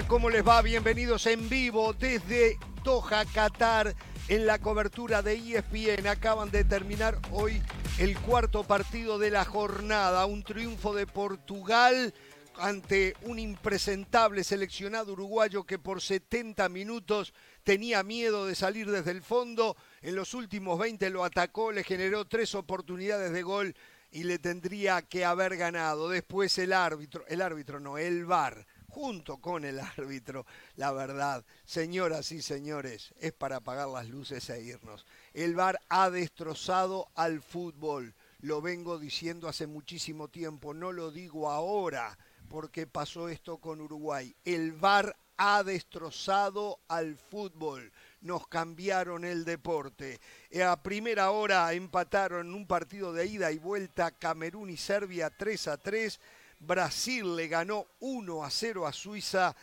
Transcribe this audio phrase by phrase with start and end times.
[0.00, 0.62] ¿cómo les va?
[0.62, 3.94] Bienvenidos en vivo desde Doha, Qatar,
[4.26, 6.06] en la cobertura de ESPN.
[6.06, 7.62] Acaban de terminar hoy
[7.98, 12.14] el cuarto partido de la jornada, un triunfo de Portugal
[12.56, 19.20] ante un impresentable seleccionado uruguayo que por 70 minutos tenía miedo de salir desde el
[19.20, 19.76] fondo.
[20.00, 23.76] En los últimos 20 lo atacó, le generó tres oportunidades de gol
[24.10, 26.08] y le tendría que haber ganado.
[26.08, 30.44] Después el árbitro, el árbitro no, el VAR junto con el árbitro.
[30.76, 35.06] La verdad, señoras y señores, es para apagar las luces e irnos.
[35.32, 38.14] El VAR ha destrozado al fútbol.
[38.40, 44.34] Lo vengo diciendo hace muchísimo tiempo, no lo digo ahora porque pasó esto con Uruguay.
[44.44, 47.90] El VAR ha destrozado al fútbol.
[48.20, 50.20] Nos cambiaron el deporte.
[50.62, 55.76] A primera hora empataron un partido de ida y vuelta Camerún y Serbia 3 a
[55.78, 56.20] 3
[56.62, 59.54] Brasil le ganó 1 a 0 a Suiza.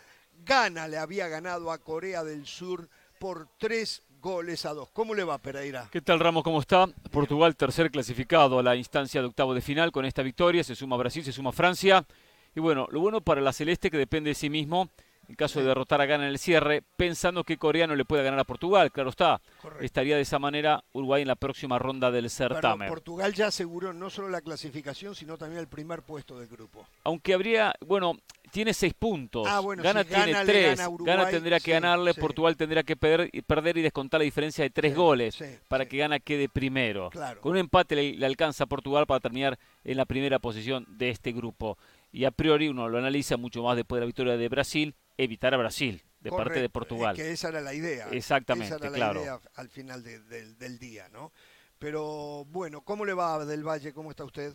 [0.43, 4.89] Gana le había ganado a Corea del Sur por 3 goles a 2.
[4.89, 5.87] ¿Cómo le va Pereira?
[5.91, 6.43] ¿Qué tal Ramos?
[6.43, 6.87] ¿Cómo está?
[7.09, 10.63] Portugal tercer clasificado a la instancia de octavo de final con esta victoria.
[10.63, 12.05] Se suma Brasil, se suma Francia.
[12.53, 14.89] Y bueno, lo bueno para la Celeste que depende de sí mismo
[15.29, 18.23] en caso de derrotar a Ghana en el cierre, pensando que Corea no le puede
[18.23, 19.39] ganar a Portugal, claro está.
[19.79, 22.89] Estaría de esa manera Uruguay en la próxima ronda del certamen.
[22.89, 26.87] Portugal ya aseguró no solo la clasificación, sino también el primer puesto del grupo.
[27.03, 28.17] Aunque habría, bueno,
[28.49, 29.45] tiene seis puntos.
[29.47, 30.81] Ah, Ghana tiene tres.
[30.99, 35.37] Ghana, tendría que ganarle, Portugal tendría que perder, y descontar la diferencia de tres goles
[35.67, 37.11] para que Ghana quede primero.
[37.39, 41.31] Con un empate le alcanza a Portugal para terminar en la primera posición de este
[41.31, 41.77] grupo.
[42.11, 45.53] Y a priori uno lo analiza mucho más después de la victoria de Brasil evitar
[45.53, 47.15] a Brasil de parte de Portugal.
[47.15, 48.07] que esa era la idea.
[48.11, 51.31] Exactamente, esa era la idea al final del día, ¿no?
[51.77, 53.93] Pero bueno, ¿cómo le va del Valle?
[53.93, 54.53] ¿Cómo está usted?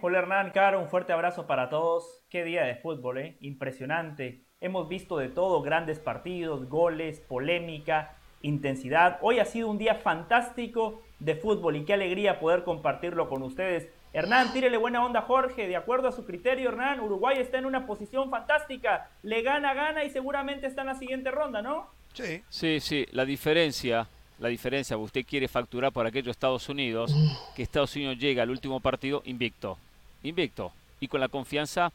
[0.00, 2.22] Hola Hernán, Caro, un fuerte abrazo para todos.
[2.28, 3.36] Qué día de fútbol, ¿eh?
[3.40, 4.44] Impresionante.
[4.60, 9.18] Hemos visto de todo, grandes partidos, goles, polémica, intensidad.
[9.22, 13.88] Hoy ha sido un día fantástico de fútbol y qué alegría poder compartirlo con ustedes.
[14.14, 17.64] Hernán, tírele buena onda a Jorge, de acuerdo a su criterio, Hernán, Uruguay está en
[17.64, 21.88] una posición fantástica, le gana, gana y seguramente está en la siguiente ronda, ¿no?
[22.12, 22.42] Sí.
[22.50, 24.06] Sí, sí, la diferencia,
[24.38, 27.14] la diferencia, usted quiere facturar por aquellos Estados Unidos,
[27.56, 29.78] que Estados Unidos llega al último partido invicto,
[30.22, 31.90] invicto, y con la confianza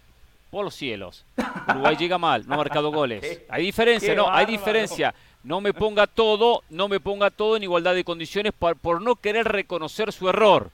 [0.49, 1.23] por los cielos.
[1.69, 3.43] Uruguay llega mal, no ha marcado goles.
[3.47, 5.13] Hay diferencia, no, hay diferencia.
[5.43, 9.47] No me ponga todo, no me ponga todo en igualdad de condiciones por no querer
[9.47, 10.71] reconocer su error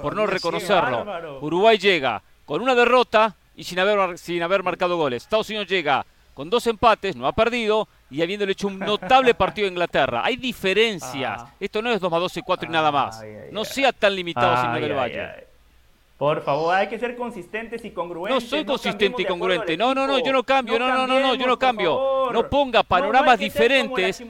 [0.00, 1.38] por no reconocerlo.
[1.40, 5.22] Uruguay llega con una derrota y sin haber, sin haber marcado goles.
[5.24, 6.04] Estados Unidos llega
[6.34, 10.22] con dos empates, no ha perdido y habiéndole hecho un notable partido a Inglaterra.
[10.24, 11.42] Hay diferencias.
[11.42, 11.54] Ah.
[11.58, 13.22] Esto no es 2 más 2 y 4 y nada más.
[13.50, 15.46] no sea tan limitado, señor del Valle.
[16.18, 18.42] Por favor, hay que ser consistentes y congruentes.
[18.42, 19.76] No soy consistente y congruente.
[19.76, 20.78] No, no, no, yo no cambio.
[20.78, 22.30] No, no, no, no, yo no cambio.
[22.32, 24.22] No ponga panoramas diferentes.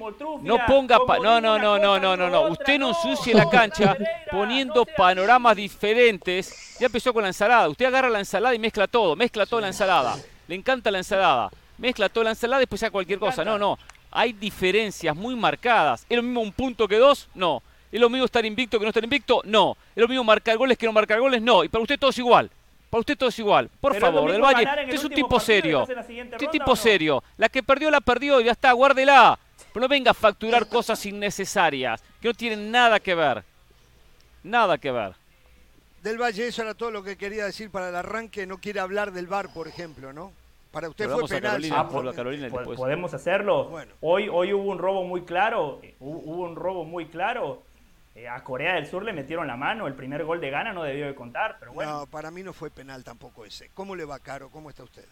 [0.43, 0.99] No ponga.
[1.23, 2.49] no, no, no, no, no, no, no.
[2.49, 3.97] Usted no ensucie la cancha
[4.33, 6.77] poniendo panoramas diferentes.
[6.81, 7.69] Ya empezó con la ensalada.
[7.69, 9.15] Usted agarra la ensalada y mezcla todo.
[9.15, 10.17] Mezcla toda la ensalada.
[10.49, 11.51] Le encanta la ensalada.
[11.79, 13.45] Mezcla toda la ensalada y después hace cualquier cosa.
[13.45, 13.79] No, no.
[14.11, 16.05] Hay diferencias muy marcadas.
[16.09, 17.29] ¿Es lo mismo un punto que dos?
[17.33, 17.63] No.
[17.91, 19.43] ¿Es lo mismo estar invicto que no estar invicto?
[19.45, 19.77] No.
[19.95, 21.41] ¿Es lo mismo marcar goles que no marcar goles?
[21.41, 21.65] No.
[21.65, 22.51] Y para usted todo es igual.
[22.91, 23.71] Para usted todo es igual.
[23.81, 25.83] Por favor, del Valle, usted es un tipo serio.
[25.83, 25.99] Usted
[26.41, 27.23] es tipo serio.
[27.37, 29.39] La que perdió, la perdió y ya está, guárdela.
[29.73, 33.45] Pero no venga a facturar cosas innecesarias, que no tienen nada que ver.
[34.43, 35.15] Nada que ver.
[36.03, 38.47] Del Valle, eso era todo lo que quería decir para el arranque.
[38.47, 40.33] No quiere hablar del bar, por ejemplo, ¿no?
[40.71, 41.63] Para usted fue penal.
[41.73, 43.73] Ah, podemos hacerlo.
[44.01, 45.81] Hoy, hoy hubo un robo muy claro.
[45.99, 47.66] Hubo un robo muy claro
[48.17, 50.83] eh, a Corea del Sur le metieron la mano, el primer gol de gana no
[50.83, 52.01] debió de contar, pero bueno.
[52.01, 53.69] No, para mí no fue penal tampoco ese.
[53.75, 54.49] ¿Cómo le va, Caro?
[54.49, 55.05] ¿Cómo está usted?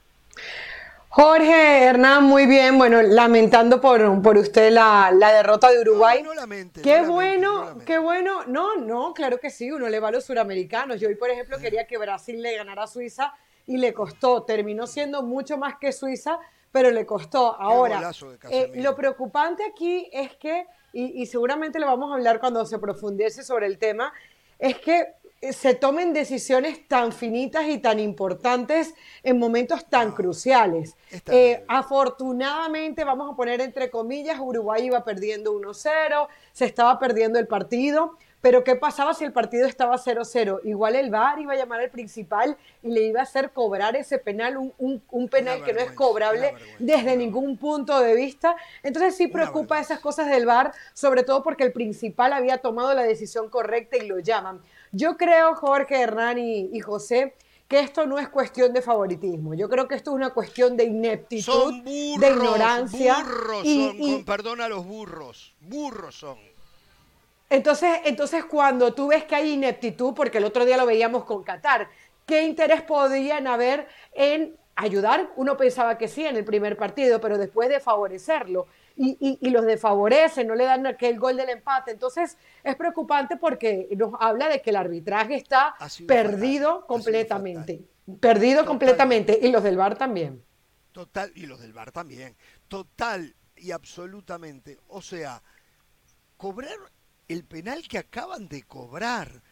[1.11, 2.79] Jorge, Hernán, muy bien.
[2.79, 6.23] Bueno, lamentando por, por usted la, derrota de Uruguay.
[6.23, 6.81] No, no lamente.
[6.81, 8.47] Qué bueno, qué bueno.
[8.47, 10.99] No, no, claro que sí, uno le va a los suramericanos.
[10.99, 13.35] Yo hoy, por ejemplo, quería que Brasil le ganara a Suiza
[13.67, 14.45] y le costó.
[14.45, 16.39] Terminó siendo mucho más que Suiza,
[16.73, 17.55] pero le costó.
[17.61, 18.11] Ahora,
[18.51, 23.43] eh, lo preocupante aquí es que y, seguramente lo vamos a hablar cuando se profundice
[23.43, 24.13] sobre el tema,
[24.59, 25.09] es que
[25.53, 30.97] se tomen decisiones tan finitas y tan importantes en momentos tan cruciales.
[31.27, 37.47] Eh, afortunadamente, vamos a poner entre comillas, Uruguay iba perdiendo 1-0, se estaba perdiendo el
[37.47, 40.61] partido, pero ¿qué pasaba si el partido estaba 0-0?
[40.65, 44.19] Igual el VAR iba a llamar al principal y le iba a hacer cobrar ese
[44.19, 48.55] penal, un, penal que no es cobrable desde ningún punto de vista.
[48.83, 53.05] Entonces sí preocupa esas cosas del VAR, sobre todo porque el principal había tomado la
[53.05, 54.61] decisión correcta y lo llaman.
[54.93, 57.33] Yo creo, Jorge, Hernán y, y José,
[57.67, 59.55] que esto no es cuestión de favoritismo.
[59.55, 63.25] Yo creo que esto es una cuestión de ineptitud, de ignorancia.
[63.25, 65.55] Burros son, con perdón a los burros.
[65.63, 66.54] Burros son.
[67.51, 71.43] Entonces, entonces, cuando tú ves que hay ineptitud, porque el otro día lo veíamos con
[71.43, 71.89] Qatar,
[72.27, 75.31] ¿qué interés podrían haber en ayudar?
[75.37, 78.67] Uno pensaba que sí en el primer partido, pero después de favorecerlo.
[78.97, 81.91] Y, y, los desfavorecen, no le dan aquel gol del empate.
[81.91, 85.75] Entonces es preocupante porque nos habla de que el arbitraje está
[86.07, 87.83] perdido completamente.
[88.21, 89.37] Perdido completamente.
[89.43, 90.45] Y los del VAR también.
[90.93, 92.37] Total, y los del VAR también.
[92.69, 94.79] Total y absolutamente.
[94.87, 95.43] O sea,
[96.37, 96.77] cobrar
[97.29, 99.43] el penal que acaban de cobrar.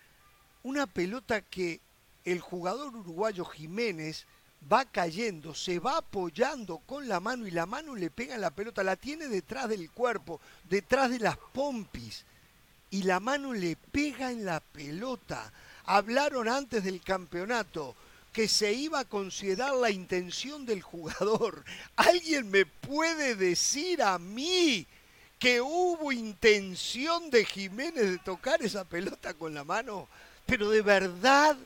[0.62, 1.80] Una pelota que
[2.24, 4.26] el jugador uruguayo Jiménez
[4.70, 8.82] va cayendo, se va apoyando con la mano y la mano le pega la pelota,
[8.84, 12.24] la tiene detrás del cuerpo, detrás de las pompis
[12.90, 15.52] y la mano le pega en la pelota.
[15.84, 17.96] Hablaron antes del campeonato
[18.32, 21.64] que se iba a considerar la intención del jugador.
[21.96, 24.86] ¿Alguien me puede decir a mí
[25.42, 30.06] que hubo intención de Jiménez de tocar esa pelota con la mano?
[30.46, 31.56] Pero de verdad,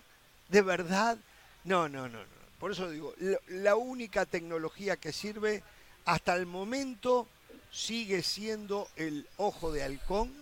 [0.48, 1.18] de verdad,
[1.64, 2.36] no, no, no, no.
[2.58, 3.14] Por eso digo,
[3.48, 5.62] la única tecnología que sirve
[6.06, 7.28] hasta el momento
[7.70, 10.32] sigue siendo el ojo de halcón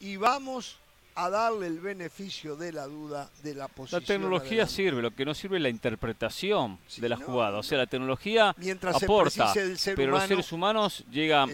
[0.00, 0.78] y vamos
[1.14, 4.00] a darle el beneficio de la duda de la posición.
[4.00, 7.58] La tecnología sirve, lo que no sirve es la interpretación de la jugada.
[7.58, 8.54] O sea, la tecnología
[8.94, 9.52] aporta,
[9.96, 11.50] pero los seres humanos llegan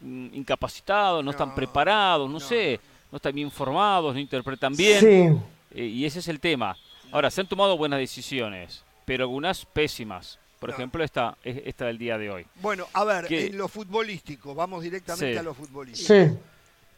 [0.00, 2.80] mm, incapacitados, no, están preparados, no, sé,
[3.10, 5.42] no están bien formados, no interpretan bien.
[5.70, 6.76] Eh, y ese es el tema.
[7.12, 10.38] Ahora, se han tomado buenas decisiones pero algunas pésimas.
[10.60, 12.46] Por ejemplo, esta, esta del día de hoy.
[12.56, 16.12] Bueno, a ver, en lo futbolístico, vamos directamente a lo futbolístico.
[16.12, 16.38] Sí.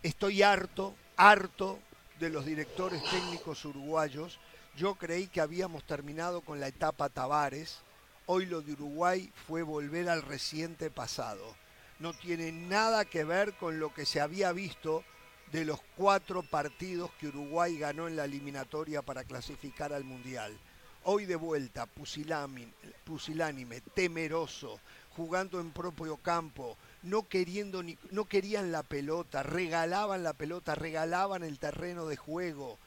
[0.03, 1.79] Estoy harto, harto
[2.21, 4.39] de los directores técnicos uruguayos.
[4.77, 7.81] Yo creí que habíamos terminado con la etapa Tavares.
[8.27, 11.57] Hoy lo de Uruguay fue volver al reciente pasado.
[11.99, 15.03] No tiene nada que ver con lo que se había visto
[15.51, 20.57] de los cuatro partidos que Uruguay ganó en la eliminatoria para clasificar al Mundial
[21.05, 24.81] Hoy de vuelta, pusilánime, temeroso,
[25.17, 31.43] jugando en propio campo, no queriendo ni, no querían la pelota, regalaban la pelota, regalaban
[31.43, 32.79] el terreno de juego.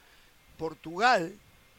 [0.58, 1.38] Portugal,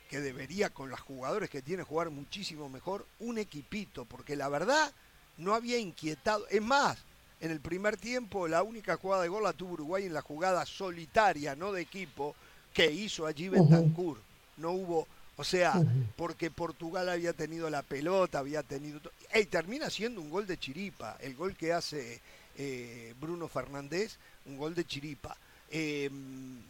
[0.09, 4.93] que debería con los jugadores que tiene jugar muchísimo mejor, un equipito, porque la verdad
[5.37, 6.47] no había inquietado.
[6.49, 6.99] Es más,
[7.41, 10.67] en el primer tiempo la única jugada de gol la tuvo Uruguay en la jugada
[10.67, 12.35] solitaria, no de equipo,
[12.73, 14.19] que hizo allí Bentancur.
[14.57, 15.75] No hubo o sea,
[16.17, 19.01] porque Portugal había tenido la pelota, había tenido...
[19.35, 22.21] Y termina siendo un gol de chiripa, el gol que hace
[22.57, 24.17] eh, Bruno Fernández,
[24.47, 25.37] un gol de chiripa.
[25.71, 26.61] Em,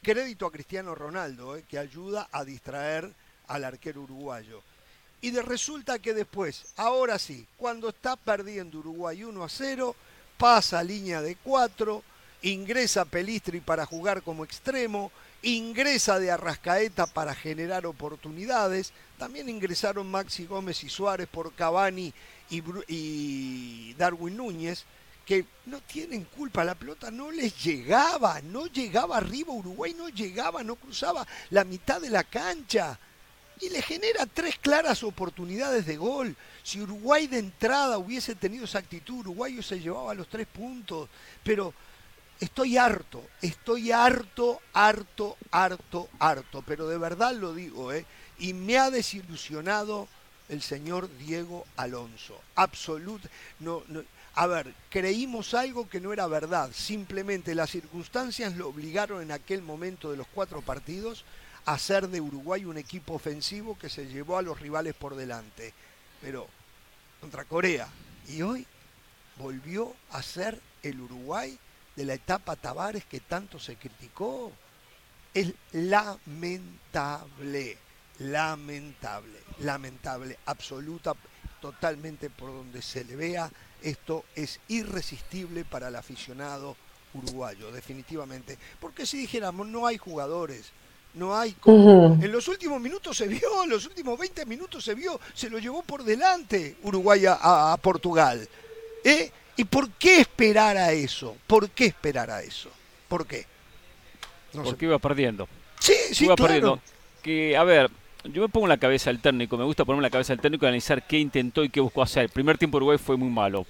[0.00, 3.10] crédito a Cristiano Ronaldo, eh, que ayuda a distraer
[3.48, 4.62] al arquero uruguayo.
[5.20, 9.96] Y de resulta que después, ahora sí, cuando está perdiendo Uruguay 1 a 0,
[10.36, 12.04] pasa a línea de 4,
[12.42, 15.10] ingresa Pelistri para jugar como extremo,
[15.42, 22.12] ingresa de Arrascaeta para generar oportunidades, también ingresaron Maxi Gómez y Suárez por Cavani
[22.50, 24.84] y, Darwin Núñez,
[25.24, 30.62] que no tienen culpa, la pelota no les llegaba, no llegaba arriba, Uruguay no llegaba,
[30.62, 32.98] no cruzaba la mitad de la cancha.
[33.60, 36.36] Y le genera tres claras oportunidades de gol.
[36.62, 41.08] Si Uruguay de entrada hubiese tenido esa actitud, Uruguay se llevaba los tres puntos.
[41.42, 41.74] Pero
[42.40, 48.06] Estoy harto, estoy harto, harto, harto, harto, pero de verdad lo digo, ¿eh?
[48.38, 50.06] Y me ha desilusionado
[50.48, 52.40] el señor Diego Alonso.
[52.54, 53.28] Absoluto.
[53.58, 53.82] No,
[54.34, 56.70] a ver, creímos algo que no era verdad.
[56.72, 61.24] Simplemente las circunstancias lo obligaron en aquel momento de los cuatro partidos
[61.64, 65.74] a hacer de Uruguay un equipo ofensivo que se llevó a los rivales por delante.
[66.22, 66.46] Pero
[67.20, 67.88] contra Corea.
[68.28, 68.64] Y hoy
[69.38, 71.58] volvió a ser el Uruguay
[71.98, 74.52] de la etapa Tavares que tanto se criticó.
[75.34, 76.70] Es lamentable,
[78.20, 81.14] lamentable, lamentable, absoluta,
[81.60, 83.50] totalmente por donde se le vea.
[83.82, 86.76] Esto es irresistible para el aficionado
[87.14, 88.56] uruguayo, definitivamente.
[88.80, 90.70] Porque si dijéramos, no hay jugadores,
[91.14, 91.56] no hay...
[91.66, 95.58] En los últimos minutos se vio, en los últimos 20 minutos se vio, se lo
[95.58, 98.48] llevó por delante Uruguay a, a Portugal.
[99.02, 99.32] ¿Eh?
[99.58, 101.36] ¿Y por qué esperar a eso?
[101.48, 102.70] ¿Por qué esperar a eso?
[103.08, 103.44] ¿Por qué?
[104.52, 105.48] Porque iba perdiendo.
[105.80, 106.78] Sí, sí, iba perdiendo.
[107.22, 107.90] Que, a ver,
[108.22, 110.40] yo me pongo en la cabeza del técnico, me gusta ponerme en la cabeza del
[110.40, 112.22] técnico y analizar qué intentó y qué buscó hacer.
[112.22, 113.66] El primer tiempo Uruguay fue muy malo.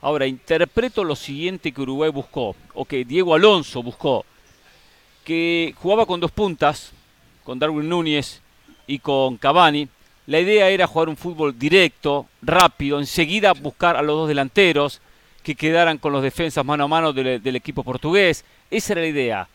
[0.00, 4.24] Ahora, interpreto lo siguiente que Uruguay buscó, o que Diego Alonso buscó,
[5.24, 6.92] que jugaba con dos puntas,
[7.42, 8.40] con Darwin Núñez
[8.86, 9.88] y con Cavani,
[10.26, 15.00] la idea era jugar un fútbol directo, rápido, enseguida buscar a los dos delanteros
[15.42, 18.44] que quedaran con los defensas mano a mano del, equipo portugués.
[18.70, 19.48] Esa era la idea.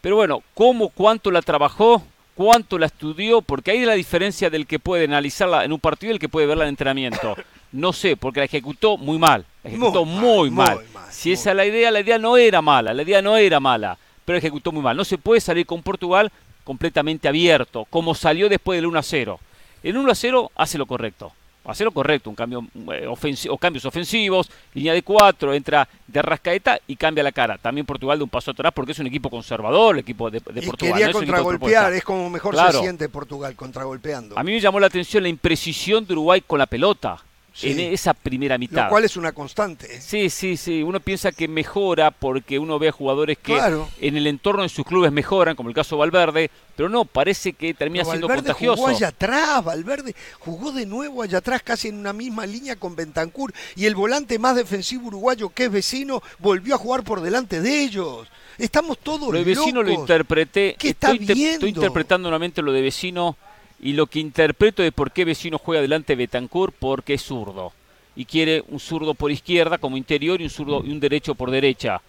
[0.00, 2.02] Pero bueno, ¿cómo, cuánto la trabajó?
[2.34, 3.42] ¿Cuánto la estudió?
[3.42, 6.28] Porque ahí es la diferencia del que puede analizarla en un partido y el que
[6.28, 7.36] puede verla en entrenamiento.
[7.72, 9.44] No sé, porque la ejecutó muy mal.
[9.62, 10.80] La ejecutó muy, mal.
[11.10, 12.94] Si esa es la idea, la idea no era mala.
[12.94, 14.96] La idea no era mala, pero ejecutó muy mal.
[14.96, 16.32] No se puede salir con Portugal
[16.64, 19.40] completamente abierto, como salió después del 1 a 0.
[19.82, 21.32] El 1 a 0 hace lo correcto.
[21.64, 23.06] Hace lo correcto, un cambio eh,
[23.48, 27.58] o cambios ofensivos, línea de cuatro, entra de Rascaeta y cambia la cara.
[27.58, 30.76] También Portugal de un paso atrás porque es un equipo conservador, el equipo de, Portugal.
[30.76, 34.38] Quería contragolpear, es, como mejor se siente Portugal contragolpeando.
[34.38, 37.22] A mí me llamó la atención la imprecisión de Uruguay con la pelota
[37.62, 38.84] en esa primera mitad.
[38.84, 39.96] Lo cual es una constante.
[39.96, 40.00] ¿eh?
[40.00, 40.82] Sí, sí, sí.
[40.82, 43.58] Uno piensa que mejora porque uno ve a jugadores que
[44.00, 47.52] en el entorno de sus clubes mejoran, como el caso de Valverde, pero no, parece
[47.52, 48.76] que termina siendo contagioso.
[48.76, 52.96] jugó allá atrás, Valverde jugó de nuevo allá atrás, casi en una misma línea con
[52.96, 57.60] Bentancur, y el volante más defensivo uruguayo, que es vecino, volvió a jugar por delante
[57.60, 58.28] de ellos.
[58.58, 60.76] Estamos todos Lo de vecino lo interpreté.
[60.78, 63.36] ¿Qué está estoy, estoy interpretando nuevamente lo de vecino
[63.82, 67.72] y lo que interpreto de por qué Vecino juega delante de Betancourt, porque es zurdo.
[68.14, 71.50] Y quiere un zurdo por izquierda como interior y un zurdo y un derecho por
[71.50, 72.02] derecha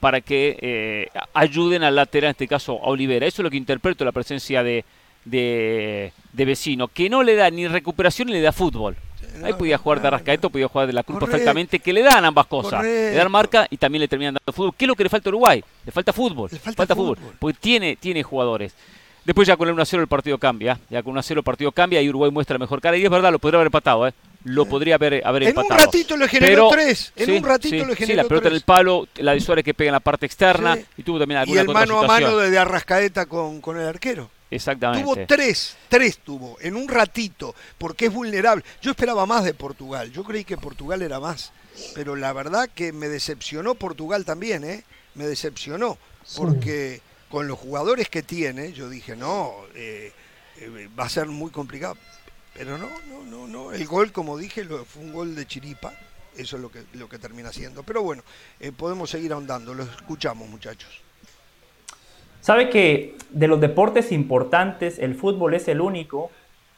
[0.00, 3.26] para que eh, ayuden al lateral, en este caso a Olivera.
[3.26, 4.84] Eso es lo que interpreto la presencia de,
[5.24, 8.96] de, Vecino, que no le da ni recuperación ni le da fútbol.
[9.42, 12.46] Ahí podía jugar de Arrascaeto, podía jugar de la Cruz perfectamente, que le dan ambas
[12.46, 12.82] cosas.
[12.82, 14.74] Le dan marca y también le terminan dando fútbol.
[14.76, 15.62] ¿Qué es lo que le falta a Uruguay?
[15.84, 16.48] Le falta fútbol.
[16.50, 17.18] Le falta, fútbol.
[17.38, 18.74] Porque tiene, tiene jugadores.
[19.24, 20.78] Después ya con el 1-0 el partido cambia.
[20.90, 22.96] Ya con 1-0 el partido cambia y Uruguay muestra mejor cara.
[22.96, 24.14] Y es verdad, lo podría haber empatado, ¿eh?
[24.44, 25.66] Lo podría haber, haber empatado.
[25.66, 27.12] En un ratito le generó tres.
[27.16, 29.74] En un ratito le generó Sí, la pelota en el palo, la de Suárez que
[29.74, 30.78] pega en la parte externa.
[30.96, 34.30] Y tuvo también alguna Y el mano a mano de, Arrascaeta con, con el arquero.
[34.50, 35.04] Exactamente.
[35.04, 38.64] Tuvo tres, tres tuvo, en un ratito, porque es vulnerable.
[38.80, 41.52] Yo esperaba más de Portugal, yo creí que Portugal era más,
[41.94, 44.84] pero la verdad que me decepcionó Portugal también, ¿eh?
[45.14, 45.98] Me decepcionó,
[46.36, 50.12] porque con los jugadores que tiene, yo dije, no, eh,
[50.60, 51.96] eh, va a ser muy complicado.
[52.54, 53.72] Pero no, no, no, no.
[53.72, 55.92] El gol, como dije, fue un gol de chiripa.
[56.36, 57.82] Eso es lo que, lo que termina siendo.
[57.82, 58.22] Pero bueno,
[58.58, 59.74] eh, podemos seguir ahondando.
[59.74, 61.02] Lo escuchamos, muchachos.
[62.40, 66.30] Sabe que de los deportes importantes, el fútbol es el único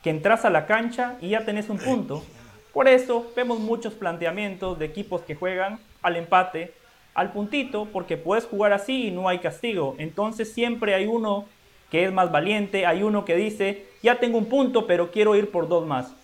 [0.03, 2.25] que entras a la cancha y ya tenés un punto.
[2.73, 6.75] Por eso vemos muchos planteamientos de equipos que juegan al empate,
[7.15, 9.95] al puntito porque puedes jugar así y no hay castigo.
[9.99, 11.47] Entonces siempre hay uno
[11.91, 15.51] que es más valiente, hay uno que dice, ya tengo un punto, pero quiero ir
[15.51, 16.15] por dos más.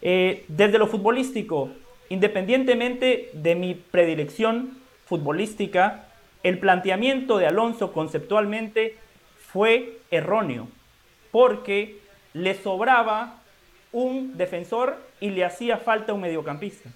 [0.00, 1.70] Eh, desde lo futbolístico,
[2.08, 6.06] independientemente de mi predilección futbolística,
[6.42, 8.96] el planteamiento de Alonso conceptualmente
[9.36, 10.68] fue erróneo,
[11.30, 11.98] porque
[12.32, 13.38] le sobraba
[13.92, 16.90] un defensor y le hacía falta un mediocampista.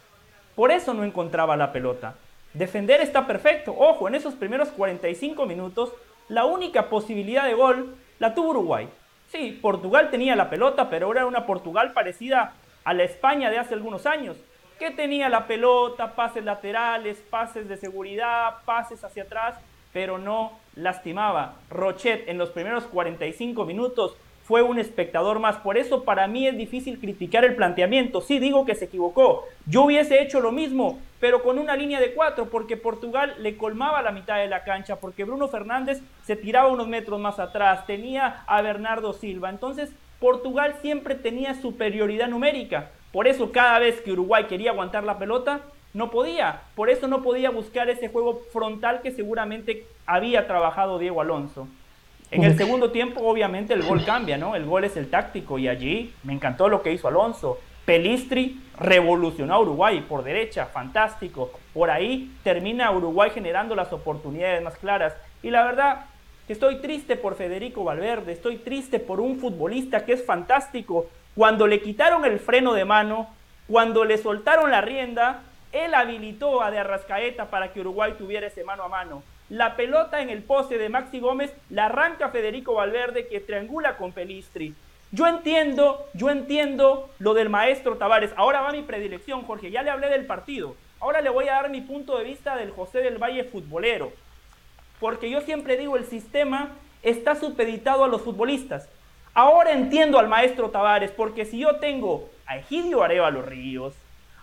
[0.55, 2.17] Por eso no encontraba la pelota.
[2.57, 3.75] Defender está perfecto.
[3.77, 5.93] Ojo, en esos primeros 45 minutos,
[6.31, 8.89] la única posibilidad de gol la tuvo Uruguay.
[9.29, 13.75] Sí, Portugal tenía la pelota, pero era una Portugal parecida a la España de hace
[13.75, 14.39] algunos años,
[14.79, 19.57] que tenía la pelota, pases laterales, pases de seguridad, pases hacia atrás,
[19.93, 21.57] pero no lastimaba.
[21.69, 25.57] Rochet en los primeros 45 minutos fue un espectador más.
[25.57, 28.21] Por eso para mí es difícil criticar el planteamiento.
[28.21, 29.45] Sí digo que se equivocó.
[29.67, 34.03] Yo hubiese hecho lo mismo, pero con una línea de cuatro, porque Portugal le colmaba
[34.03, 38.45] la mitad de la cancha, porque Bruno Fernández se tiraba unos metros más atrás, tenía
[38.47, 39.51] a Bernardo Silva.
[39.51, 42.91] Entonces Portugal siempre tenía superioridad numérica.
[43.11, 45.63] Por eso cada vez que Uruguay quería aguantar la pelota,
[45.93, 46.63] no podía.
[46.77, 51.67] Por eso no podía buscar ese juego frontal que seguramente había trabajado Diego Alonso.
[52.31, 54.57] En el segundo tiempo, obviamente, el gol cambia, ¿no?
[54.57, 57.59] El gol es el táctico y allí me encantó lo que hizo Alonso.
[57.85, 61.53] Pelistri revolucionó a Uruguay por derecha, fantástico.
[61.73, 65.15] Por ahí termina Uruguay generando las oportunidades más claras.
[65.43, 66.07] Y la verdad
[66.49, 71.07] que estoy triste por Federico Valverde, estoy triste por un futbolista que es fantástico.
[71.37, 73.29] Cuando le quitaron el freno de mano,
[73.69, 78.65] cuando le soltaron la rienda, él habilitó a De Arrascaeta para que Uruguay tuviera ese
[78.65, 79.23] mano a mano.
[79.49, 84.11] La pelota en el poste de Maxi Gómez la arranca Federico Valverde que triangula con
[84.13, 84.75] Pelistri.
[85.13, 88.33] Yo entiendo, yo entiendo lo del maestro Tavares.
[88.37, 89.71] Ahora va mi predilección, Jorge.
[89.71, 90.75] Ya le hablé del partido.
[90.99, 94.13] Ahora le voy a dar mi punto de vista del José del Valle futbolero.
[94.99, 96.73] Porque yo siempre digo, el sistema
[97.05, 98.89] está supeditado a los futbolistas.
[99.33, 103.95] Ahora entiendo al maestro Tavares, porque si yo tengo a Egidio Arevalo Ríos,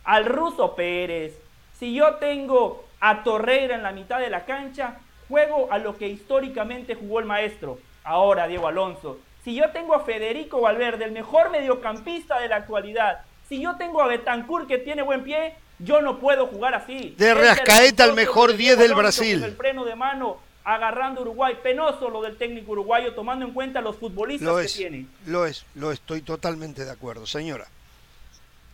[0.05, 1.37] al Ruso Pérez,
[1.77, 4.95] si yo tengo a Torreira en la mitad de la cancha,
[5.27, 7.77] juego a lo que históricamente jugó el maestro.
[8.05, 13.25] Ahora, Diego Alonso, Si yo tengo a Federico Valverde, el mejor mediocampista de la actualidad,
[13.49, 17.13] si yo tengo a Betancourt que tiene buen pie, yo no puedo jugar así.
[17.17, 19.41] De Rascaeta el mejor 10 del Brasil.
[19.41, 21.57] Con el freno de mano agarrando Uruguay.
[21.61, 25.07] Penoso lo del técnico uruguayo tomando en cuenta los futbolistas que tiene.
[25.25, 27.65] Lo es, lo estoy totalmente de acuerdo, señora.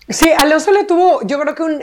[0.07, 1.81] Sí, Alonso le tuvo, yo creo que un,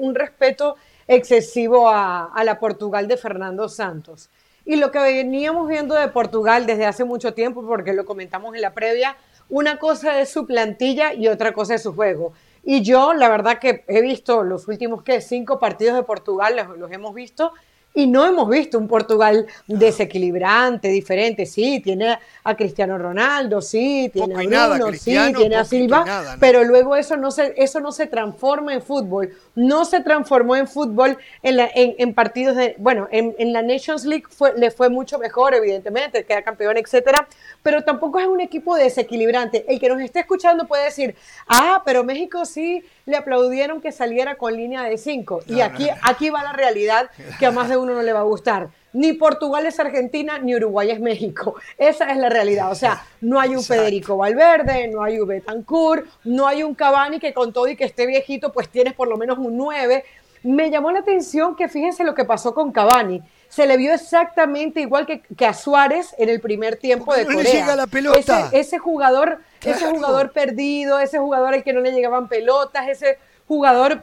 [0.00, 0.76] un respeto
[1.08, 4.30] excesivo a, a, la Portugal de Fernando Santos.
[4.64, 8.60] Y lo que veníamos viendo de Portugal desde hace mucho tiempo, porque lo comentamos en
[8.60, 9.16] la previa,
[9.48, 12.34] una cosa es su plantilla y otra cosa es su juego.
[12.62, 15.22] Y yo, la verdad que he visto los últimos, ¿qué?
[15.22, 17.52] Cinco partidos de Portugal, los hemos visto,
[17.94, 21.46] y no hemos visto un Portugal desequilibrante, diferente.
[21.46, 26.94] Sí, tiene a Cristiano Ronaldo, sí, tiene a Bruno, sí, tiene a Silva, pero luego
[26.94, 29.34] eso no, se, eso no se transforma en fútbol.
[29.54, 34.04] No se transformó en fútbol en, la, en, partidos de, bueno, en, en, la Nations
[34.04, 37.26] League fue, le fue mucho mejor, evidentemente, queda campeón, etcétera,
[37.62, 39.64] pero tampoco es un equipo desequilibrante.
[39.68, 41.16] El que nos esté escuchando puede decir,
[41.48, 45.40] ah, pero México sí le aplaudieron que saliera con línea de cinco.
[45.46, 48.24] y aquí, aquí va la realidad que a más de uno no le va a
[48.24, 48.68] gustar.
[48.92, 51.54] Ni Portugal es Argentina, ni Uruguay es México.
[51.78, 52.70] Esa es la realidad.
[52.70, 57.18] O sea, no hay un Federico Valverde, no hay un Betancourt, no hay un Cavani
[57.18, 60.04] que con todo y que esté viejito, pues tienes por lo menos un 9.
[60.42, 63.22] Me llamó la atención que fíjense lo que pasó con Cavani.
[63.48, 67.36] Se le vio exactamente igual que, que a Suárez en el primer tiempo de Corea.
[67.36, 68.50] No le llega la pelota.
[68.52, 74.02] Ese, jugador, ese jugador perdido, ese jugador al que no le llegaban pelotas, ese jugador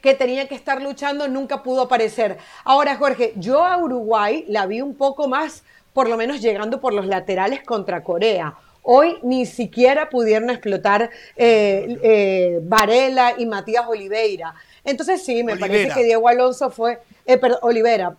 [0.00, 2.38] que tenía que estar luchando nunca pudo aparecer.
[2.64, 6.92] Ahora, Jorge, yo a Uruguay la vi un poco más, por lo menos llegando por
[6.92, 8.54] los laterales contra Corea.
[8.82, 14.54] Hoy ni siquiera pudieron explotar eh, eh, Varela y Matías Oliveira.
[14.84, 18.16] Entonces sí, me parece que Diego Alonso fue, eh, perdón, Olivera,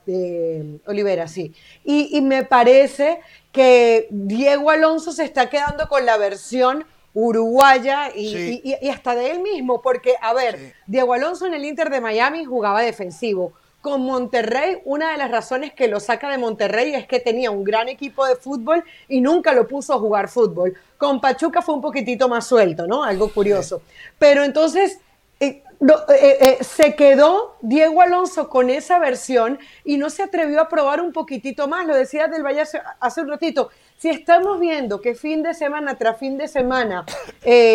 [0.85, 1.53] Olivera, sí.
[1.83, 3.19] Y, me parece
[3.51, 9.81] que Diego Alonso se está quedando con la versión uruguaya y, hasta de él mismo,
[9.81, 13.53] porque, a ver, Diego Alonso en el Inter de Miami jugaba defensivo.
[13.81, 17.63] Con Monterrey, una de las razones que lo saca de Monterrey es que tenía un
[17.63, 20.73] gran equipo de fútbol y nunca lo puso a jugar fútbol.
[20.97, 23.05] Con Pachuca fue un poquitito más suelto, ¿no?
[23.05, 23.81] Algo curioso.
[24.17, 24.99] Pero entonces,
[25.39, 30.69] eh, eh, eh, se quedó Diego Alonso con esa versión y no se atrevió a
[30.69, 31.85] probar un poquitito más.
[31.85, 32.63] Lo decía del Valle
[32.99, 33.69] hace, un ratito.
[33.97, 37.05] Si estamos viendo que fin de semana tras fin de semana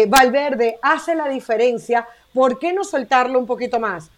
[0.09, 4.11] Valverde hace la diferencia, ¿por qué no soltarlo un poquito más?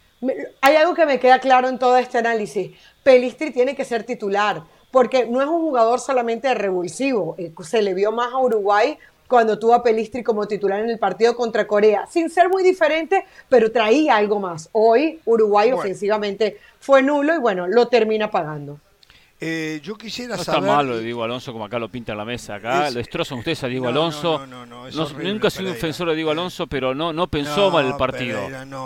[0.60, 2.72] Hay algo que me queda claro en todo este análisis.
[3.02, 7.36] Pelistri tiene que ser titular, porque no es un jugador solamente revulsivo.
[7.62, 11.36] Se le vio más a Uruguay cuando tuvo a Pelistri como titular en el partido
[11.36, 14.68] contra Corea, sin ser muy diferente, pero traía algo más.
[14.72, 18.78] Hoy Uruguay ofensivamente fue nulo y bueno, lo termina pagando.
[19.38, 20.60] Eh, yo quisiera no saber.
[20.60, 22.54] está malo de Diego Alonso como acá lo pinta en la mesa.
[22.54, 24.46] Acá lo destrozan ustedes a Diego Alonso.
[24.46, 27.70] No, no, no, nunca he sido un defensor de Diego Alonso, pero no, no pensó
[27.70, 28.40] mal el partido.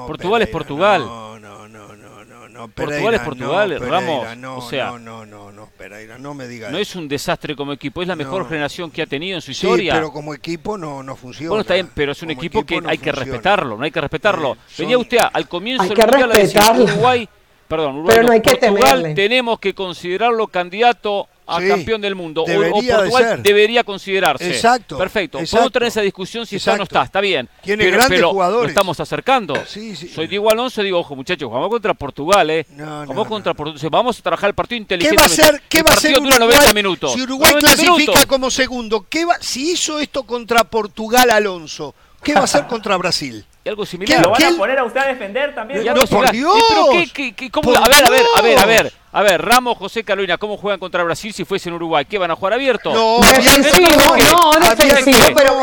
[0.07, 1.03] Portugal es Portugal.
[1.03, 2.20] No, no, no,
[2.51, 2.69] no, no.
[2.69, 4.37] Portugal es Portugal, Ramos.
[4.37, 6.71] No, o sea, no, no, no, Pereira, no me diga.
[6.71, 9.51] No es un desastre como equipo, es la mejor generación que ha tenido en su
[9.53, 9.95] historia.
[9.95, 11.51] pero como equipo no, no funciona.
[11.51, 14.57] Bueno, está bien, pero es un equipo, que hay que respetarlo, no hay que respetarlo.
[14.77, 17.29] Venía usted al comienzo del Mundial a Uruguay
[17.71, 22.45] Perdón, Uruguay, Pero no hay que Portugal tenemos que considerarlo candidato a campeón del mundo.
[22.47, 24.51] Debería o, Portugal debería considerarse.
[24.51, 24.97] Exacto.
[24.97, 25.39] Perfecto.
[25.39, 27.03] Podemos tener esa discusión si está o no está.
[27.03, 27.49] Está bien.
[27.63, 28.63] Tiene pero, grandes jugadores.
[28.65, 29.55] Lo estamos acercando.
[29.67, 30.09] Sí, sí.
[30.09, 32.67] Soy Diego Alonso digo, ojo, muchachos, vamos contra Portugal, ¿eh?
[32.71, 33.91] No, vamos contra Portugal.
[33.91, 35.17] Vamos a trabajar el partido inteligente.
[35.17, 35.63] ¿Qué va a ser?
[35.69, 37.13] ¿Qué va a ser Uruguay, 90 minutos.
[37.13, 42.41] Si Uruguay clasifica como segundo, ¿qué va, si hizo esto contra Portugal, Alonso, ¿qué va
[42.41, 43.45] a hacer contra Brasil?
[43.65, 44.23] Y algo similar.
[44.23, 45.83] ¿Lo van a poner a usted a defender también?
[45.83, 46.55] Ya no, por Dios.
[47.13, 48.93] ¿Qué, qué, cómo, a ver, a ver, a ver, a ver.
[49.13, 52.05] A ver, Ramos, José Carolina, ¿cómo juegan contra Brasil si fuese en Uruguay?
[52.05, 52.95] ¿Qué van a jugar abierto?
[52.95, 55.61] No, defensivo, no, defensivo, pero,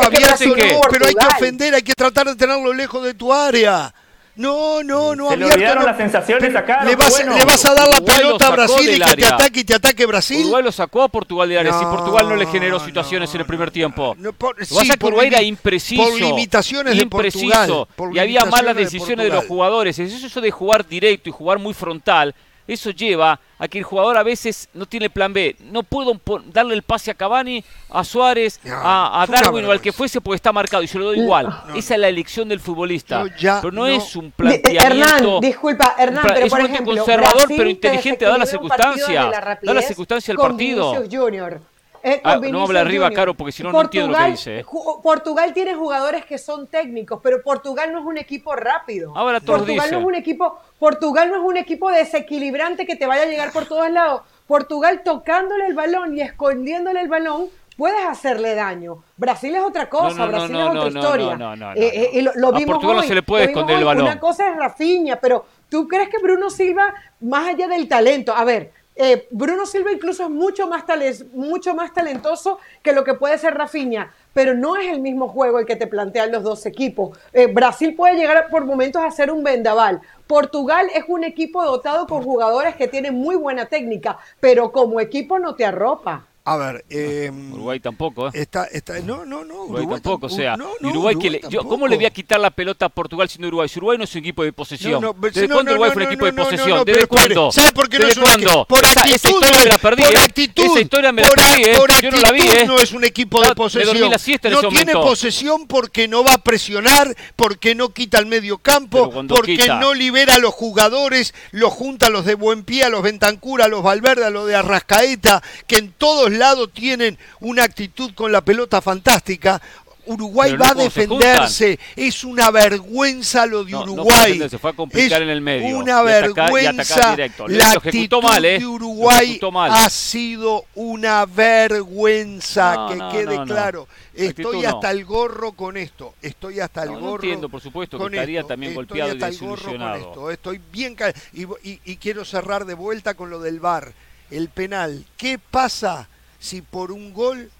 [0.90, 3.92] pero hay que ofender, hay que tratar de tenerlo lejos de tu área.
[4.38, 5.80] No, no, no, Se abierto.
[5.80, 6.84] Le las sensaciones acá.
[6.84, 9.64] Le vas, le vas a dar la pelota a Brasil y que te ataque y
[9.64, 10.42] te ataque Brasil.
[10.42, 11.72] Uruguay lo sacó a Portugal de área.
[11.72, 14.14] No, si Portugal no le generó situaciones en el primer tiempo.
[14.16, 16.04] No, por, lo sí, que Uruguay era impreciso.
[16.04, 17.88] Por limitaciones impreciso, de Portugal.
[17.96, 19.98] Por y había malas decisiones de, de los jugadores.
[19.98, 22.32] Eso, eso de jugar directo y jugar muy frontal
[22.68, 25.56] eso lleva a que el jugador a veces no tiene plan B.
[25.60, 26.20] No puedo
[26.52, 30.52] darle el pase a Cavani, a Suárez, a, Darwin o al que fuese porque está
[30.52, 31.62] marcado y se lo doy igual.
[31.74, 33.24] Esa es la elección del futbolista.
[33.40, 34.86] pero no, es un planteamiento.
[34.86, 39.30] Hernán, disculpa, Hernán, pero es por un ejemplo, conservador pero inteligente da la circunstancia.
[39.62, 41.04] Da la circunstancia del partido.
[41.10, 41.60] Junior.
[42.02, 44.60] Eh, ah, no habla arriba, Caro, porque si no, no entiendo lo que dice.
[44.60, 44.66] Eh.
[45.02, 49.16] Portugal tiene jugadores que son técnicos, pero Portugal no es un equipo rápido.
[49.16, 53.06] Ahora todos Portugal no es un equipo, Portugal no es un equipo desequilibrante que te
[53.06, 54.22] vaya a llegar por todos lados.
[54.46, 59.04] Portugal tocándole el balón y escondiéndole el balón puedes hacerle daño.
[59.16, 61.74] Brasil es otra cosa, Brasil es otra historia.
[61.76, 64.04] Eh, eh, lo, a Portugal no se le puede esconder el balón.
[64.04, 68.44] Una cosa es Rafinha, pero ¿tú crees que Bruno Silva, más allá del talento, a
[68.44, 70.84] ver, eh, Bruno Silva incluso es mucho más,
[71.32, 75.58] mucho más talentoso que lo que puede ser Rafinha, pero no es el mismo juego
[75.58, 77.18] el que te plantean los dos equipos.
[77.32, 80.00] Eh, Brasil puede llegar por momentos a ser un vendaval.
[80.26, 85.38] Portugal es un equipo dotado con jugadores que tienen muy buena técnica, pero como equipo
[85.38, 86.27] no te arropa.
[86.48, 88.30] A ver, eh, Uruguay tampoco, ¿eh?
[88.32, 89.64] Está, está, no, no, no.
[89.64, 92.86] Uruguay, tampoco, o sea, Uruguay, que le, yo, ¿cómo le voy a quitar la pelota
[92.86, 93.68] a Portugal siendo Uruguay?
[93.68, 95.14] Si Uruguay no es un equipo de posesión.
[95.20, 96.84] ¿Desde cuándo Uruguay fue un equipo de posesión?
[96.86, 97.52] ¿Desde cuándo?
[97.52, 98.64] ¿Sabe por qué no es un equipo?
[98.64, 100.18] Por actitud, esa historia me la perdí, por ¿eh?
[100.18, 101.76] actitud, Esa historia me la perdí, ¿eh?
[102.02, 102.64] yo no la vi, ¿eh?
[102.66, 104.10] no es un equipo de posesión.
[104.50, 109.68] no tiene posesión porque no va a presionar, porque no quita el medio campo, porque
[109.80, 113.66] no libera a los jugadores, los junta a los de buen pie, a los Ventancura,
[113.66, 118.32] a los Valverde, a los de Arrascaeta, que en todos lados tienen una actitud con
[118.32, 119.60] la pelota fantástica.
[120.08, 121.78] Uruguay va a defenderse.
[121.94, 124.48] Es una vergüenza lo de Uruguay.
[124.48, 125.76] se fue a complicar en el medio.
[125.76, 127.16] Una vergüenza.
[127.46, 128.58] La actitud ¿eh?
[128.58, 132.88] de Uruguay ha sido una vergüenza.
[132.88, 133.86] que quede claro.
[134.14, 136.14] Estoy hasta el gorro con esto.
[136.22, 137.22] Estoy hasta el gorro.
[137.22, 140.30] entiendo, por supuesto, que estaría también golpeado y desilusionado.
[140.30, 140.96] Estoy bien.
[141.32, 143.92] Y, y, y quiero cerrar de vuelta con lo del VAR.
[144.30, 145.04] El penal.
[145.16, 146.08] ¿Qué pasa?
[146.38, 147.50] Si por un gol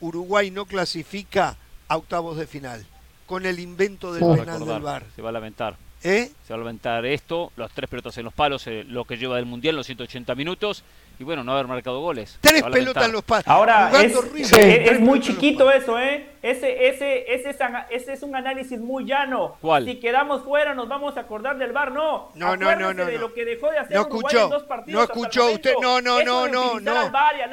[0.00, 1.56] Uruguay no clasifica
[1.88, 2.86] a octavos de final,
[3.26, 5.04] con el invento del penal del VAR.
[5.14, 5.76] Se va a lamentar.
[6.02, 6.30] ¿Eh?
[6.46, 9.36] Se va a lamentar esto, los tres pelotas en los palos, eh, lo que lleva
[9.36, 10.84] del Mundial, los 180 minutos,
[11.18, 12.38] y bueno, no haber marcado goles.
[12.40, 13.48] Tres pelotas en los palos.
[13.48, 16.30] Ahora, es, muy chiquito eso, ¿eh?
[16.42, 17.56] Ese, ese, ese, es,
[17.90, 19.56] ese es un análisis muy llano.
[19.60, 19.84] ¿Cuál?
[19.84, 22.30] Si quedamos fuera nos vamos a acordar del bar, no.
[22.34, 23.04] No, no, no, no.
[23.06, 24.98] de lo que dejó de hacer no escuchó, dos partidos.
[24.98, 27.10] No escuchó usted, no, no, no, no, no.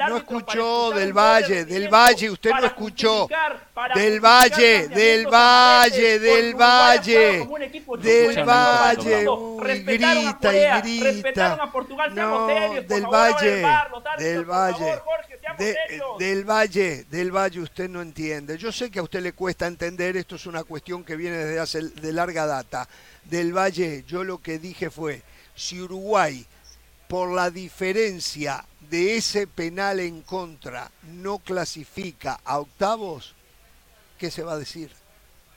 [0.08, 3.26] No escuchó del Valle, del Valle, usted no escuchó.
[3.94, 7.44] Del Valle, del Valle, del Valle,
[8.20, 9.24] del Valle.
[9.84, 11.04] grita y grita.
[11.04, 11.72] Respetaron a
[13.62, 15.00] Valle, del Valle.
[16.18, 18.58] del Valle, del Valle usted no entiende.
[18.58, 21.60] Yo sé que a usted le cuesta entender, esto es una cuestión que viene desde
[21.60, 22.88] hace de larga data.
[23.24, 25.22] Del Valle, yo lo que dije fue,
[25.54, 26.46] si Uruguay,
[27.08, 33.34] por la diferencia de ese penal en contra, no clasifica a octavos,
[34.18, 34.90] ¿qué se va a decir?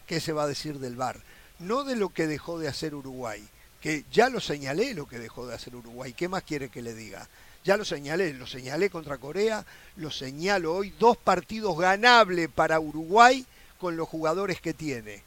[0.06, 1.20] ¿Qué se va a decir del VAR?
[1.60, 3.46] No de lo que dejó de hacer Uruguay,
[3.82, 6.14] que ya lo señalé lo que dejó de hacer Uruguay.
[6.14, 7.28] ¿Qué más quiere que le diga?
[7.68, 9.66] Ya lo señalé, lo señalé contra Corea,
[9.98, 13.46] lo señalo hoy, dos partidos ganables para Uruguay
[13.78, 15.22] con los jugadores que tiene.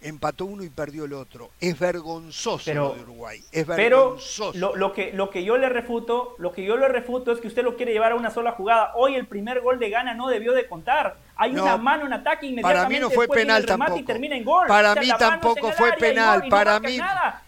[0.00, 1.50] Empató uno y perdió el otro.
[1.58, 3.42] Es vergonzoso lo de Uruguay.
[3.50, 4.52] Es vergonzoso.
[4.52, 7.48] Pero lo, que, lo que yo le refuto, lo que yo le refuto es que
[7.48, 8.92] usted lo quiere llevar a una sola jugada.
[8.94, 11.16] Hoy el primer gol de Gana no debió de contar.
[11.36, 12.80] Hay una mano en ataque inmediatamente.
[12.80, 14.04] Para mí no fue penal tampoco.
[14.68, 16.44] Para mí tampoco fue penal.
[16.48, 16.98] para mí,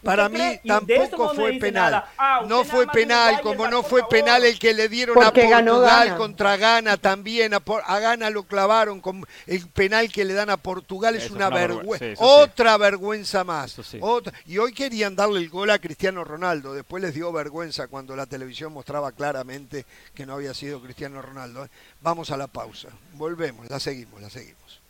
[0.02, 2.04] para mí tampoco fue penal.
[2.48, 6.96] no fue penal, como no fue penal el que le dieron a Portugal contra Ghana
[6.96, 7.54] también.
[7.54, 11.48] A, a, Ghana lo clavaron con el penal que le dan a Portugal es una,
[11.50, 12.22] vergüenza.
[12.22, 13.78] Otra vergüenza más.
[14.00, 14.32] Otra.
[14.46, 16.74] Y hoy querían darle el gol a Cristiano Ronaldo.
[16.74, 21.64] Después les dio vergüenza cuando la televisión mostraba claramente que no había sido Cristiano Ronaldo.
[21.64, 21.68] ¿eh?
[22.00, 22.88] Vamos a la pausa.
[23.16, 24.82] Volvemos, la seguimos, la seguimos.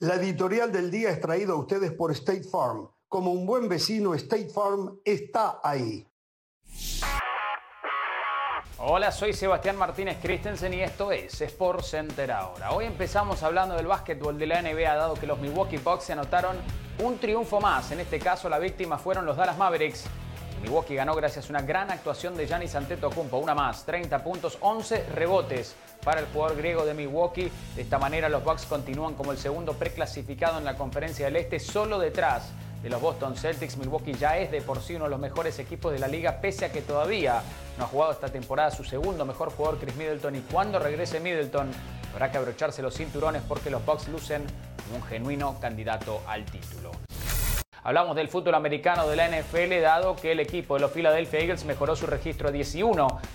[0.00, 2.90] La editorial del día es traída a ustedes por State Farm.
[3.08, 6.06] Como un buen vecino, State Farm está ahí.
[8.78, 12.72] Hola, soy Sebastián Martínez Christensen y esto es Sport Center ahora.
[12.72, 16.56] Hoy empezamos hablando del básquetbol de la NBA, dado que los Milwaukee Bucks se anotaron
[16.98, 17.92] un triunfo más.
[17.92, 20.04] En este caso, la víctima fueron los Dallas Mavericks
[20.62, 25.06] Milwaukee ganó gracias a una gran actuación de Giannis Antetokounmpo, una más, 30 puntos, 11
[25.14, 27.50] rebotes para el jugador griego de Milwaukee.
[27.74, 31.58] De esta manera los Bucks continúan como el segundo preclasificado en la Conferencia del Este,
[31.58, 33.76] solo detrás de los Boston Celtics.
[33.76, 36.64] Milwaukee ya es de por sí uno de los mejores equipos de la liga, pese
[36.64, 37.42] a que todavía
[37.76, 40.36] no ha jugado esta temporada su segundo mejor jugador, Chris Middleton.
[40.36, 41.72] Y cuando regrese Middleton,
[42.12, 44.44] habrá que abrocharse los cinturones porque los Bucks lucen
[44.84, 46.92] como un genuino candidato al título.
[47.84, 51.64] Hablamos del fútbol americano de la NFL, dado que el equipo de los Philadelphia Eagles
[51.64, 52.84] mejoró su registro a 11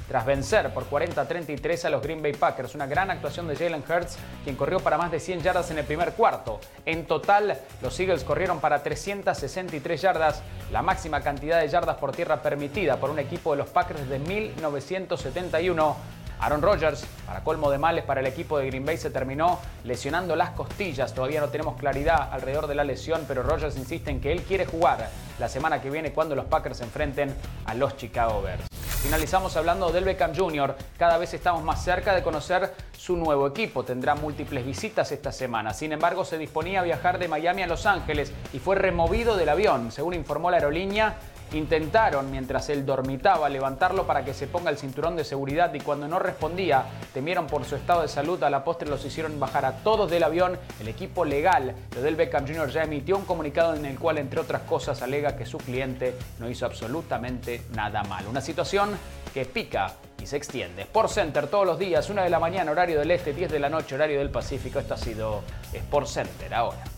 [0.08, 2.74] tras vencer por 40-33 a los Green Bay Packers.
[2.74, 5.84] Una gran actuación de Jalen Hurts, quien corrió para más de 100 yardas en el
[5.86, 6.62] primer cuarto.
[6.86, 12.42] En total, los Eagles corrieron para 363 yardas, la máxima cantidad de yardas por tierra
[12.42, 15.98] permitida por un equipo de los Packers de 1971
[16.40, 20.36] Aaron Rodgers, para colmo de males para el equipo de Green Bay, se terminó lesionando
[20.36, 21.14] las costillas.
[21.14, 24.66] Todavía no tenemos claridad alrededor de la lesión, pero Rodgers insiste en que él quiere
[24.66, 27.34] jugar la semana que viene cuando los Packers se enfrenten
[27.66, 28.68] a los Chicago Bears.
[29.02, 30.76] Finalizamos hablando del Beckham Jr.
[30.98, 33.84] Cada vez estamos más cerca de conocer su nuevo equipo.
[33.84, 35.74] Tendrá múltiples visitas esta semana.
[35.74, 39.50] Sin embargo, se disponía a viajar de Miami a Los Ángeles y fue removido del
[39.50, 39.92] avión.
[39.92, 41.16] Según informó la aerolínea,
[41.54, 46.08] Intentaron, mientras él dormitaba, levantarlo para que se ponga el cinturón de seguridad y cuando
[46.08, 46.84] no respondía,
[47.14, 50.24] temieron por su estado de salud, a la postre los hicieron bajar a todos del
[50.24, 50.58] avión.
[50.80, 52.70] El equipo legal de Del Beckham Jr.
[52.70, 56.50] ya emitió un comunicado en el cual, entre otras cosas, alega que su cliente no
[56.50, 58.28] hizo absolutamente nada mal.
[58.28, 58.98] Una situación
[59.34, 60.82] que pica y se extiende.
[60.82, 63.70] Sport Center todos los días, 1 de la mañana, horario del este, 10 de la
[63.70, 64.80] noche, horario del Pacífico.
[64.80, 66.97] Esto ha sido Sport Center ahora.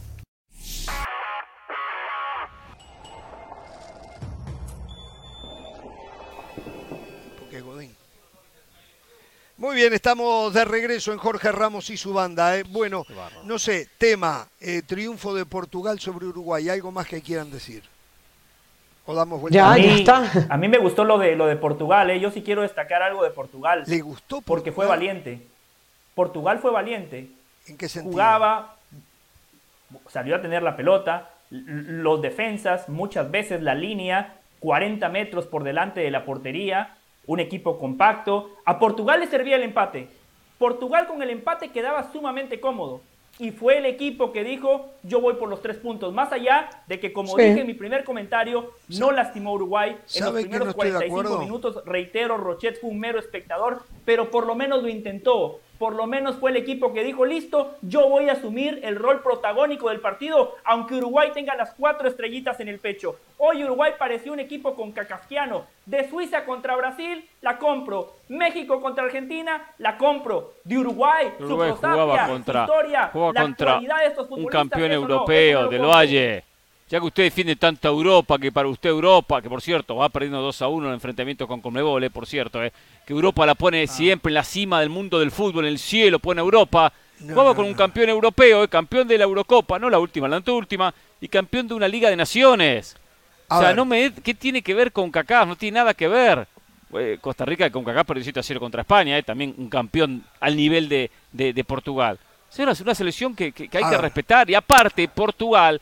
[9.60, 12.58] Muy bien, estamos de regreso en Jorge Ramos y su banda.
[12.58, 12.64] ¿eh?
[12.70, 13.04] Bueno,
[13.44, 16.70] no sé, tema, eh, triunfo de Portugal sobre Uruguay.
[16.70, 17.84] ¿Algo más que quieran decir?
[19.06, 19.58] ¿O damos vuelta?
[19.58, 20.48] Ya, a mí, ya está.
[20.50, 22.10] A mí me gustó lo de, lo de Portugal.
[22.10, 22.22] ¿eh?
[22.22, 23.84] Yo sí quiero destacar algo de Portugal.
[23.86, 25.46] ¿Le gustó Porque fue valiente.
[26.16, 27.28] Portugal fue valiente.
[27.68, 28.14] ¿En qué sentido?
[28.14, 28.78] Jugaba,
[30.08, 31.32] salió a tener la pelota.
[31.50, 36.96] Los defensas, muchas veces la línea, 40 metros por delante de la portería
[37.30, 38.50] un equipo compacto.
[38.66, 40.08] A Portugal le servía el empate.
[40.58, 43.02] Portugal con el empate quedaba sumamente cómodo.
[43.38, 46.12] Y fue el equipo que dijo, yo voy por los tres puntos.
[46.12, 49.96] Más allá de que, como dije en mi primer comentario, no lastimó Uruguay.
[50.16, 54.82] En los primeros 45 minutos, reitero, Rochet fue un mero espectador, pero por lo menos
[54.82, 58.82] lo intentó por lo menos fue el equipo que dijo, listo, yo voy a asumir
[58.84, 63.16] el rol protagónico del partido, aunque Uruguay tenga las cuatro estrellitas en el pecho.
[63.38, 65.66] Hoy Uruguay pareció un equipo con cacasquiano.
[65.86, 68.16] De Suiza contra Brasil, la compro.
[68.28, 70.56] México contra Argentina, la compro.
[70.66, 73.80] De Uruguay, Uruguay su jugaba contra, historia, contra
[74.30, 76.49] un campeón europeo, del Valle
[76.90, 80.42] ya que usted defiende tanta Europa, que para usted Europa, que por cierto va perdiendo
[80.42, 82.74] 2 a 1 en el enfrentamiento con Conmebol, eh, por cierto, eh,
[83.06, 83.88] que Europa la pone ah.
[83.88, 86.92] siempre en la cima del mundo del fútbol, en el cielo, pone Europa.
[87.20, 90.94] No, con un campeón europeo, eh, campeón de la Eurocopa, no la última, la anteúltima,
[91.20, 92.96] y campeón de una Liga de Naciones.
[93.50, 95.46] o sea, no me, ¿qué tiene que ver con Kaká?
[95.46, 96.48] No tiene nada que ver.
[96.98, 100.56] Eh, Costa Rica con Kaká perdió 7 a 0 contra España, también un campeón al
[100.56, 102.18] nivel de, de, Portugal.
[102.52, 104.50] Es una, selección que, hay que respetar.
[104.50, 105.80] Y aparte, Portugal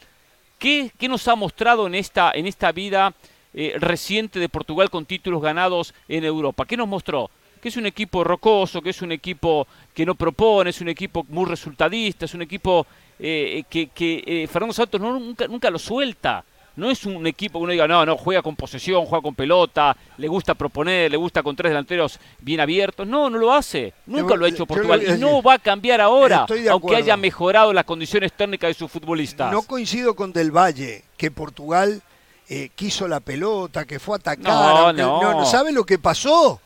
[0.58, 3.14] ¿Qué, nos ha mostrado en esta, en esta vida
[3.54, 6.66] eh, reciente de Portugal con títulos ganados en Europa?
[6.66, 7.30] ¿Qué nos mostró?
[7.62, 11.26] Que es un equipo rocoso, que es un equipo que no propone, es un equipo
[11.30, 12.88] muy resultadista, es un equipo
[13.20, 16.44] eh, que, eh, Fernando Santos nunca, nunca lo suelta.
[16.78, 19.98] No es un equipo que uno diga, no, no, juega con posesión, juega con pelota,
[20.18, 23.08] le gusta proponer, le gusta con tres delanteros bien abiertos.
[23.08, 23.94] No, no lo hace.
[24.06, 25.04] Nunca lo ha hecho Portugal.
[25.04, 29.52] y no va a cambiar ahora, aunque haya mejorado las condiciones técnicas de sus futbolistas.
[29.52, 32.04] No coincido con Del Valle, que Portugal
[32.48, 34.46] eh, quiso la pelota, que fue a atacar.
[34.46, 35.34] No, no.
[35.34, 36.62] no, ¿Sabe lo que pasó?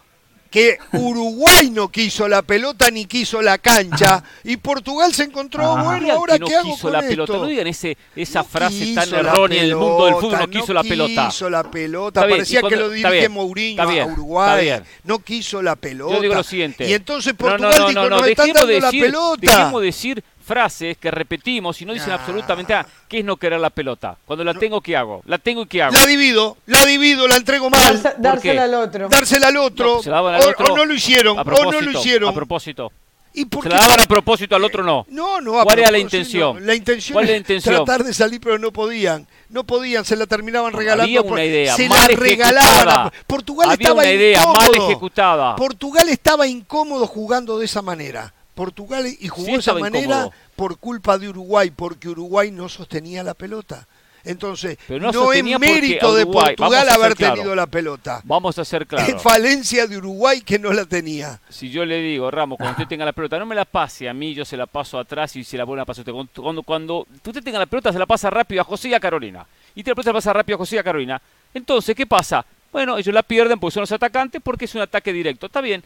[0.52, 5.84] Que Uruguay no quiso la pelota ni quiso la cancha y Portugal se encontró, ah,
[5.84, 7.34] bueno, ahora no qué hago quiso la pelota.
[7.34, 11.24] No digan ese, esa frase tan errónea del mundo del fútbol, no quiso la pelota.
[11.24, 14.82] No quiso la pelota, parecía que lo dirige Mourinho a Uruguay.
[15.06, 16.16] No quiso la pelota.
[16.16, 16.88] Yo digo lo siguiente.
[16.88, 19.40] Y entonces Portugal dijo, nos están dando la pelota.
[19.40, 22.88] Dejemos decir frases que repetimos y no dicen absolutamente nada.
[23.08, 24.18] ¿Qué es no querer la pelota?
[24.26, 25.22] Cuando la tengo, ¿qué hago?
[25.26, 25.94] La tengo y ¿qué hago?
[25.94, 28.02] La divido, la divido, la entrego mal.
[28.18, 29.10] dársela al otro.
[29.10, 30.00] Dársela al otro.
[30.00, 32.30] o, no lo hicieron, o no lo hicieron.
[32.30, 32.92] A propósito.
[33.34, 35.06] ¿Y por se la daban a propósito, al otro no.
[35.10, 36.66] No, no, ¿Cuál era la intención?
[36.66, 37.76] La intención ¿Cuál era la intención?
[37.76, 39.26] tratar de salir, pero no podían.
[39.50, 41.04] No podían, se la terminaban regalando.
[41.04, 43.12] Había una idea se mal la regalaban.
[43.28, 45.56] Portugal Había estaba una idea mal ejecutada.
[45.56, 48.34] Portugal estaba incómodo jugando de esa manera.
[48.54, 53.34] Portugal y jugó de esa manera por culpa de Uruguay, porque Uruguay no sostenía la
[53.34, 53.88] pelota.
[54.24, 58.22] Entonces, no, es mérito de Portugal haber tenido la pelota.
[58.24, 59.10] Vamos a ser claros.
[59.10, 61.40] Es falencia de Uruguay que no la tenía.
[61.50, 64.14] Si yo le digo, Ramos, cuando usted tenga la pelota, no me la pase a
[64.14, 66.42] mí, yo se la paso atrás y se la vuelve a pasar usted.
[66.42, 69.46] Cuando, cuando usted tenga la pelota, se la pasa rápido a José y a Carolina.
[69.74, 71.22] Y te la pelota se la pasa rápido a José y a Carolina.
[71.54, 72.46] Entonces, ¿qué pasa?
[72.72, 75.48] Bueno, ellos la pierden porque son los atacantes porque es un ataque directo.
[75.48, 75.84] Está bien.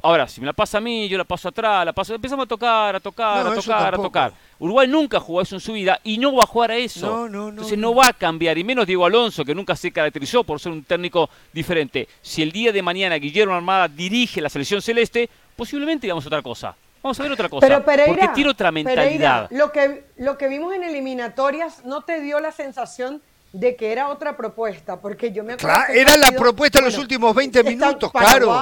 [0.00, 2.48] Ahora, si me la pasa a mí, yo la paso atrás, la paso, empezamos a
[2.48, 4.32] tocar, a tocar, a tocar, a tocar.
[4.60, 7.06] Uruguay nunca jugó eso en su vida y no va a jugar a eso.
[7.06, 10.44] No, no, Entonces no va a cambiar, y menos Diego Alonso, que nunca se caracterizó
[10.44, 12.06] por ser un técnico diferente.
[12.22, 16.76] Si el día de mañana Guillermo Armada dirige la selección celeste, posiblemente digamos otra cosa.
[17.02, 17.66] Vamos a ver otra cosa.
[17.66, 19.48] Pero porque tiene otra mentalidad.
[19.50, 23.20] lo, que, lo que vimos en eliminatorias no te dio la sensación
[23.52, 26.98] de que era otra propuesta, porque yo me acuerdo claro, era la propuesta de los
[26.98, 28.54] últimos 20 minutos, claro.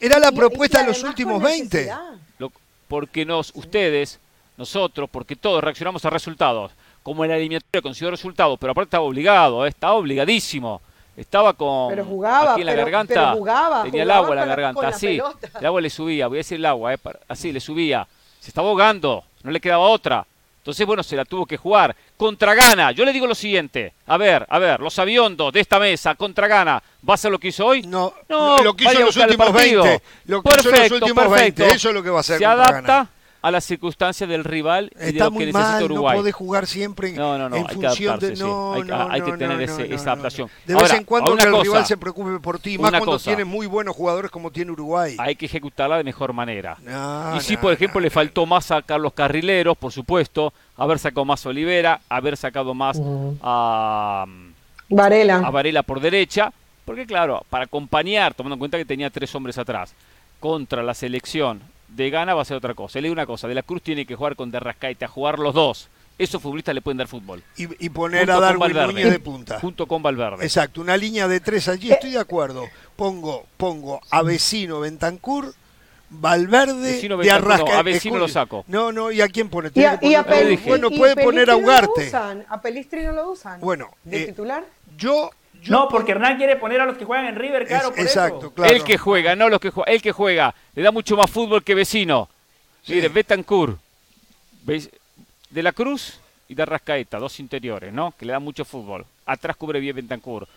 [0.00, 1.90] Era la propuesta de los últimos 20.
[2.88, 4.18] porque nos, ustedes,
[4.56, 6.72] nosotros, porque todos reaccionamos a resultados.
[7.02, 9.68] como en la eliminatoria consiguió resultados, pero aparte estaba obligado, ¿eh?
[9.70, 10.80] estaba obligadísimo.
[11.16, 13.14] Estaba con pero jugaba, aquí en la pero, garganta.
[13.14, 15.06] pero jugaba, tenía el agua en la garganta, la así.
[15.06, 15.48] pelota.
[15.58, 16.98] El agua le subía, voy a decir el agua, ¿eh?
[16.98, 18.06] para- así le subía.
[18.40, 20.24] Se estaba ahogando, no le quedaba otra.
[20.68, 21.96] Entonces, bueno, se la tuvo que jugar.
[22.18, 23.94] Contra Gana, yo le digo lo siguiente.
[24.06, 27.38] A ver, a ver, los aviondos de esta mesa, contra Gana, ¿va a ser lo
[27.38, 27.80] que hizo hoy?
[27.84, 29.82] No, No, lo que hizo en los últimos partido.
[29.84, 30.04] 20.
[30.26, 31.62] Lo que hizo en los Perfecto, últimos perfecto.
[31.62, 31.74] 20.
[31.76, 33.10] Eso es lo que va a hacer Se adapta Ghana.
[33.40, 36.16] A las circunstancias del rival y de Está lo que muy necesita mal, no Uruguay.
[36.18, 38.26] podés jugar siempre en, No, no, no, en hay que función de...
[38.26, 38.42] adaptarse, sí.
[38.42, 40.10] No, Hay- no, hay que no, tener no, ese- no, esa no.
[40.12, 40.50] adaptación.
[40.66, 43.06] De vez Ahora, en cuando que el cosa, rival se preocupe por ti, más cuando
[43.06, 43.24] cosa.
[43.26, 45.14] tiene muy buenos jugadores como tiene Uruguay.
[45.18, 46.78] Hay que ejecutarla de mejor manera.
[46.82, 48.14] No, y si, no, por ejemplo, no, le no.
[48.14, 53.00] faltó más sacar los carrileros, por supuesto, haber sacado más a Olivera, haber sacado más
[53.42, 54.26] a,
[54.88, 55.36] Varela.
[55.44, 56.52] a Varela por derecha,
[56.84, 59.92] porque claro, para acompañar, tomando en cuenta que tenía tres hombres atrás,
[60.40, 62.98] contra la selección de Gana va a ser otra cosa.
[62.98, 65.54] Le digo una cosa, De la Cruz tiene que jugar con Derrascaite, a jugar los
[65.54, 65.88] dos.
[66.18, 67.44] Esos futbolistas le pueden dar fútbol.
[67.56, 68.86] Y, y poner Junto a Darwin Valverde.
[68.92, 69.60] Núñez de punta.
[69.60, 70.44] Junto con Valverde.
[70.44, 72.64] Exacto, una línea de tres allí, estoy de acuerdo.
[72.96, 75.54] Pongo, pongo a vecino Bentancur,
[76.10, 77.78] Valverde, Vecino de no, Arrasca.
[77.78, 78.64] a Vecino lo saco.
[78.66, 79.70] No, no, ¿y a quién pone?
[79.74, 80.22] Y a, que y a
[80.66, 82.06] bueno, y puede poner a Pelistri no lo Ugarte.
[82.08, 82.46] usan.
[82.48, 83.60] A Pelistri no lo usan.
[83.60, 84.64] Bueno, ¿De eh, titular?
[84.96, 85.30] Yo,
[85.62, 87.98] yo No, porque Hernán quiere poner a los que juegan en River, es- claro, por
[88.00, 88.50] exacto, eso.
[88.54, 88.72] claro.
[88.74, 91.62] El que juega, no los que juega, el que juega, le da mucho más fútbol
[91.64, 92.28] que vecino.
[92.82, 92.94] Sí.
[92.94, 93.78] Mire, Betancourt,
[94.62, 94.88] ¿veis?
[95.50, 98.12] De la Cruz y de Rascaeta, dos interiores, ¿no?
[98.18, 99.04] Que le dan mucho fútbol.
[99.26, 100.48] Atrás cubre bien Betancourt.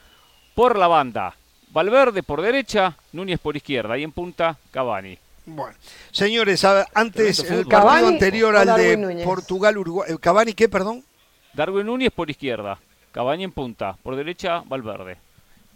[0.55, 1.33] Por la banda,
[1.73, 3.97] Valverde por derecha, Núñez por izquierda.
[3.97, 5.17] Y en punta, Cavani.
[5.45, 5.73] Bueno,
[6.11, 9.21] señores, a antes, el partido ¿Cavani anterior al de?
[9.23, 10.11] Portugal-Uruguay.
[10.19, 11.03] ¿Cavani qué, perdón?
[11.53, 12.77] Darwin Núñez por izquierda,
[13.12, 13.97] Cavani en punta.
[14.02, 15.17] Por derecha, Valverde.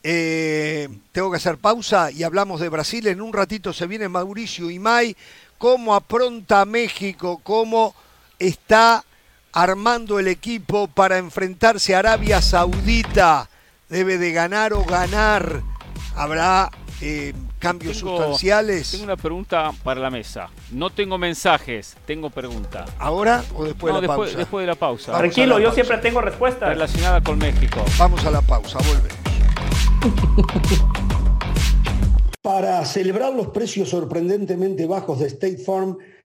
[0.04, 3.08] Eh, tengo que hacer pausa y hablamos de Brasil.
[3.08, 5.16] En un ratito se viene Mauricio Imay.
[5.58, 7.40] ¿Cómo apronta México?
[7.44, 7.96] ¿Cómo
[8.38, 9.04] está
[9.52, 13.50] armando el equipo para enfrentarse a Arabia Saudita?
[13.90, 15.64] ¿Debe de ganar o ganar?
[16.16, 16.70] ¿Habrá
[17.02, 18.92] eh, cambios Tengo- sustanciales?
[18.92, 20.50] Tengo una pregunta para la mesa.
[20.72, 22.86] No tengo mensajes, tengo pregunta.
[23.00, 24.38] ¿Ahora o después no, de la después, pausa?
[24.38, 25.12] después de la pausa.
[25.12, 25.76] Vamos Tranquilo, la yo pausa.
[25.84, 26.70] siempre tengo respuestas.
[26.70, 27.84] Relacionada con México.
[27.98, 29.16] Vamos a la pausa, volvemos.
[32.42, 35.98] Para celebrar los precios sorprendentemente bajos de State Farm,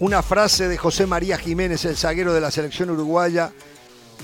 [0.00, 3.52] una frase de José María Jiménez, el zaguero de la selección uruguaya,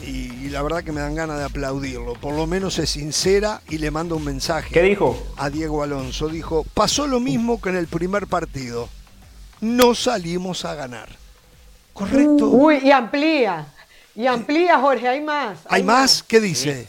[0.04, 2.14] y, y la verdad que me dan ganas de aplaudirlo.
[2.14, 5.20] Por lo menos es sincera y le mando un mensaje ¿Qué dijo?
[5.36, 6.28] a Diego Alonso.
[6.28, 8.88] Dijo, pasó lo mismo que en el primer partido.
[9.60, 11.08] No salimos a ganar.
[11.92, 12.48] ¿Correcto?
[12.48, 13.66] Uy, y amplía.
[14.16, 15.60] Y amplía, Jorge, hay más.
[15.68, 16.22] ¿Hay más?
[16.22, 16.88] ¿Qué dice?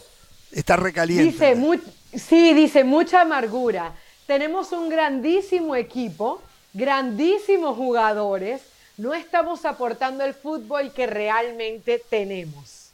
[0.51, 1.31] Está recaliente.
[1.31, 1.79] Dice, mu-
[2.13, 3.93] sí, dice mucha amargura.
[4.27, 6.41] Tenemos un grandísimo equipo,
[6.73, 8.61] grandísimos jugadores.
[8.97, 12.89] No estamos aportando el fútbol que realmente tenemos.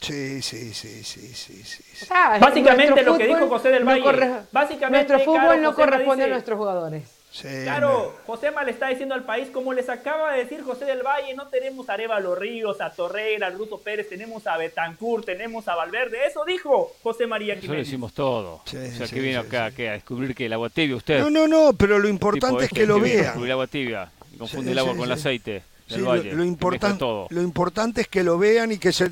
[0.00, 2.06] Sí, sí, sí, sí, sí, sí.
[2.06, 4.02] sea, Básicamente lo que dijo José del no Valle.
[4.02, 7.04] corre- Básicamente, nuestro fútbol claro, no corresponde dice- a nuestros jugadores.
[7.30, 11.02] Sí, Claro, Josema le está diciendo al país, como les acaba de decir José del
[11.02, 15.66] Valle, no tenemos a Arevalo Ríos, a Torreira, al Ruto Pérez, tenemos a Betancourt, tenemos
[15.66, 16.26] a Valverde.
[16.26, 17.88] Eso dijo José María Eso lo Jiménez.
[17.88, 18.60] hicimos todo.
[18.66, 19.76] Sí, o sea, sí, que vino sí, acá sí.
[19.76, 19.88] ¿qué?
[19.88, 21.20] a descubrir que el agua tibia usted.
[21.20, 23.22] No, no, no, pero lo importante es este que lo vino a vean.
[23.24, 24.10] descubrir el agua tibia.
[24.32, 26.98] Y Confunde Sí, el agua sí, con el aceite del lo, lo que importan- mezcla
[26.98, 27.26] todo.
[27.30, 29.10] lo importante es que lo vean y que se,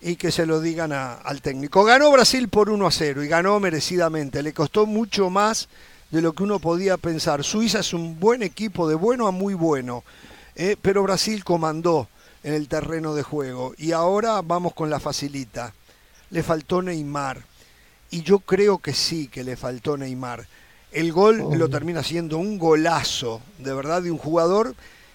[0.00, 1.84] y que se lo digan a- al técnico.
[1.84, 4.42] Ganó Brasil por 1 a 0 y ganó merecidamente.
[4.42, 5.68] Le costó mucho más
[6.10, 7.44] de lo que uno podía pensar.
[7.44, 10.04] Suiza es un buen equipo, de bueno a muy bueno,
[10.56, 12.08] eh, pero Brasil comandó
[12.42, 13.74] en el terreno de juego.
[13.76, 15.74] Y ahora vamos con la facilita.
[16.30, 17.42] Le faltó Neymar.
[18.12, 20.46] Y yo creo que sí que le faltó Neymar.
[20.92, 24.74] El gol lo termina siendo un golazo, de verdad, de un jugador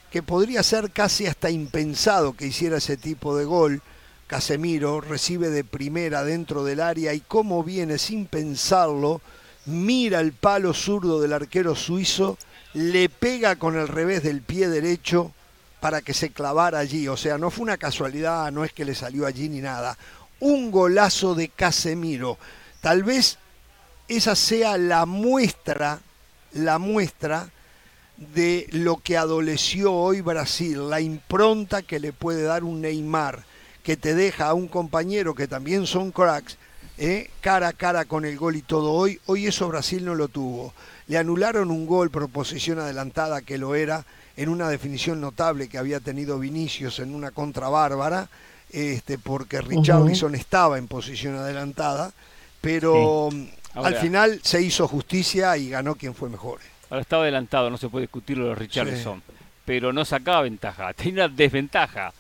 [0.10, 3.82] que podría ser casi hasta impensado que hiciera ese tipo de gol.
[4.28, 9.20] Casemiro recibe de primera dentro del área y cómo viene sin pensarlo,
[9.66, 12.38] mira el palo zurdo del arquero suizo,
[12.74, 15.34] le pega con el revés del pie derecho
[15.82, 17.10] para que se clavara allí.
[17.10, 19.98] O sea, no fue una casualidad, no es que le salió allí ni nada.
[20.40, 22.38] Un golazo de Casemiro.
[22.80, 23.38] Tal vez
[24.08, 26.00] esa sea la muestra,
[26.54, 27.50] la muestra
[28.18, 33.44] de lo que adoleció hoy Brasil, la impronta que le puede dar un Neymar,
[33.84, 36.58] que te deja a un compañero que también son cracks,
[36.98, 37.30] ¿eh?
[37.42, 39.20] cara a cara con el gol y todo hoy.
[39.26, 40.74] Hoy eso Brasil no lo tuvo.
[41.08, 44.06] Le anularon un gol por posición adelantada que lo era
[44.38, 48.30] en una definición notable que había tenido Vinicius en una contra bárbara,
[48.72, 52.12] este, porque Richarlison estaba en posición adelantada,
[52.60, 53.30] pero
[53.76, 56.60] al final se hizo justicia y ganó quien fue mejor.
[56.90, 59.22] Ahora estaba adelantado, no se puede discutir lo de Richarlison
[59.66, 62.14] pero no sacaba ventaja, tenía una desventaja.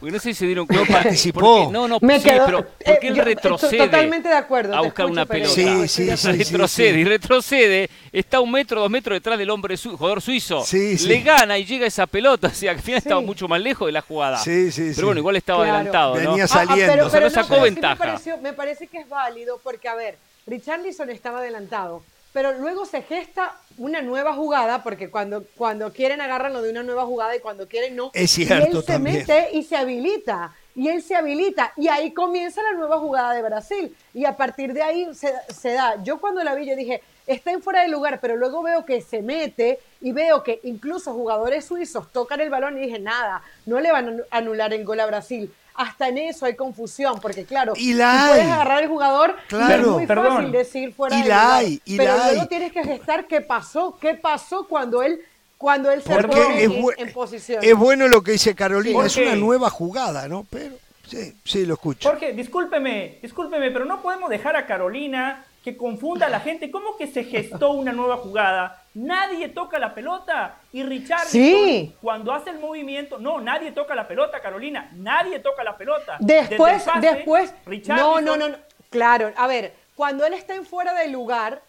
[0.00, 0.92] Porque no sé si se dieron cuenta.
[1.02, 1.70] participó.
[1.72, 3.78] no, no, sí, pero porque él eh, retrocede.
[3.78, 4.74] Totalmente de acuerdo.
[4.74, 5.54] A buscar una pelota.
[5.54, 7.90] Sí, sí, sí, retrocede y retrocede.
[8.12, 10.64] Está un metro, dos metros detrás del hombre jugador suizo.
[10.72, 12.48] Le gana y llega esa pelota.
[12.48, 14.38] O sea, al final estaba mucho más lejos de la jugada.
[14.38, 16.14] Sí, sí, Pero bueno, igual estaba adelantado.
[16.14, 16.92] Venía saliendo.
[16.92, 18.20] Ah, ah, pero, no sacó ventaja.
[18.42, 23.56] me, parece que es válido porque, a ver, Richarlison estaba adelantado pero luego se gesta
[23.76, 27.66] una nueva jugada, porque cuando, cuando quieren agarran lo de una nueva jugada y cuando
[27.66, 28.10] quieren no.
[28.14, 28.54] Es cierto.
[28.54, 30.54] Y él se mete y se habilita.
[30.76, 31.72] Y él se habilita.
[31.76, 33.96] Y ahí comienza la nueva jugada de Brasil.
[34.14, 36.00] Y a partir de ahí se, se da.
[36.04, 39.00] Yo cuando la vi, yo dije, está en fuera de lugar, pero luego veo que
[39.00, 43.80] se mete y veo que incluso jugadores suizos tocan el balón y dije, nada, no
[43.80, 47.72] le van a anular el gol a Brasil hasta en eso hay confusión, porque claro,
[47.74, 49.74] y la puedes agarrar el jugador claro.
[49.74, 52.84] es muy fácil decir fuera y de la hay, y pero la luego tienes que
[52.84, 55.20] gestar qué pasó, qué pasó cuando él
[55.56, 57.62] cuando él se pone en, en, posición.
[57.62, 60.46] Es bueno lo que dice Carolina, es una nueva jugada, ¿no?
[60.48, 60.74] Pero
[61.06, 62.08] sí, sí lo escucho.
[62.08, 66.70] Jorge, discúlpeme, discúlpeme, pero no podemos dejar a Carolina que confunda a la gente.
[66.70, 68.82] ¿Cómo que se gestó una nueva jugada?
[68.94, 70.56] Nadie toca la pelota.
[70.72, 71.26] Y Richard,
[72.00, 74.90] cuando hace el movimiento, no, nadie toca la pelota, Carolina.
[74.94, 76.16] Nadie toca la pelota.
[76.20, 77.54] Después, después.
[77.88, 78.56] no, no, no, no.
[78.88, 81.62] Claro, a ver, cuando él está en fuera de lugar,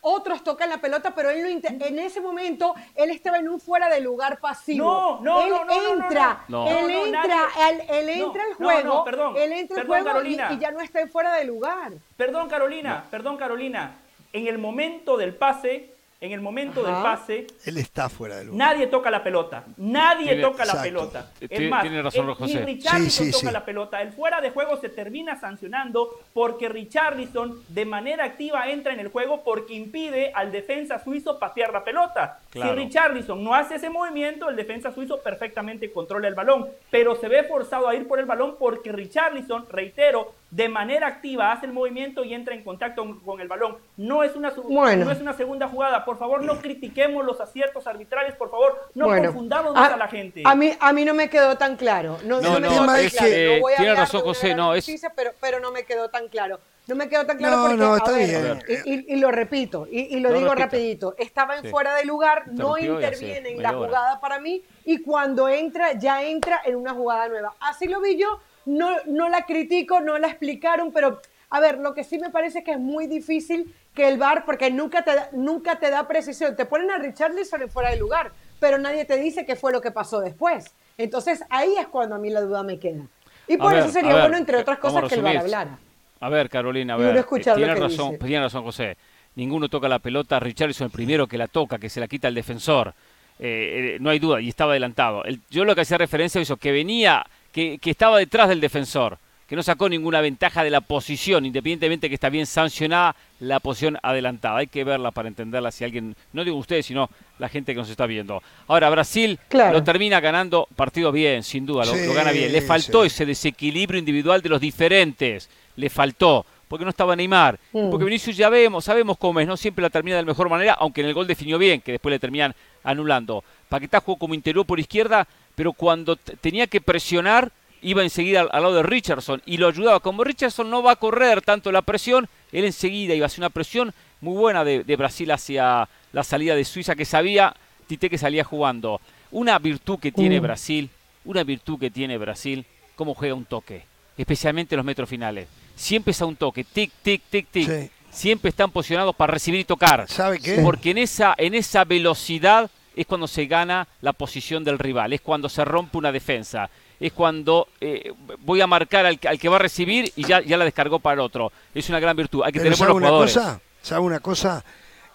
[0.00, 4.00] otros tocan la pelota, pero él en ese momento él estaba en un fuera de
[4.00, 4.84] lugar pasivo.
[4.84, 7.48] No, no, él no, entra, él entra,
[7.88, 11.34] él, entra al juego, perdón, él entra al juego y, ya no está en fuera
[11.34, 11.92] de lugar.
[12.16, 13.96] Perdón, Carolina, perdón, Carolina.
[14.32, 17.46] En el momento del pase, en el momento del pase.
[17.64, 18.68] Él está fuera del lugar.
[18.68, 19.64] Nadie toca la pelota.
[19.76, 21.30] Nadie toca la pelota.
[21.40, 22.64] Es más, tiene razón, José.
[22.64, 24.00] Richarlison toca la pelota.
[24.00, 29.08] El fuera de juego se termina sancionando porque Richarlison de manera activa entra en el
[29.08, 32.40] juego porque impide al defensa suizo patear la pelota.
[32.52, 36.66] Si Richarlison no hace ese movimiento, el defensa suizo perfectamente controla el balón.
[36.90, 41.52] Pero se ve forzado a ir por el balón porque Richarlison, reitero, de manera activa
[41.52, 43.76] hace el movimiento y entra en contacto con el balón.
[43.96, 46.04] No es una, no es una segunda jugada.
[46.04, 48.34] Por favor, no critiquemos los aciertos arbitrales.
[48.36, 50.42] Por favor, no confundamos a, la gente.
[50.44, 52.18] A mí, a mí no me quedó tan claro.
[52.24, 54.54] No, no, no, no es que, tiene razón José.
[54.54, 54.86] No, es...
[55.14, 56.60] pero, pero no me quedó tan claro.
[56.86, 58.62] No me quedó tan claro porque, no, está bien.
[59.08, 63.62] Y, lo repito, y, lo digo rapidito, estaba en fuera de lugar, no interviene en
[63.62, 67.54] la jugada para mí, y cuando entra, ya entra en una jugada nueva.
[67.58, 71.94] Así lo vi yo, no, no la critico, no la explicaron, pero a ver, lo
[71.94, 75.30] que sí me parece que es muy difícil que el VAR, porque nunca te, da,
[75.32, 79.46] nunca te da precisión, te ponen a Richarlison fuera de lugar, pero nadie te dice
[79.46, 80.74] qué fue lo que pasó después.
[80.98, 83.06] Entonces ahí es cuando a mí la duda me queda.
[83.48, 85.78] Y por eso sería bueno, entre otras cosas, que el VAR hablara.
[86.18, 88.96] A ver, Carolina, a ver, tiene, razón, tiene razón José.
[89.36, 92.34] Ninguno toca la pelota, Richarlison el primero que la toca, que se la quita el
[92.34, 92.94] defensor.
[93.38, 95.22] Eh, eh, no hay duda, y estaba adelantado.
[95.50, 97.24] yo lo que hacía referencia a eso, que venía
[97.56, 102.14] que, estaba detrás del defensor, que no sacó ninguna ventaja de la posición, independientemente que
[102.14, 104.58] está bien sancionada la posición adelantada.
[104.58, 107.88] Hay que verla para entenderla si alguien, no digo ustedes, sino la gente que nos
[107.88, 108.42] está viendo.
[108.66, 112.52] Ahora, Brasil lo termina ganando partido bien, sin duda, lo, gana bien.
[112.52, 117.90] Le faltó ese desequilibrio individual de los diferentes, le faltó porque no estaba Neymar, mm.
[117.90, 120.74] porque Vinicius ya vemos, sabemos cómo es, no siempre la termina de la mejor manera,
[120.74, 123.44] aunque en el gol definió bien, que después le terminan anulando.
[123.68, 127.50] Paquetá jugó como interior por izquierda, pero cuando tenía que presionar
[127.82, 130.00] iba enseguida al, lado de Richardson y lo ayudaba.
[130.00, 133.50] Como Richardson no va a correr tanto la presión, él enseguida iba a hacer una
[133.50, 137.54] presión muy buena de, Brasil hacia la salida de Suiza, que sabía
[137.86, 139.00] Tite que salía jugando.
[139.30, 140.42] Una virtud que tiene mm.
[140.42, 140.90] Brasil,
[141.24, 142.64] una virtud que tiene Brasil,
[142.96, 143.84] cómo juega un toque,
[144.16, 145.46] especialmente en los metros finales.
[145.76, 147.90] Siempre está un toque, tic, tic, tic, tic.
[148.10, 150.08] Siempre están posicionados para recibir y tocar.
[150.08, 150.60] ¿Sabe qué?
[150.62, 155.20] Porque en esa, en esa velocidad es cuando se gana la posición del rival, es
[155.20, 159.58] cuando se rompe una defensa, es cuando eh, voy a marcar al, que va a
[159.58, 161.52] recibir y ya, ya la descargó para el otro.
[161.74, 162.42] Es una gran virtud.
[162.42, 163.60] Hay que tener buenos una Cosa?
[163.82, 164.64] ¿Sabe una cosa?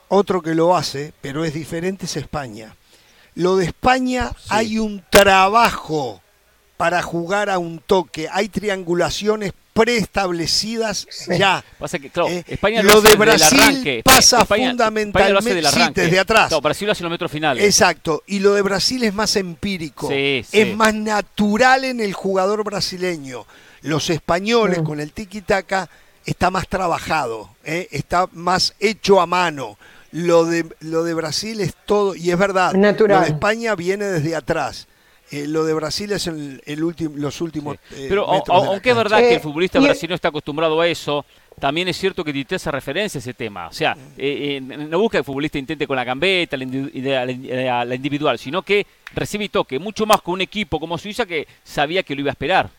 [0.07, 2.75] Otro que lo hace, pero es diferente, es España.
[3.33, 6.21] Lo de España hay un trabajo
[6.77, 8.27] para jugar a un toque.
[8.31, 11.63] Hay triangulaciones preestablecidas ya.
[11.79, 16.49] Pasa que, claro, eh, España lo, de Brasil pasa fundamentalmente desde atrás.
[16.49, 17.63] Claro, Brasil lo hace en los metros finales.
[17.63, 23.45] Exacto, y lo de Brasil es más empírico, es más natural en el jugador brasileño.
[23.81, 25.89] Los españoles con el tiki-taka
[26.25, 27.87] está más trabajado, ¿eh?
[27.91, 29.77] está más hecho a mano.
[30.11, 33.19] Lo de, lo de Brasil es todo, y es verdad, Natural.
[33.19, 34.87] lo de España viene desde atrás.
[35.31, 37.77] Eh, lo de Brasil es el, el último, los últimos.
[37.91, 41.25] eh, Pero aunque es verdad que Eh, el futbolista y- brasileño está acostumbrado a eso,
[41.59, 43.67] también es cierto que Tite hace referencia a ese tema.
[43.67, 46.91] O sea, eh, eh, no busca que el futbolista intente con la gambeta, la, indi-
[47.01, 50.97] la- la- la individual, sino que recibe y toque, mucho más con un equipo como
[50.97, 52.69] Suiza que sabía que lo iba a esperar.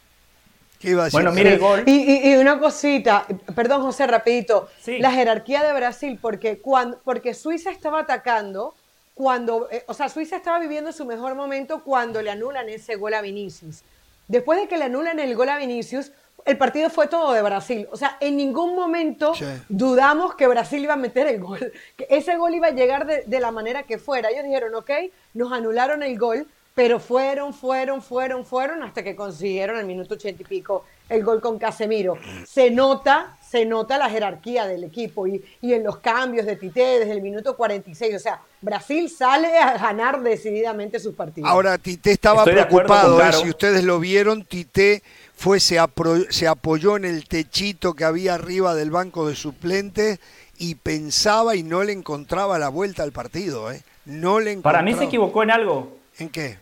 [0.78, 1.16] ¿Qué iba a decir?
[1.20, 1.84] Bueno, mire el gol.
[1.86, 3.24] Y, y- y una cosita,
[3.54, 4.98] perdón José, rapidito, Sí.
[4.98, 8.74] la jerarquía de Brasil, porque, cuando, porque Suiza estaba atacando,
[9.14, 13.14] cuando, eh, o sea, Suiza estaba viviendo su mejor momento cuando le anulan ese gol
[13.14, 13.82] a Vinicius.
[14.28, 16.12] Después de que le anulan el gol a Vinicius,
[16.44, 17.86] el partido fue todo de Brasil.
[17.92, 19.44] O sea, en ningún momento Sí.
[19.68, 23.22] dudamos que Brasil iba a meter el gol, que ese gol iba a llegar de,
[23.26, 24.30] de la manera que fuera.
[24.30, 24.90] Ellos dijeron, ok,
[25.34, 30.42] nos anularon el gol, pero fueron, fueron, fueron, fueron hasta que consiguieron al minuto ochenta
[30.42, 32.16] y pico el gol con Casemiro.
[32.46, 37.00] Se nota, se nota la jerarquía del equipo y, y en los cambios de Tite
[37.00, 38.14] desde el minuto 46.
[38.14, 41.50] O sea, Brasil sale a ganar decididamente sus partidos.
[41.50, 45.02] Ahora, Tite estaba Estoy preocupado, eh, si ustedes lo vieron, Tite
[45.34, 50.20] fue, se, apro- se apoyó en el techito que había arriba del banco de suplentes
[50.58, 53.70] y pensaba y no le encontraba la vuelta al partido.
[53.72, 53.82] ¿eh?
[54.04, 54.78] No le encontraba.
[54.78, 55.96] Para mí se equivocó en algo.
[56.18, 56.58] ¿En qué?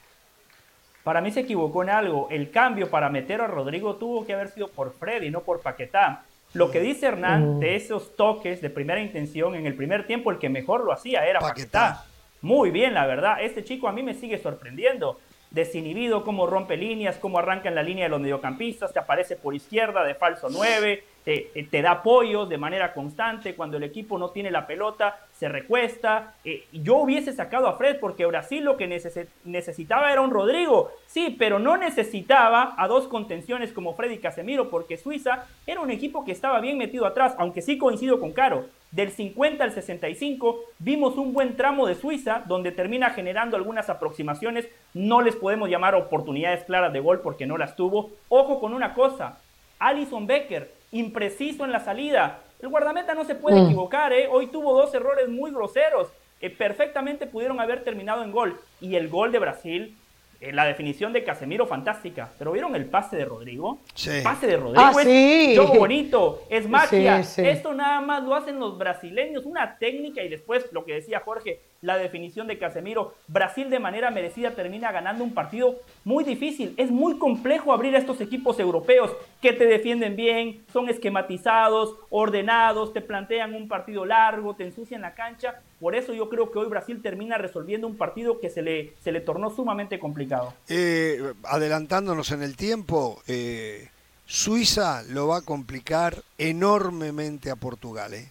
[1.10, 2.28] Para mí se equivocó en algo.
[2.30, 6.22] El cambio para meter a Rodrigo tuvo que haber sido por Freddy, no por Paquetá.
[6.52, 10.38] Lo que dice Hernán de esos toques de primera intención en el primer tiempo, el
[10.38, 11.94] que mejor lo hacía era Paquetá.
[11.94, 12.04] Paquetá.
[12.42, 13.42] Muy bien, la verdad.
[13.42, 15.18] Este chico a mí me sigue sorprendiendo.
[15.50, 19.52] Desinhibido, cómo rompe líneas, cómo arranca en la línea de los mediocampistas, te aparece por
[19.52, 23.54] izquierda de falso 9, te, eh, te da apoyos de manera constante.
[23.54, 26.34] Cuando el equipo no tiene la pelota, se recuesta.
[26.44, 30.90] Eh, yo hubiese sacado a Fred porque Brasil lo que necesi- necesitaba era un Rodrigo.
[31.06, 35.90] Sí, pero no necesitaba a dos contenciones como Fred y Casemiro porque Suiza era un
[35.90, 38.66] equipo que estaba bien metido atrás, aunque sí coincido con Caro.
[38.90, 44.68] Del 50 al 65 vimos un buen tramo de Suiza donde termina generando algunas aproximaciones.
[44.94, 48.10] No les podemos llamar oportunidades claras de gol porque no las tuvo.
[48.28, 49.38] Ojo con una cosa,
[49.78, 52.40] Alison Becker, impreciso en la salida.
[52.60, 54.28] El guardameta no se puede equivocar, ¿eh?
[54.30, 56.08] Hoy tuvo dos errores muy groseros.
[56.40, 58.58] Eh, perfectamente pudieron haber terminado en gol.
[58.80, 59.96] Y el gol de Brasil,
[60.40, 62.30] eh, la definición de Casemiro, fantástica.
[62.38, 63.78] ¿Pero vieron el pase de Rodrigo?
[63.94, 64.10] Sí.
[64.10, 65.56] El pase de Rodrigo Ah, es sí.
[65.78, 67.22] bonito, es magia.
[67.22, 67.48] Sí, sí.
[67.48, 71.60] Esto nada más lo hacen los brasileños, una técnica y después lo que decía Jorge,
[71.82, 73.14] la definición de Casemiro.
[73.28, 76.74] Brasil de manera merecida termina ganando un partido muy difícil.
[76.76, 82.92] Es muy complejo abrir a estos equipos europeos que te defienden bien, son esquematizados, ordenados,
[82.92, 85.60] te plantean un partido largo, te ensucian la cancha.
[85.80, 89.12] Por eso yo creo que hoy Brasil termina resolviendo un partido que se le, se
[89.12, 90.52] le tornó sumamente complicado.
[90.68, 93.88] Eh, adelantándonos en el tiempo, eh,
[94.26, 98.12] Suiza lo va a complicar enormemente a Portugal.
[98.12, 98.30] ¿eh?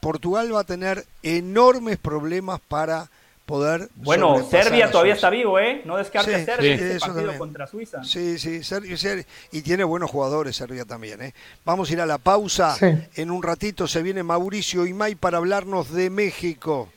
[0.00, 3.10] Portugal va a tener enormes problemas para
[3.46, 3.88] poder.
[3.96, 5.82] Bueno, Serbia todavía está vivo, ¿eh?
[5.84, 7.38] No descarte Sí, a Serbia sí, en este eso partido también.
[7.38, 8.04] contra Suiza.
[8.04, 11.20] Sí, sí, Serbia, Serbia- y tiene buenos jugadores Serbia también.
[11.20, 11.34] ¿eh?
[11.64, 12.74] Vamos a ir a la pausa.
[12.76, 12.86] Sí.
[13.16, 16.88] En un ratito se viene Mauricio Imay para hablarnos de México.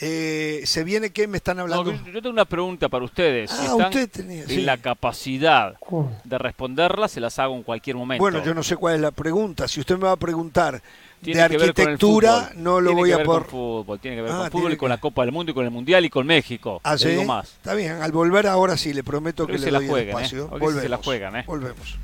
[0.00, 1.92] Eh, ¿Se viene qué me están No, hablando?
[1.92, 3.50] yo tengo una pregunta para ustedes.
[3.50, 4.62] Si Ah, están usted tenía, en sí.
[4.62, 5.74] la capacidad
[6.24, 8.22] de responderlas, se las hago en cualquier momento.
[8.22, 9.68] Bueno, yo no sé cuál es la pregunta.
[9.68, 10.82] Si usted me va a preguntar
[11.22, 12.62] Tiene de que ver con el arquitectura, fútbol.
[12.64, 14.76] no lo Tiene voy que a con fútbol, tiene que ver Ah, con fútbol y
[14.76, 16.80] con la Copa del Mundo y con el Mundial y con México.
[16.84, 17.08] Ah, ¿sí?
[17.26, 17.48] más.
[17.48, 20.08] Está bien, al volver ahora sí, le prometo Pero que le se la doy juegan,
[20.18, 20.44] el espacio.
[20.44, 20.48] ¿eh?
[20.58, 20.82] Volvemos.
[20.82, 21.44] se la juegan, ¿eh?
[21.46, 21.98] Volvemos.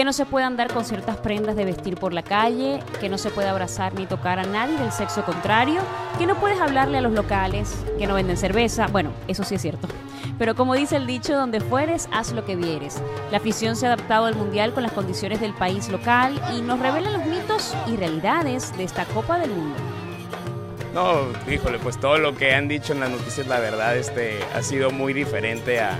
[0.00, 3.18] Que no se puede andar con ciertas prendas de vestir por la calle, que no
[3.18, 5.82] se puede abrazar ni tocar a nadie del sexo contrario,
[6.18, 9.60] que no puedes hablarle a los locales, que no venden cerveza, bueno, eso sí es
[9.60, 9.88] cierto.
[10.38, 13.02] Pero como dice el dicho, donde fueres, haz lo que vieres.
[13.30, 16.80] La afición se ha adaptado al Mundial con las condiciones del país local y nos
[16.80, 19.76] revela los mitos y realidades de esta Copa del Mundo.
[20.94, 24.62] No, híjole, pues todo lo que han dicho en las noticias, la verdad, este, ha
[24.62, 25.98] sido muy diferente a,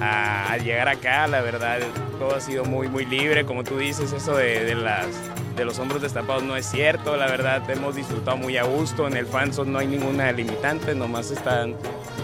[0.00, 1.78] a- llegar acá, la verdad,
[2.18, 5.06] todo ha sido muy, muy libre, como tú dices, eso de, las,
[5.56, 9.16] de los hombros destapados no es cierto, la verdad, hemos disfrutado muy a gusto, en
[9.16, 11.74] el fanzone no hay ninguna limitante, nomás están,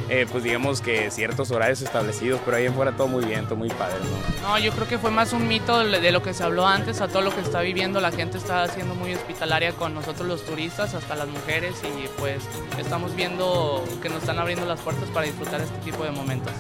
[0.09, 3.57] eh, pues digamos que ciertos horarios establecidos, pero ahí en fuera todo muy bien, todo
[3.57, 3.97] muy padre,
[4.43, 4.49] ¿no?
[4.51, 7.09] No, yo creo que fue más un mito de lo que se habló antes, a
[7.09, 8.01] todo lo que está viviendo.
[8.01, 12.43] La gente está siendo muy hospitalaria con nosotros los turistas, hasta las mujeres, y pues
[12.79, 16.53] estamos viendo que nos están abriendo las puertas para disfrutar este tipo de momentos.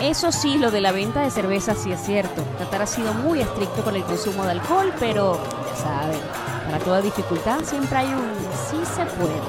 [0.00, 2.44] Eso sí, lo de la venta de cerveza sí es cierto.
[2.58, 5.40] Qatar ha sido muy estricto con el consumo de alcohol, pero,
[5.70, 6.20] ya saben,
[6.66, 8.30] para toda dificultad siempre hay un
[8.70, 9.40] sí se puede.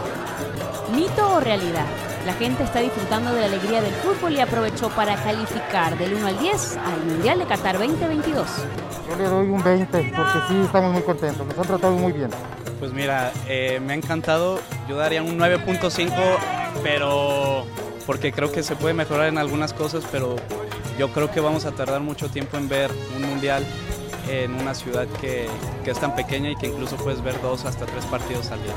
[0.96, 1.86] ¿Mito o realidad?
[2.26, 6.28] La gente está disfrutando de la alegría del fútbol y aprovechó para calificar del 1
[6.28, 8.48] al 10 al Mundial de Qatar 2022.
[9.08, 12.30] Yo le doy un 20 porque sí estamos muy contentos, nos han tratado muy bien.
[12.80, 16.12] Pues mira, eh, me ha encantado, yo daría un 9.5,
[16.82, 17.66] pero
[18.10, 20.36] porque creo que se puede mejorar en algunas cosas, pero
[20.98, 23.64] yo creo que vamos a tardar mucho tiempo en ver un mundial
[24.28, 25.48] en una ciudad que,
[25.86, 28.74] que es tan pequeña y que incluso puedes ver dos hasta tres partidos al día.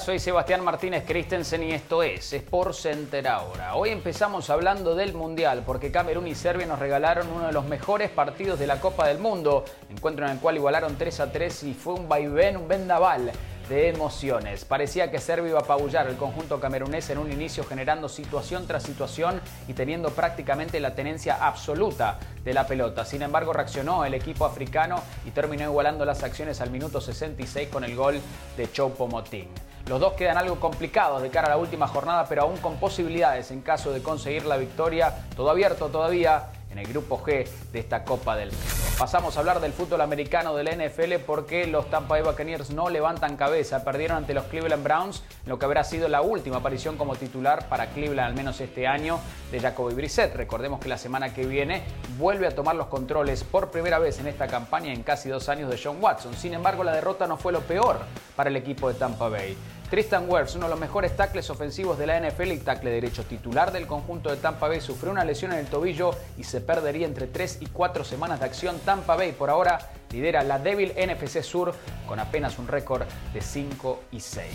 [0.00, 3.74] Soy Sebastián Martínez Christensen y esto es Sport Center ahora.
[3.74, 8.08] Hoy empezamos hablando del Mundial porque Camerún y Serbia nos regalaron uno de los mejores
[8.08, 11.74] partidos de la Copa del Mundo, encuentro en el cual igualaron 3 a 3 y
[11.74, 13.30] fue un vaivén, un vendaval
[13.68, 14.64] de emociones.
[14.64, 18.84] Parecía que Serbia iba a apabullar el conjunto camerunés en un inicio generando situación tras
[18.84, 19.38] situación
[19.68, 23.04] y teniendo prácticamente la tenencia absoluta de la pelota.
[23.04, 27.84] Sin embargo, reaccionó el equipo africano y terminó igualando las acciones al minuto 66 con
[27.84, 28.18] el gol
[28.56, 29.69] de Choupo Moting.
[29.86, 33.50] Los dos quedan algo complicados de cara a la última jornada, pero aún con posibilidades
[33.50, 35.14] en caso de conseguir la victoria.
[35.34, 38.66] Todo abierto todavía en el grupo G de esta Copa del Mundo.
[38.98, 42.90] Pasamos a hablar del fútbol americano de la NFL porque los Tampa Bay Buccaneers no
[42.90, 43.82] levantan cabeza.
[43.82, 47.86] Perdieron ante los Cleveland Browns, lo que habrá sido la última aparición como titular para
[47.86, 49.18] Cleveland, al menos este año,
[49.50, 50.34] de Jacoby Brissett.
[50.36, 51.82] Recordemos que la semana que viene
[52.18, 55.70] vuelve a tomar los controles por primera vez en esta campaña en casi dos años
[55.70, 56.34] de John Watson.
[56.34, 58.00] Sin embargo, la derrota no fue lo peor
[58.36, 59.56] para el equipo de Tampa Bay.
[59.90, 63.72] Tristan Wirfs, uno de los mejores tackles ofensivos de la NFL y tackle derecho titular
[63.72, 67.26] del conjunto de Tampa Bay, sufrió una lesión en el tobillo y se perdería entre
[67.26, 68.78] 3 y 4 semanas de acción.
[68.84, 69.80] Tampa Bay por ahora
[70.12, 71.74] lidera la débil NFC Sur
[72.06, 73.02] con apenas un récord
[73.34, 74.46] de 5 y 6.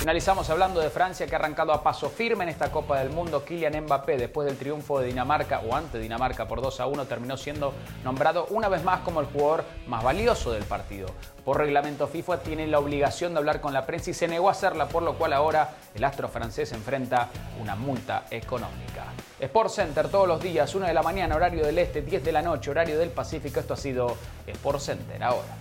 [0.00, 3.46] Finalizamos hablando de Francia que ha arrancado a paso firme en esta Copa del Mundo.
[3.46, 7.38] Kylian Mbappé, después del triunfo de Dinamarca o ante Dinamarca por 2 a 1, terminó
[7.38, 7.72] siendo
[8.04, 11.08] nombrado una vez más como el jugador más valioso del partido.
[11.44, 14.52] Por reglamento FIFA tiene la obligación de hablar con la prensa y se negó a
[14.52, 17.30] hacerla, por lo cual ahora el astro francés enfrenta
[17.60, 19.06] una multa económica.
[19.40, 22.42] Sport Center todos los días, 1 de la mañana, horario del este, 10 de la
[22.42, 23.58] noche, horario del Pacífico.
[23.58, 24.16] Esto ha sido
[24.46, 25.56] Sport Center ahora.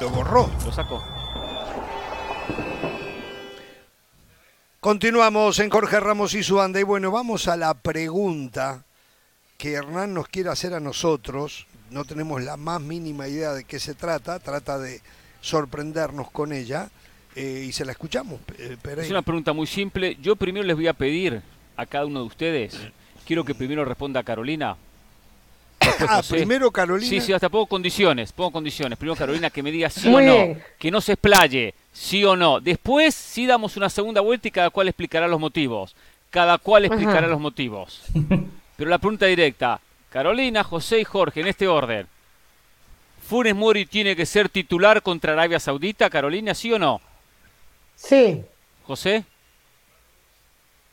[0.00, 0.50] Lo borró.
[0.64, 1.04] Lo sacó.
[4.80, 6.80] Continuamos en Jorge Ramos y su banda.
[6.80, 8.86] Y bueno, vamos a la pregunta
[9.60, 11.66] que Hernán nos quiere hacer a nosotros.
[11.90, 14.38] No tenemos la más mínima idea de qué se trata.
[14.38, 15.02] Trata de
[15.42, 16.88] sorprendernos con ella.
[17.36, 19.02] Eh, y se la escuchamos, eh, Pereira.
[19.04, 20.16] Es una pregunta muy simple.
[20.22, 21.42] Yo primero les voy a pedir
[21.76, 22.76] a cada uno de ustedes,
[23.26, 24.76] quiero que primero responda Carolina.
[26.08, 26.36] Ah, José.
[26.36, 27.08] primero Carolina.
[27.08, 28.98] Sí, sí, hasta pongo condiciones, pongo condiciones.
[28.98, 30.62] Primero Carolina que me diga sí Muy o no, bien.
[30.78, 32.60] que no se explaye, sí o no.
[32.60, 35.94] Después sí damos una segunda vuelta y cada cual explicará los motivos.
[36.30, 37.26] Cada cual explicará Ajá.
[37.28, 38.02] los motivos.
[38.80, 39.78] Pero la pregunta directa,
[40.08, 42.06] Carolina, José y Jorge, en este orden.
[43.28, 46.98] ¿Funes Mori tiene que ser titular contra Arabia Saudita, Carolina, sí o no?
[47.94, 48.42] Sí.
[48.86, 49.22] José,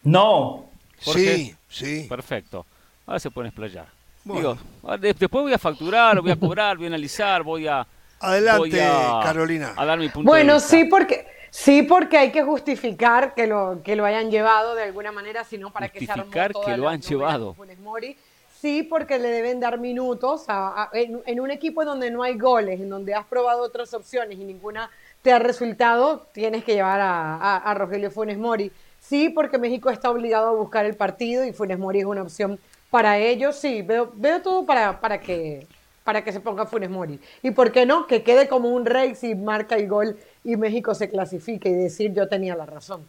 [0.04, 0.66] No.
[1.02, 1.22] Jorge.
[1.38, 2.06] Sí, sí.
[2.10, 2.66] perfecto.
[3.06, 3.88] Ahora se pueden explayar.
[4.26, 4.58] Bueno.
[4.82, 7.88] Digo, después voy a facturar, voy a cobrar, voy a analizar, voy a...
[8.20, 9.74] Adelante, voy a- Carolina.
[9.78, 10.70] A dar mi punto Bueno, de vista.
[10.76, 15.12] sí, porque sí, porque hay que justificar que lo, que lo hayan llevado de alguna
[15.12, 17.56] manera, sino para que se armó Justificar toda que lo han llevado.
[17.82, 18.18] Mori.
[18.60, 22.38] Sí, porque le deben dar minutos a- a- en, en un equipo donde no hay
[22.38, 24.90] goles, en donde has probado otras opciones y ninguna
[25.22, 28.72] te ha resultado, tienes que llevar a, a- a Rogelio Funes Mori.
[29.00, 32.60] Sí, porque México está obligado a buscar el partido y Funes Mori es una opción
[32.90, 33.56] para ellos.
[33.56, 35.68] Sí, veo, veo todo para, para que
[36.04, 37.20] para que se ponga Funes Mori.
[37.44, 40.18] Y por qué no, que quede como un rey si marca el gol
[40.48, 43.06] y México se clasifique y decir yo tenía la razón.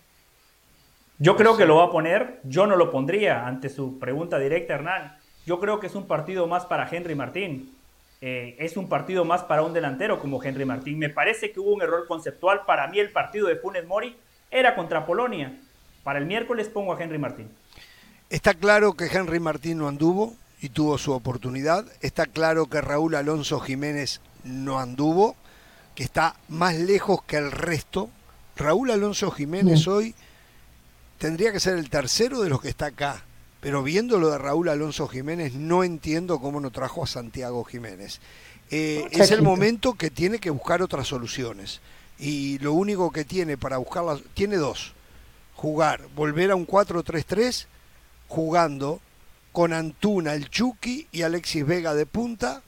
[1.20, 4.74] Yo creo que lo va a poner, yo no lo pondría ante su pregunta directa,
[4.74, 5.16] Hernán.
[5.46, 7.72] Yo creo que es un partido más para Henry Martín.
[8.20, 10.98] Eh, es un partido más para un delantero como Henry Martín.
[10.98, 12.62] Me parece que hubo un error conceptual.
[12.66, 14.16] Para mí el partido de Funes Mori
[14.50, 15.60] era contra Polonia.
[16.02, 17.48] Para el miércoles pongo a Henry Martín.
[18.30, 21.84] Está claro que Henry Martín no anduvo y tuvo su oportunidad.
[22.00, 25.36] Está claro que Raúl Alonso Jiménez no anduvo,
[25.98, 28.08] que está más lejos que el resto.
[28.54, 30.14] Raúl Alonso Jiménez hoy
[31.18, 33.24] tendría que ser el tercero de los que está acá.
[33.60, 38.20] Pero viendo lo de Raúl Alonso Jiménez, no entiendo cómo no trajo a Santiago Jiménez.
[38.70, 41.80] Eh, es el momento que tiene que buscar otras soluciones.
[42.16, 44.94] Y lo único que tiene para buscarlas, tiene dos.
[45.56, 47.66] jugar, volver a un 4-3-3
[48.28, 49.00] jugando
[49.50, 52.62] con Antuna, el Chucky y Alexis Vega de punta,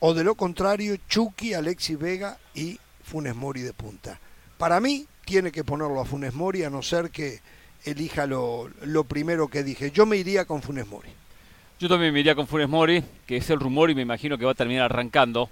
[0.00, 4.18] o de lo contrario, Chucky, Alexis Vega y Funes Mori de punta.
[4.58, 7.40] Para mí, tiene que ponerlo a Funes Mori, a no ser que
[7.84, 9.90] elija lo, lo primero que dije.
[9.90, 11.10] Yo me iría con Funes Mori.
[11.78, 14.44] Yo también me iría con Funes Mori, que es el rumor y me imagino que
[14.44, 15.48] va a terminar arrancando.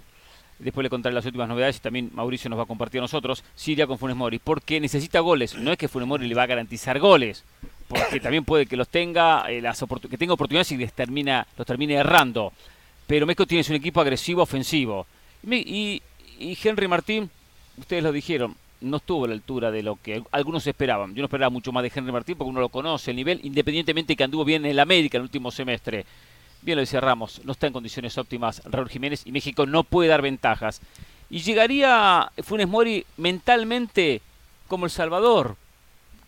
[0.59, 3.43] Después le contaré las últimas novedades y también Mauricio nos va a compartir a nosotros.
[3.55, 5.55] Sí iría con Funes Mori, porque necesita goles.
[5.55, 7.45] No es que Funes Mori le va a garantizar goles,
[7.87, 9.63] porque también puede que los tenga, eh,
[10.09, 12.51] que tenga oportunidades y les termina, los termine errando.
[13.09, 15.07] Pero México tiene un equipo agresivo, ofensivo.
[15.49, 15.99] Y,
[16.37, 17.27] y Henry Martín,
[17.75, 21.15] ustedes lo dijeron, no estuvo a la altura de lo que algunos esperaban.
[21.15, 24.15] Yo no esperaba mucho más de Henry Martín porque uno lo conoce, el nivel, independientemente
[24.15, 26.05] que anduvo bien en el América en el último semestre.
[26.61, 30.07] Bien lo decía Ramos, no está en condiciones óptimas Raúl Jiménez y México no puede
[30.07, 30.79] dar ventajas.
[31.31, 34.21] Y llegaría Funes Mori mentalmente
[34.67, 35.55] como El Salvador.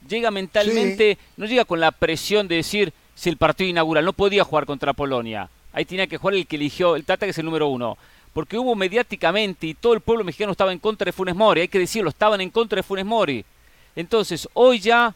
[0.09, 4.43] Llega mentalmente, no llega con la presión de decir si el partido inaugural no podía
[4.43, 5.47] jugar contra Polonia.
[5.73, 7.97] Ahí tenía que jugar el que eligió el Tata, que es el número uno
[8.33, 11.67] porque hubo mediáticamente y todo el pueblo mexicano estaba en contra de Funes Mori, hay
[11.67, 13.43] que decirlo, estaban en contra de Funes Mori.
[13.95, 15.13] Entonces, hoy ya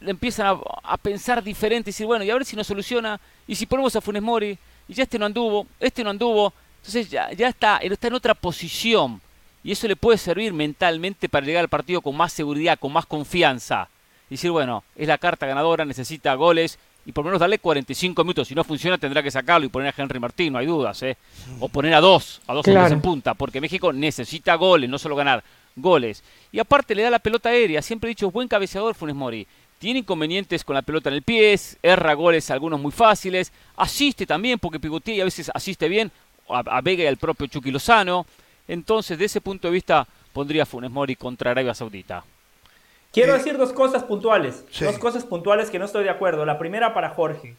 [0.00, 3.66] empiezan a, pensar diferente y decir, bueno, y a ver si nos soluciona, y si
[3.66, 7.48] ponemos a Funes Mori, y ya este no anduvo, este no anduvo, entonces ya, ya
[7.48, 9.20] está, está en otra posición.
[9.64, 13.06] Y eso le puede servir mentalmente para llegar al partido con más seguridad, con más
[13.06, 13.88] confianza.
[14.28, 18.22] Y decir, bueno, es la carta ganadora, necesita goles, y por lo menos darle 45
[18.22, 18.48] minutos.
[18.48, 21.02] Si no funciona, tendrá que sacarlo y poner a Henry Martín, no hay dudas.
[21.02, 21.16] ¿eh?
[21.60, 25.42] O poner a dos, a dos en punta, porque México necesita goles, no solo ganar,
[25.76, 26.22] goles.
[26.52, 27.82] Y aparte le da la pelota aérea.
[27.82, 29.46] Siempre he dicho, buen cabeceador Funes Mori.
[29.78, 34.60] Tiene inconvenientes con la pelota en el pie, erra goles algunos muy fáciles, asiste también,
[34.60, 36.12] porque pivotea y a veces asiste bien,
[36.48, 38.24] a, Vega y al propio Chucky Lozano.
[38.68, 42.24] Entonces, de ese punto de vista, pondría Funes Mori contra Arabia Saudita.
[43.12, 44.64] Quiero decir dos cosas puntuales.
[44.80, 46.46] Dos cosas puntuales que no estoy de acuerdo.
[46.46, 47.56] La primera para Jorge.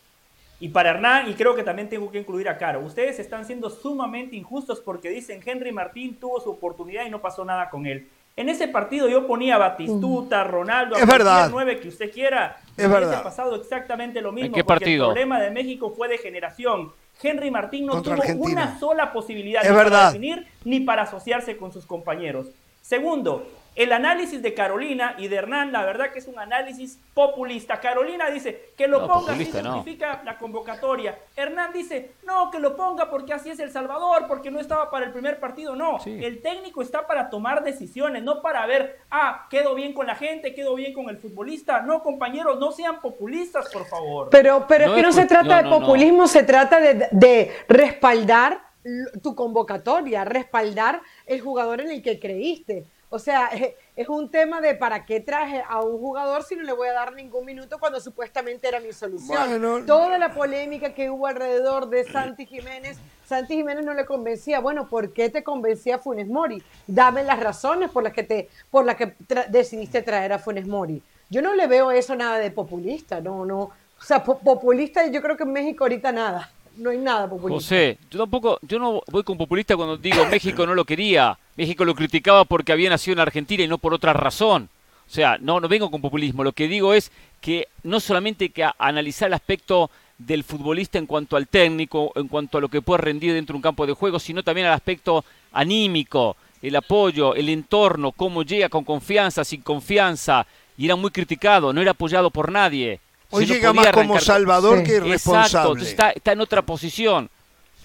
[0.60, 2.80] Y para Hernán, y creo que también tengo que incluir a Caro.
[2.80, 7.43] Ustedes están siendo sumamente injustos porque dicen Henry Martín tuvo su oportunidad y no pasó
[7.43, 8.08] nada con él.
[8.36, 12.58] En ese partido yo ponía a Batistuta, Ronaldo, a cualquier nueve que usted quiera.
[12.76, 13.20] Es verdad.
[13.20, 14.47] Ha pasado exactamente lo mismo.
[14.47, 15.06] ¿En qué partido?
[15.06, 16.91] el problema de México fue de generación.
[17.22, 21.86] Henry Martín no tuvo una sola posibilidad ni para definir ni para asociarse con sus
[21.86, 22.47] compañeros.
[22.82, 23.45] Segundo,
[23.76, 27.80] el análisis de Carolina y de Hernán, la verdad que es un análisis populista.
[27.80, 31.17] Carolina dice que lo ponga, así significa la convocatoria.
[31.36, 35.05] Hernán dice, no, que lo ponga porque así es El Salvador, porque no estaba para
[35.05, 35.76] el primer partido.
[35.76, 40.15] No, el técnico está para tomar decisiones, no para ver, ah, quedo bien con la
[40.15, 41.82] gente, quedo bien con el futbolista.
[41.82, 44.30] No, compañeros, no sean populistas, por favor.
[44.30, 48.74] Pero, pero es que no se trata de populismo, se trata de, de respaldar
[49.21, 52.86] tu convocatoria, respaldar el jugador en el que creíste.
[53.14, 53.51] O sea,
[53.95, 56.93] es un tema de para qué traje a un jugador si no le voy a
[56.93, 59.86] dar ningún minuto cuando supuestamente era mi solución.
[59.86, 64.59] Toda la polémica que hubo alrededor de Santi Jiménez, Santi Jiménez no le convencía.
[64.61, 66.64] Bueno, ¿por qué te convencía Funes Mori?
[66.88, 69.14] Dame las razones por las que te, por las que
[69.49, 71.03] decidiste traer a Funes Mori.
[71.30, 73.59] Yo no le veo eso nada de populista, no, no.
[73.59, 77.61] O sea, populista yo creo que en México ahorita nada no hay nada populista.
[77.61, 81.38] José, yo tampoco, yo no voy con populista cuando digo México no lo quería.
[81.56, 84.70] México lo criticaba porque había nacido en Argentina y no por otra razón.
[85.08, 86.43] O sea, no, no vengo con populismo.
[86.43, 91.06] Lo que digo es que no solamente hay que analizar el aspecto del futbolista en
[91.06, 93.93] cuanto al técnico, en cuanto a lo que puede rendir dentro de un campo de
[93.93, 99.62] juego, sino también al aspecto anímico, el apoyo, el entorno, cómo llega con confianza, sin
[99.62, 100.45] confianza,
[100.78, 102.99] y era muy criticado, no era apoyado por nadie.
[103.30, 105.82] Hoy llega más como salvador que responsable.
[105.82, 107.30] Exacto, está, en otra posición.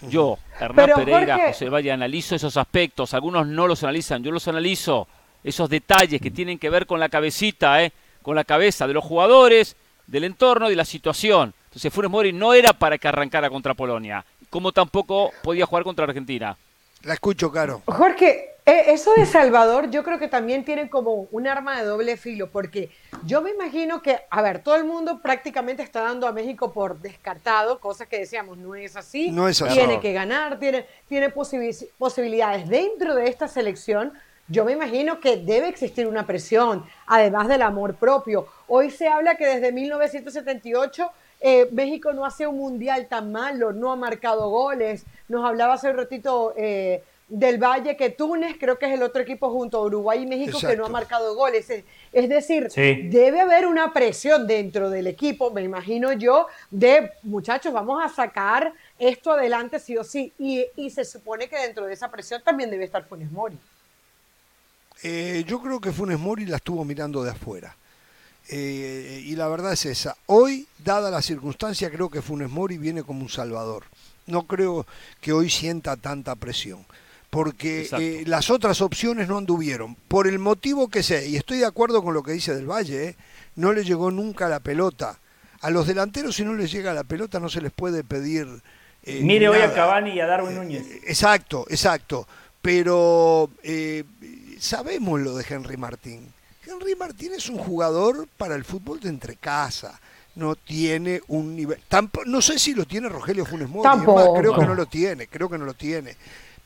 [0.02, 3.14] Yo, Hernán Pereira, José Valle, analizo esos aspectos.
[3.14, 5.08] Algunos no los analizan, yo los analizo.
[5.42, 7.92] Esos detalles que tienen que ver con la cabecita, ¿eh?
[8.22, 9.76] con la cabeza de los jugadores,
[10.06, 11.54] del entorno y de la situación.
[11.66, 16.04] Entonces Funes Mori no era para que arrancara contra Polonia, como tampoco podía jugar contra
[16.04, 16.56] Argentina.
[17.02, 17.82] La escucho, Caro.
[17.86, 22.50] Jorge, eso de Salvador yo creo que también tiene como un arma de doble filo,
[22.50, 22.90] porque
[23.24, 27.00] yo me imagino que, a ver, todo el mundo prácticamente está dando a México por
[27.00, 32.68] descartado, cosas que decíamos, no es así, no es tiene que ganar, tiene, tiene posibilidades.
[32.68, 34.12] Dentro de esta selección,
[34.48, 38.46] yo me imagino que debe existir una presión, además del amor propio.
[38.66, 41.10] Hoy se habla que desde 1978
[41.40, 45.04] eh, México no hace un mundial tan malo, no ha marcado goles.
[45.28, 49.20] Nos hablaba hace un ratito eh, del Valle que Túnez creo que es el otro
[49.20, 51.68] equipo junto a Uruguay y México que no ha marcado goles.
[52.12, 58.02] Es, decir, debe haber una presión dentro del equipo, me imagino yo, de muchachos, vamos
[58.02, 60.32] a sacar esto adelante sí o sí.
[60.38, 63.58] Y, se supone que dentro de esa presión también debe estar Funes Mori.
[65.02, 67.76] Eh, yo creo que Funes Mori la estuvo mirando de afuera.
[68.48, 70.16] Eh, y la verdad es esa.
[70.26, 73.84] Hoy, dada la circunstancia, creo que Funes Mori viene como un salvador.
[74.26, 74.86] No creo
[75.20, 76.84] que hoy sienta tanta presión.
[77.30, 79.96] Porque eh, las otras opciones no anduvieron.
[80.08, 83.08] Por el motivo que sé, y estoy de acuerdo con lo que dice Del Valle,
[83.08, 83.16] eh,
[83.56, 85.18] no le llegó nunca la pelota.
[85.60, 88.46] A los delanteros, si no les llega la pelota, no se les puede pedir.
[89.04, 90.86] Mire hoy a Cavani y a Darwin Núñez.
[91.06, 92.26] exacto, exacto.
[92.62, 93.50] Pero
[94.58, 96.32] sabemos lo de Henry Martín
[96.68, 99.98] Henry Martín es un jugador para el fútbol de entre casa.
[100.34, 101.80] No tiene un nivel.
[102.26, 103.88] no sé si lo tiene Rogelio Funes Mori.
[104.38, 105.26] creo que no lo tiene.
[105.26, 106.16] Creo que no lo tiene.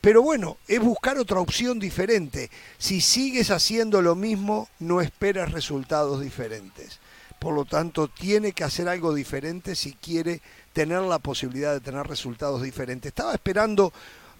[0.03, 2.51] Pero bueno, es buscar otra opción diferente.
[2.77, 6.99] Si sigues haciendo lo mismo, no esperas resultados diferentes.
[7.39, 10.41] Por lo tanto, tiene que hacer algo diferente si quiere
[10.73, 13.11] tener la posibilidad de tener resultados diferentes.
[13.11, 13.93] Estaba esperando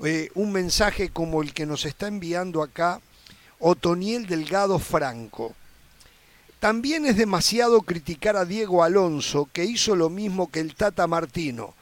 [0.03, 2.99] eh, un mensaje como el que nos está enviando acá
[3.59, 5.55] Otoniel Delgado Franco.
[6.59, 11.73] También es demasiado criticar a Diego Alonso, que hizo lo mismo que el Tata Martino.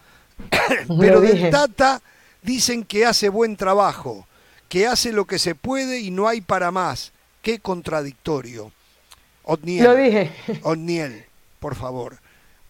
[0.99, 1.99] Pero del Tata
[2.41, 4.27] dicen que hace buen trabajo,
[4.69, 7.11] que hace lo que se puede y no hay para más.
[7.41, 8.71] Qué contradictorio.
[9.43, 10.31] Otniel, lo dije.
[10.63, 11.25] Otniel,
[11.59, 12.19] por favor.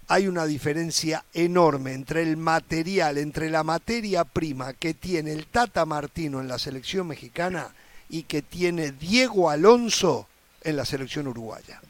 [0.07, 5.85] Hay una diferencia enorme entre el material, entre la materia prima que tiene el Tata
[5.85, 7.73] Martino en la selección mexicana
[8.09, 10.27] y que tiene Diego Alonso
[10.63, 11.81] en la selección uruguaya.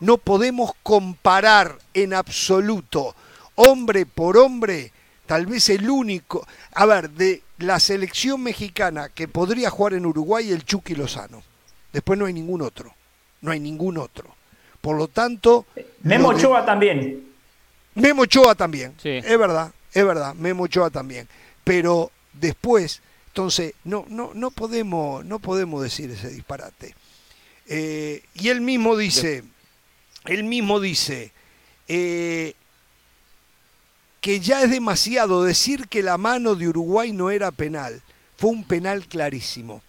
[0.00, 3.14] No podemos comparar en absoluto,
[3.56, 4.92] hombre por hombre,
[5.26, 10.50] tal vez el único, a ver, de la selección mexicana que podría jugar en Uruguay,
[10.50, 11.42] el Chucky Lozano.
[11.92, 12.94] Después no hay ningún otro,
[13.40, 14.34] no hay ningún otro.
[14.80, 15.66] Por lo tanto...
[16.02, 17.26] Memo Ochoa también.
[17.94, 21.26] Memo Ochoa también, es verdad, es verdad, Memo Ochoa también.
[21.64, 23.00] Pero después
[23.36, 26.94] entonces, no, no, no, podemos, no podemos decir ese disparate.
[27.66, 29.44] Eh, y él mismo dice,
[30.24, 31.32] él mismo dice
[31.86, 32.54] eh,
[34.20, 38.02] que ya es demasiado decir que la mano de Uruguay no era penal.
[38.36, 39.82] Fue un penal clarísimo.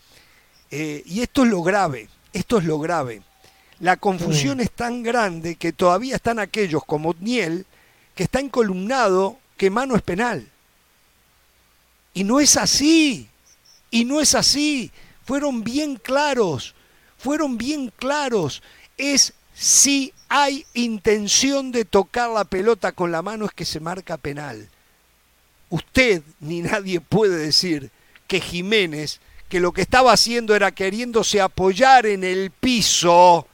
[0.69, 3.21] Eh, y esto es lo grave, esto es lo grave.
[3.79, 7.65] La confusión es tan grande que todavía están aquellos como Niel
[8.15, 10.47] que está encolumnado que mano es penal.
[12.13, 13.29] Y no es así.
[13.91, 14.91] Y no es así.
[15.23, 16.73] Fueron bien claros.
[17.17, 18.63] Fueron bien claros.
[18.97, 24.17] Es si hay intención de tocar la pelota con la mano es que se marca
[24.17, 24.69] penal.
[25.69, 27.89] Usted ni nadie puede decir
[28.27, 33.47] que Jiménez, que lo que estaba haciendo era queriéndose apoyar en el piso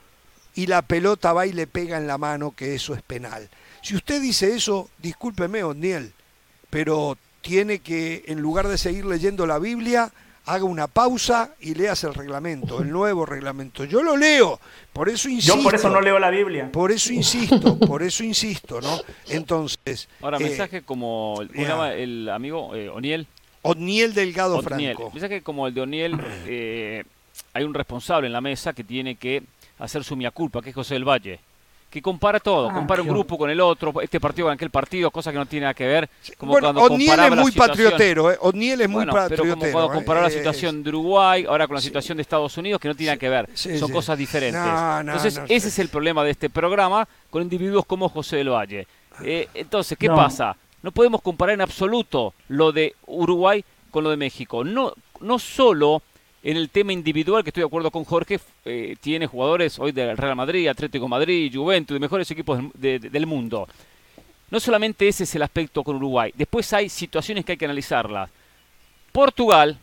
[0.54, 3.48] y la pelota va y le pega en la mano, que eso es penal.
[3.82, 6.12] Si usted dice eso, discúlpeme, O'Neill,
[6.68, 10.12] pero tiene que, en lugar de seguir leyendo la Biblia,
[10.46, 13.84] haga una pausa y leas el reglamento, el nuevo reglamento.
[13.84, 14.60] Yo lo leo,
[14.92, 15.56] por eso insisto.
[15.56, 16.70] Yo por eso no leo la Biblia.
[16.70, 18.98] Por eso insisto, por eso insisto, ¿no?
[19.28, 20.08] Entonces.
[20.20, 23.26] Ahora, eh, mensaje como el amigo eh, Oniel.
[23.62, 25.10] Oniel Delgado Franco.
[25.12, 27.04] Mensaje como el de Oniel, eh,
[27.54, 29.42] hay un responsable en la mesa que tiene que
[29.78, 31.40] hacer su mia culpa, que es José del Valle
[31.94, 35.12] que compara todo, ah, compara un grupo con el otro, este partido con aquel partido,
[35.12, 36.10] cosa que no tiene nada que ver.
[36.36, 38.38] Como bueno, O'Neill es muy patriotero, ¿eh?
[38.40, 39.44] O'Neill es muy patriotero.
[39.44, 39.94] Pero como cuando ¿eh?
[39.94, 43.12] comparó la situación de Uruguay, ahora con la situación de Estados Unidos, que no tiene
[43.12, 44.60] nada que ver, son cosas diferentes.
[45.00, 48.88] entonces, ese es el problema de este programa con individuos como José del Valle.
[49.22, 50.56] Eh, entonces, ¿qué pasa?
[50.82, 54.64] No podemos comparar en absoluto lo de Uruguay con lo de México.
[54.64, 56.02] No, no solo
[56.44, 60.14] en el tema individual, que estoy de acuerdo con Jorge, eh, tiene jugadores hoy del
[60.14, 63.66] Real Madrid, Atlético Madrid, Juventus, de mejores equipos del mundo.
[64.50, 68.28] No solamente ese es el aspecto con Uruguay, después hay situaciones que hay que analizarlas.
[69.10, 69.78] Portugal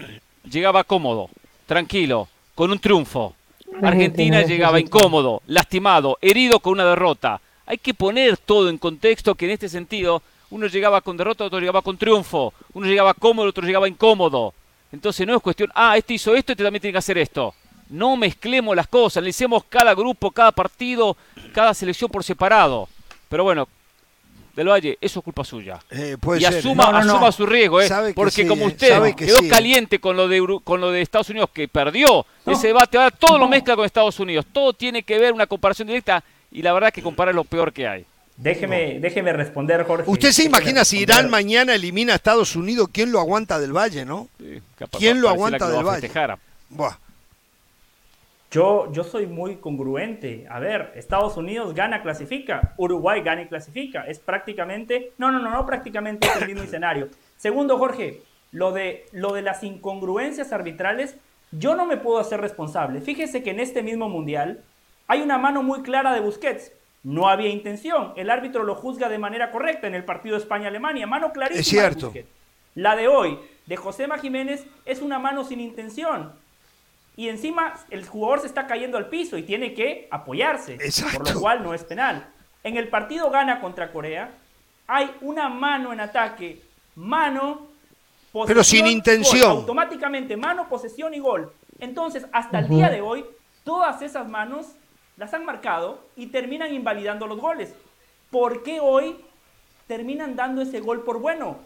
[0.51, 1.32] llegaba cómodo,
[1.66, 3.34] tranquilo, con un triunfo.
[3.82, 7.41] Argentina llegaba incómodo, lastimado, herido con una derrota.
[7.66, 11.59] Hay que poner todo en contexto que en este sentido uno llegaba con derrota, otro
[11.59, 14.53] llegaba con triunfo, uno llegaba cómodo, otro llegaba incómodo.
[14.91, 17.53] Entonces no es cuestión, ah, este hizo esto, este también tiene que hacer esto.
[17.89, 21.17] No mezclemos las cosas, analicemos cada grupo, cada partido,
[21.53, 22.87] cada selección por separado.
[23.29, 23.67] Pero bueno,
[24.55, 25.79] del Valle, eso es culpa suya.
[25.89, 27.89] Eh, y asuma, asuma su riesgo, ¿eh?
[28.13, 32.25] porque como usted quedó caliente con lo, de, con lo de Estados Unidos que perdió
[32.45, 34.45] ese debate, ahora todo lo mezcla con Estados Unidos.
[34.51, 37.45] Todo tiene que ver una comparación directa y la verdad es que comparar es lo
[37.45, 38.05] peor que hay.
[38.38, 40.09] Déjeme, déjeme responder, Jorge.
[40.09, 44.05] Usted se imagina si Irán mañana elimina a Estados Unidos, ¿quién lo aguanta del Valle,
[44.05, 44.29] no?
[44.97, 46.09] ¿Quién lo aguanta del Valle?
[48.51, 50.45] Yo, yo soy muy congruente.
[50.49, 52.73] A ver, Estados Unidos gana, clasifica.
[52.77, 54.03] Uruguay gana y clasifica.
[54.03, 55.13] Es prácticamente.
[55.17, 57.07] No, no, no, no prácticamente es el mismo escenario.
[57.38, 58.21] Segundo, Jorge,
[58.51, 61.15] lo de, lo de las incongruencias arbitrales,
[61.51, 62.99] yo no me puedo hacer responsable.
[62.99, 64.63] Fíjese que en este mismo mundial
[65.07, 66.73] hay una mano muy clara de Busquets
[67.04, 68.14] no había intención.
[68.16, 71.08] El árbitro lo juzga de manera correcta en el partido España-Alemania.
[71.08, 71.62] Mano clarísima.
[71.62, 72.14] Es cierto.
[72.76, 76.34] La de hoy, de Josema Jiménez, es una mano sin intención.
[77.18, 80.78] Y encima el jugador se está cayendo al piso y tiene que apoyarse.
[81.14, 82.28] Por lo cual no es penal.
[82.64, 84.32] En el partido gana contra Corea.
[84.88, 86.62] Hay una mano en ataque.
[86.95, 87.68] Mano.
[88.47, 89.52] Pero sin intención.
[89.52, 91.52] automáticamente mano, posesión y gol.
[91.80, 93.26] Entonces, hasta el día de hoy,
[93.66, 94.68] todas esas manos
[95.18, 97.74] las han marcado y terminan invalidando los goles.
[98.30, 99.18] ¿Por qué hoy
[99.88, 101.57] terminan dando ese gol por bueno?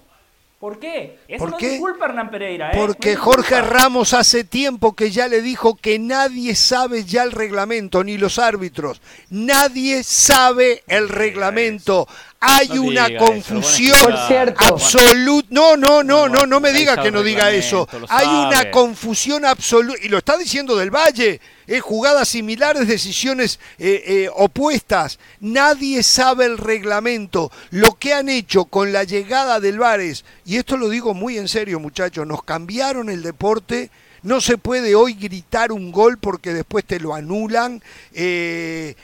[0.60, 1.20] ¿Por qué?
[1.28, 2.72] Eso no es culpa Hernán Pereira.
[2.72, 2.78] ¿eh?
[2.78, 8.04] Porque Jorge Ramos hace tiempo que ya le dijo que nadie sabe ya el reglamento,
[8.04, 9.02] ni los árbitros.
[9.30, 12.08] Nadie sabe el reglamento.
[12.48, 13.98] Hay una confusión
[14.58, 15.48] absoluta.
[15.50, 17.88] No, no, no, no, no me diga que no diga eso.
[18.10, 20.00] Hay una confusión absoluta.
[20.04, 21.42] Y lo está diciendo del Valle.
[21.66, 25.18] Es jugadas similares, decisiones eh, eh, opuestas.
[25.40, 27.52] Nadie sabe el reglamento.
[27.72, 31.48] Lo que han hecho con la llegada del Vares, y esto lo digo muy en
[31.48, 33.90] serio, muchachos, nos cambiaron el deporte.
[34.22, 37.82] No se puede hoy gritar un gol porque después te lo anulan.
[38.14, 38.96] Eh,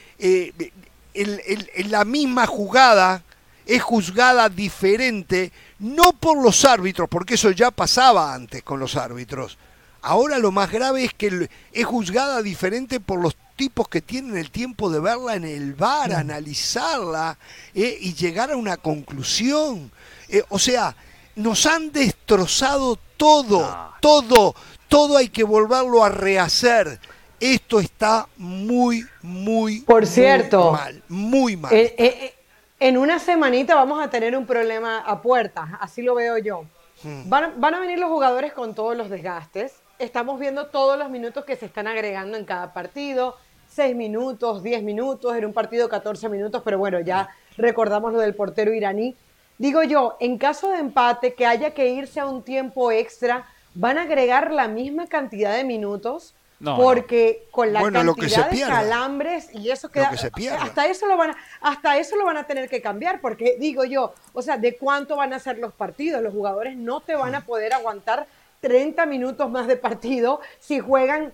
[1.14, 3.24] en la misma jugada
[3.72, 5.50] es juzgada diferente,
[5.80, 9.58] no por los árbitros, porque eso ya pasaba antes con los árbitros.
[10.02, 14.52] Ahora lo más grave es que es juzgada diferente por los tipos que tienen el
[14.52, 17.38] tiempo de verla en el bar, analizarla
[17.74, 19.90] eh, y llegar a una conclusión.
[20.28, 20.94] Eh, o sea,
[21.36, 24.54] nos han destrozado todo, todo,
[24.90, 27.00] todo hay que volverlo a rehacer.
[27.40, 31.72] Esto está muy, muy, Por cierto, mal, muy mal.
[31.74, 32.36] Eh,
[32.82, 36.64] en una semanita vamos a tener un problema a puertas, así lo veo yo.
[37.04, 37.30] Hmm.
[37.30, 39.76] Van, a venir los jugadores con todos los desgastes.
[40.00, 43.38] Estamos viendo todos los minutos que se están agregando en cada partido.
[43.68, 48.34] 6 minutos, 10 minutos, en un partido 14 minutos, pero bueno, ya recordamos lo del
[48.34, 49.16] portero iraní.
[49.60, 54.00] Digo yo, en caso de empate, que haya que irse a un tiempo extra, ¿van
[54.00, 56.34] a agregar la misma cantidad de minutos?
[56.64, 60.12] Porque con la cantidad de calambres y eso queda,
[60.60, 63.84] hasta eso lo van a, hasta eso lo van a tener que cambiar porque digo
[63.84, 67.36] yo, o sea, de cuánto van a ser los partidos, los jugadores no te van
[67.36, 68.28] a poder aguantar
[68.62, 71.34] 30 minutos más de partido si juegan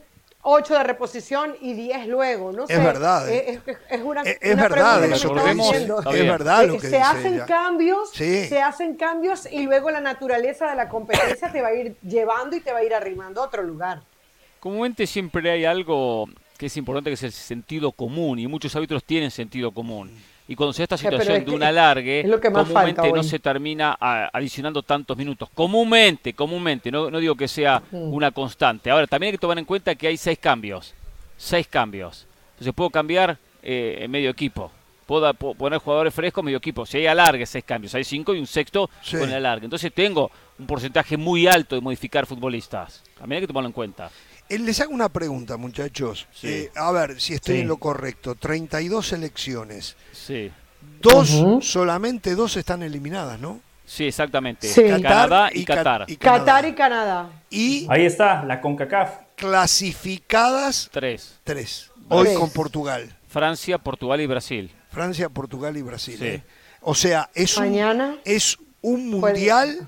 [0.49, 2.73] 8 de reposición y 10 luego, no sé.
[2.73, 3.29] Es verdad.
[3.29, 3.59] Es,
[4.01, 9.63] una, es, verdad, eso, es verdad lo que se hacen cambios, se hacen cambios y
[9.63, 12.83] luego la naturaleza de la competencia te va a ir llevando y te va a
[12.83, 14.01] ir arrimando a otro lugar.
[14.67, 19.01] Comúnmente siempre hay algo que es importante que es el sentido común y muchos árbitros
[19.05, 20.11] tienen sentido común.
[20.45, 25.15] Y cuando se da esta situación de un alargue, comúnmente no se termina adicionando tantos
[25.15, 25.47] minutos.
[25.53, 28.91] Comúnmente, comúnmente, no, digo que sea una constante.
[28.91, 30.93] Ahora, también hay que tomar en cuenta que hay seis cambios.
[31.37, 32.27] Seis cambios.
[32.55, 34.69] Entonces puedo cambiar eh, en medio equipo.
[35.05, 36.85] Puedo poner jugadores frescos medio equipo.
[36.85, 37.95] Si hay alargue, seis cambios.
[37.95, 39.63] Hay cinco y un sexto con el alargue.
[39.63, 43.01] Entonces tengo un porcentaje muy alto de modificar futbolistas.
[43.17, 44.11] También hay que tomarlo en cuenta.
[44.49, 46.27] Eh, les hago una pregunta, muchachos.
[46.43, 48.35] Eh, a ver si estoy en lo correcto.
[48.35, 49.95] 32 selecciones.
[50.11, 50.51] Sí.
[51.01, 53.59] Dos, solamente dos están eliminadas, ¿no?
[53.85, 54.69] Sí, exactamente.
[55.01, 56.05] Canadá y, Qatar.
[56.19, 57.29] Qatar y Canadá.
[57.49, 59.19] Y Ahí está, la CONCACAF.
[59.35, 60.89] Clasificadas.
[60.91, 61.39] Tres.
[61.43, 61.91] Tres.
[62.09, 63.15] Hoy con Portugal.
[63.27, 64.71] Francia, Portugal y Brasil.
[64.89, 66.21] Francia, Portugal y Brasil.
[66.21, 66.43] ¿eh?
[66.81, 69.85] O sea, es Mañana un, es un mundial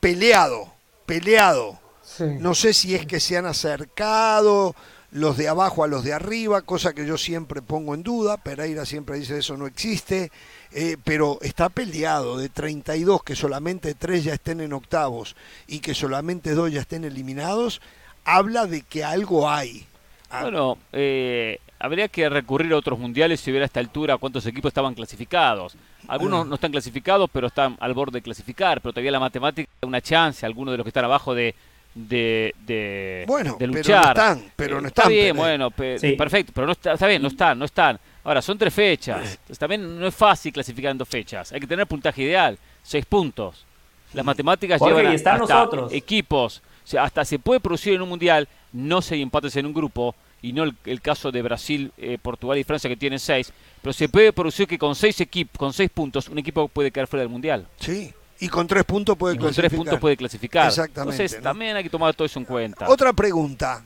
[0.00, 0.72] peleado,
[1.04, 1.78] peleado.
[2.20, 4.74] No sé si es que se han acercado
[5.12, 8.36] los de abajo a los de arriba, cosa que yo siempre pongo en duda.
[8.36, 10.30] Pereira siempre dice eso no existe,
[10.72, 15.36] eh, pero está peleado de 32 que solamente 3 ya estén en octavos
[15.66, 17.80] y que solamente 2 ya estén eliminados,
[18.24, 19.86] habla de que algo hay.
[20.30, 20.42] Ah.
[20.42, 24.70] Bueno, eh, habría que recurrir a otros mundiales si hubiera a esta altura cuántos equipos
[24.70, 25.76] estaban clasificados.
[26.08, 26.48] Algunos ah.
[26.48, 30.00] no están clasificados, pero están al borde de clasificar, pero todavía la matemática da una
[30.00, 31.54] chance, algunos de los que están abajo de
[31.96, 33.84] de, de, bueno, de luchar.
[33.84, 35.02] Pero no están, pero no están.
[35.04, 37.98] Está bien, bueno, perfecto, pero no está, está bien, no están, no están.
[38.22, 39.38] Ahora, son tres fechas.
[39.58, 41.52] también no es fácil clasificar en dos fechas.
[41.52, 43.64] Hay que tener puntaje ideal, seis puntos.
[44.12, 45.92] Las matemáticas llevan hasta nosotros.
[45.92, 46.62] equipos.
[46.84, 50.14] O sea, hasta se puede producir en un mundial, no se empates en un grupo,
[50.42, 54.08] y no el, caso de Brasil, eh, Portugal y Francia que tienen seis, pero se
[54.08, 57.30] puede producir que con seis equipos, con seis puntos, un equipo puede quedar fuera del
[57.30, 57.66] mundial.
[57.80, 58.12] Sí.
[58.40, 59.62] Y con tres puntos puede clasificar.
[59.62, 60.68] Con tres puntos puede clasificar.
[60.68, 61.22] Exactamente.
[61.22, 62.88] Entonces también hay que tomar todo eso en cuenta.
[62.88, 63.84] Otra pregunta.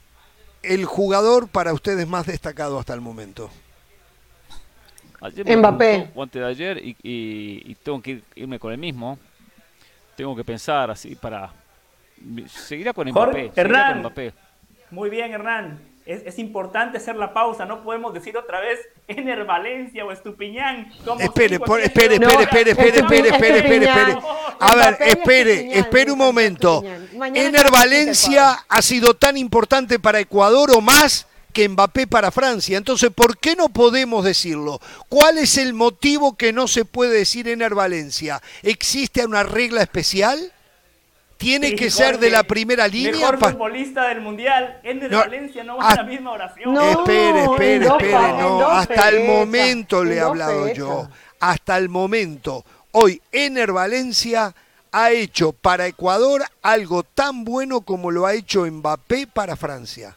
[0.62, 3.51] El jugador para ustedes más destacado hasta el momento.
[5.20, 6.11] Ayer Mbappé.
[6.16, 9.18] Antes de ayer y, tengo que irme con el mismo.
[10.16, 11.53] Tengo que pensar así para.
[12.48, 13.53] Seguirá con Mbappé.
[13.55, 14.12] Hernán.
[14.90, 20.04] Muy bien, Hernán es, importante hacer la pausa, no podemos decir otra vez Ener Valencia
[20.04, 20.90] o Estupiñán.
[21.18, 24.18] Espere, espere, espere, espere, espere, espere, espere, espere, espere,
[24.58, 26.82] A ver, espere, espere un momento.
[27.34, 32.76] Ener Valencia ha sido tan importante para Ecuador o más que Mbappé para Francia.
[32.76, 34.80] Entonces, ¿por qué no podemos decirlo?
[35.08, 38.40] ¿Cuál es el motivo que no se puede decir Ener Valencia?
[38.62, 40.52] ¿Existe una regla especial?
[41.41, 43.12] Tiene que ser de la primera línea.
[43.12, 44.78] Mejor futbolista del mundial.
[44.82, 46.74] En Valencia no va en la misma oración.
[46.74, 48.32] No, espere, espere, espere.
[48.38, 51.09] No, hasta el momento le he hablado yo.
[51.41, 52.62] Hasta el momento.
[52.93, 54.55] Hoy Ener Valencia
[54.93, 60.14] ha hecho para Ecuador algo tan bueno como lo ha hecho Mbappé para Francia.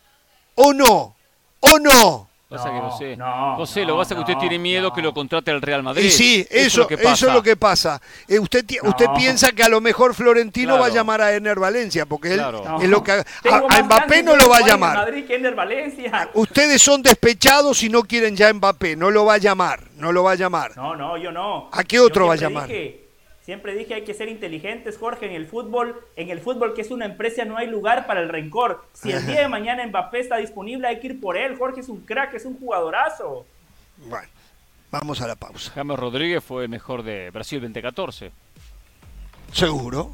[0.55, 1.15] ¿O no?
[1.61, 2.27] ¿O no?
[2.57, 3.17] Pasa que no sé.
[3.17, 5.83] No, sé, lo que pasa es que usted tiene miedo que lo contrate el Real
[5.83, 6.05] Madrid.
[6.05, 8.01] Y sí, eso, eso, es lo que pasa.
[8.27, 12.05] Eh, usted, usted piensa que a lo mejor Florentino va a llamar a Ener Valencia,
[12.05, 12.43] porque él
[12.81, 14.97] es lo que a, Mbappé no lo va a llamar.
[14.97, 16.29] Madrid que Ener Valencia.
[16.33, 20.11] Ustedes son despechados y no quieren ya a Mbappé, no lo va a llamar, no
[20.11, 20.75] lo va a llamar.
[20.77, 21.69] No, no, yo no.
[21.71, 22.69] ¿A qué otro va a llamar?
[23.43, 26.01] Siempre dije hay que ser inteligentes, Jorge, en el fútbol.
[26.15, 28.85] En el fútbol, que es una empresa, no hay lugar para el rencor.
[28.93, 31.57] Si el día de mañana Mbappé está disponible, hay que ir por él.
[31.57, 33.45] Jorge es un crack, es un jugadorazo.
[33.97, 34.29] Bueno,
[34.91, 35.71] vamos a la pausa.
[35.75, 38.31] James Rodríguez fue mejor de Brasil 2014.
[39.51, 40.13] Seguro,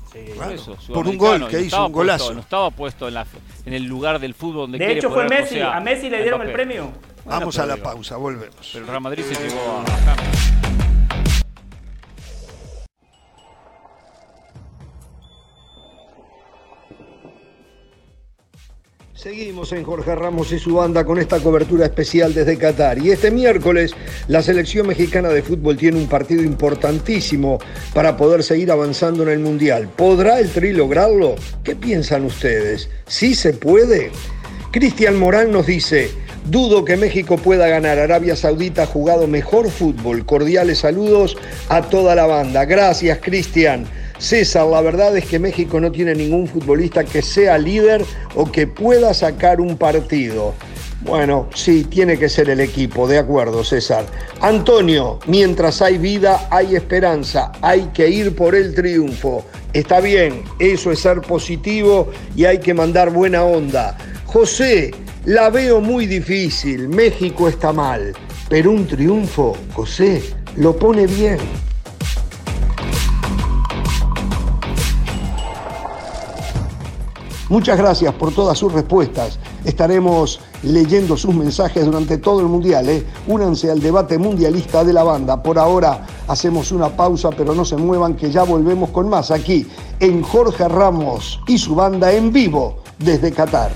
[0.93, 2.33] por un gol que hizo, un golazo.
[2.33, 3.25] no estaba puesto en, la,
[3.65, 6.51] en, el lugar del fútbol donde De hecho fue Messi, a Messi le dieron el
[6.51, 6.91] premio.
[7.23, 8.69] Vamos a la pausa, volvemos.
[8.73, 10.58] Pero el Real Madrid se llevó a James.
[19.21, 22.99] Seguimos en Jorge Ramos y su banda con esta cobertura especial desde Qatar.
[22.99, 23.93] Y este miércoles
[24.29, 27.59] la selección mexicana de fútbol tiene un partido importantísimo
[27.93, 29.89] para poder seguir avanzando en el Mundial.
[29.93, 31.35] ¿Podrá el Tri lograrlo?
[31.65, 32.89] ¿Qué piensan ustedes?
[33.07, 34.09] ¿Sí se puede?
[34.71, 36.09] Cristian Morán nos dice,
[36.45, 37.99] dudo que México pueda ganar.
[37.99, 40.25] Arabia Saudita ha jugado mejor fútbol.
[40.25, 41.35] Cordiales saludos
[41.67, 42.63] a toda la banda.
[42.63, 43.85] Gracias, Cristian.
[44.19, 48.03] César, la verdad es que México no tiene ningún futbolista que sea líder
[48.35, 50.53] o que pueda sacar un partido.
[51.01, 54.05] Bueno, sí, tiene que ser el equipo, de acuerdo, César.
[54.41, 59.45] Antonio, mientras hay vida, hay esperanza, hay que ir por el triunfo.
[59.71, 63.97] Está bien, eso es ser positivo y hay que mandar buena onda.
[64.25, 64.91] José,
[65.23, 68.13] la veo muy difícil, México está mal,
[68.49, 70.21] pero un triunfo, José,
[70.57, 71.39] lo pone bien.
[77.49, 79.39] Muchas gracias por todas sus respuestas.
[79.65, 82.87] Estaremos leyendo sus mensajes durante todo el Mundial.
[82.87, 83.03] ¿eh?
[83.25, 85.41] Únanse al debate mundialista de la banda.
[85.41, 89.67] Por ahora hacemos una pausa, pero no se muevan que ya volvemos con más aquí
[89.99, 93.71] en Jorge Ramos y su banda en vivo desde Qatar.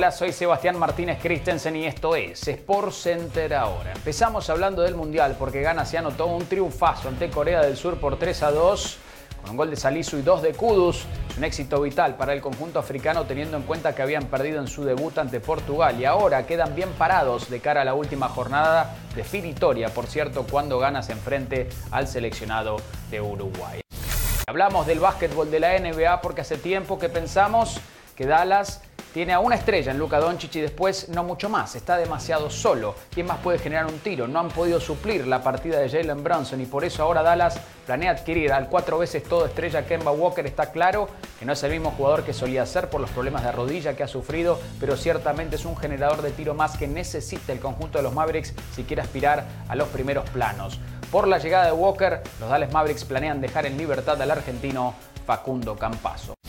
[0.00, 3.92] Hola, soy Sebastián Martínez Christensen y esto es Sport Center ahora.
[3.92, 8.18] Empezamos hablando del Mundial porque Ghana se anotó un triunfazo ante Corea del Sur por
[8.18, 8.98] 3 a 2
[9.42, 11.04] con un gol de Salisu y dos de Kudus.
[11.36, 14.84] Un éxito vital para el conjunto africano teniendo en cuenta que habían perdido en su
[14.84, 19.90] debut ante Portugal y ahora quedan bien parados de cara a la última jornada definitoria,
[19.90, 22.78] por cierto, cuando Ghana se enfrente al seleccionado
[23.10, 23.82] de Uruguay.
[24.46, 27.82] Hablamos del básquetbol de la NBA porque hace tiempo que pensamos
[28.16, 31.74] que Dallas tiene a una estrella en Luka Doncic y después no mucho más.
[31.74, 32.94] Está demasiado solo.
[33.12, 34.28] ¿Quién más puede generar un tiro?
[34.28, 38.12] No han podido suplir la partida de Jalen Brunson y por eso ahora Dallas planea
[38.12, 40.46] adquirir al cuatro veces todo estrella Kemba Walker.
[40.46, 41.08] Está claro
[41.38, 44.04] que no es el mismo jugador que solía ser por los problemas de rodilla que
[44.04, 48.04] ha sufrido, pero ciertamente es un generador de tiro más que necesita el conjunto de
[48.04, 50.78] los Mavericks si quiere aspirar a los primeros planos.
[51.10, 54.94] Por la llegada de Walker, los Dallas Mavericks planean dejar en libertad al argentino
[55.26, 56.39] Facundo Campazo.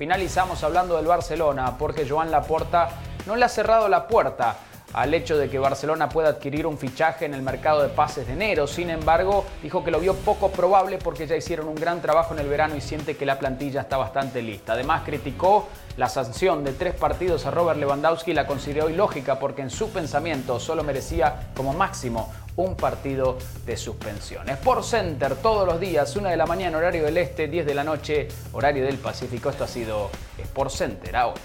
[0.00, 2.88] Finalizamos hablando del Barcelona porque Joan Laporta
[3.26, 4.56] no le ha cerrado la puerta
[4.94, 8.32] al hecho de que Barcelona pueda adquirir un fichaje en el mercado de pases de
[8.32, 8.66] enero.
[8.66, 12.40] Sin embargo, dijo que lo vio poco probable porque ya hicieron un gran trabajo en
[12.40, 14.72] el verano y siente que la plantilla está bastante lista.
[14.72, 15.68] Además, criticó
[15.98, 19.90] la sanción de tres partidos a Robert Lewandowski y la consideró ilógica porque en su
[19.90, 24.48] pensamiento solo merecía como máximo un partido de suspensión.
[24.48, 27.84] Sport Center todos los días, 1 de la mañana, horario del este, 10 de la
[27.84, 29.50] noche, horario del Pacífico.
[29.50, 31.40] Esto ha sido Sport Center ahora.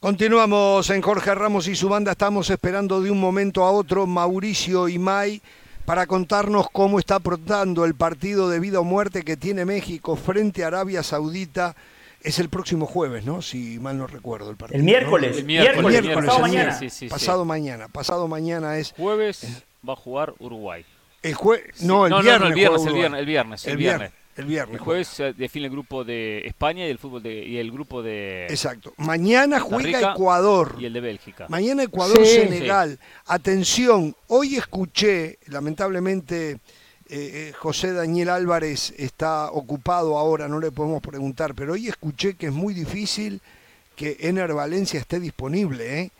[0.00, 2.12] Continuamos en Jorge Ramos y su banda.
[2.12, 5.42] Estamos esperando de un momento a otro Mauricio y May
[5.84, 10.64] para contarnos cómo está afrontando el partido de vida o muerte que tiene México frente
[10.64, 11.74] a Arabia Saudita
[12.22, 13.40] Es el próximo jueves, ¿no?
[13.40, 14.78] Si mal no recuerdo el partido.
[14.78, 15.32] El miércoles.
[15.32, 15.38] ¿no?
[15.38, 16.78] El miércoles, El miércoles, pasado el mañana.
[16.78, 17.08] Sí, sí.
[17.08, 17.88] Pasado mañana.
[17.88, 18.92] Pasado mañana es.
[18.96, 20.84] Jueves va a jugar Uruguay.
[21.22, 21.82] El jueves.
[21.82, 22.40] No, el no, viernes.
[22.40, 24.12] no, el viernes, el viernes, el viernes, el El viernes.
[24.36, 24.74] El viernes.
[24.76, 28.02] El jueves se define el grupo de España y el fútbol de, y el grupo
[28.02, 28.94] de Exacto.
[28.96, 30.76] Mañana juega Rica Ecuador.
[30.78, 31.46] y el de Bélgica.
[31.48, 32.36] Mañana Ecuador, Sí.
[32.36, 32.98] Senegal.
[33.26, 36.58] Atención, hoy escuché, lamentablemente eh,
[37.08, 42.46] eh, José Daniel Álvarez está ocupado ahora, no le podemos preguntar, pero hoy escuché que
[42.46, 43.40] es muy difícil
[43.96, 46.00] que Ener Valencia esté disponible.
[46.02, 46.10] ¿eh?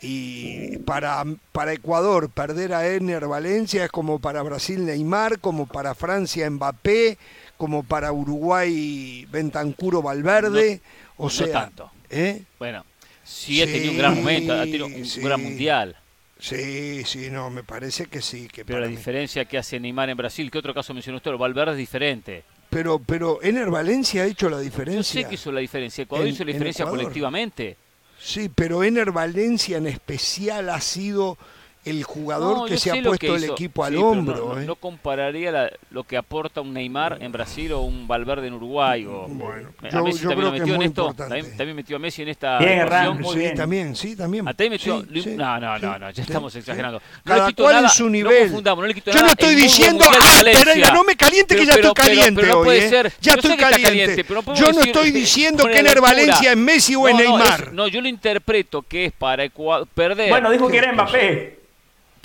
[0.00, 5.94] Y para, para Ecuador perder a Ener Valencia es como para Brasil Neymar, como para
[5.94, 7.18] Francia Mbappé,
[7.56, 10.80] como para Uruguay Bentancuro Valverde.
[11.16, 11.90] o no sea, tanto.
[12.10, 12.42] ¿eh?
[12.58, 12.84] Bueno,
[13.24, 15.20] sí ha tenido un gran momento, ha tenido un sí.
[15.20, 15.96] gran mundial.
[16.38, 18.46] Sí, sí, no, me parece que sí.
[18.48, 21.32] Que Pero la mí- diferencia que hace Neymar en Brasil, ¿qué otro caso mencionó usted?
[21.32, 22.44] Valverde es diferente.
[22.68, 25.22] Pero, pero Ener Valencia ha hecho la Yo diferencia.
[25.22, 26.02] sé que hizo la diferencia.
[26.02, 27.76] Ecuador En- hizo la en diferencia colectivamente.
[28.20, 31.38] Sí, pero Ener Valencia en especial ha sido
[31.86, 34.36] el jugador No, que se ha puesto el equipo al Sí, hombro.
[34.36, 34.66] No, no- ¿eh?
[34.66, 39.06] no compararía la- lo que aporta un Neymar en Brasil o un Valverde en Uruguay.
[39.06, 41.14] O, Bueno, a yo- Messi yo también creo lo que es metió en esto.
[41.14, 42.72] También, también metió a Messi en esta Bien.
[42.80, 43.54] Hernán, muy sí, bien.
[43.56, 44.46] también, sí, también.
[44.48, 45.00] Ahí metió.
[45.12, 46.58] Sí, sí, no, no, sí, no, no, ya sí, estamos sí.
[46.58, 46.98] exagerando.
[46.98, 48.52] No Cada le quito cual en nada, su No nivel.
[48.64, 50.64] no le quito Yo no estoy diciendo, ¡ah, Valencia".
[50.64, 52.88] Pereira, no me caliente que Pero- ya pero- estoy caliente pero no hoy, puede ¿eh?
[52.88, 53.12] ser.
[53.20, 54.24] Ya estoy caliente.
[54.28, 56.00] no Yo no estoy diciendo que lectura.
[56.00, 57.72] Valencia es Messi o No, no, Neymar.
[57.72, 60.30] no, yo lo interpreto que es para Ecuador perder.
[60.30, 61.58] Bueno, dijo que era Mbappé.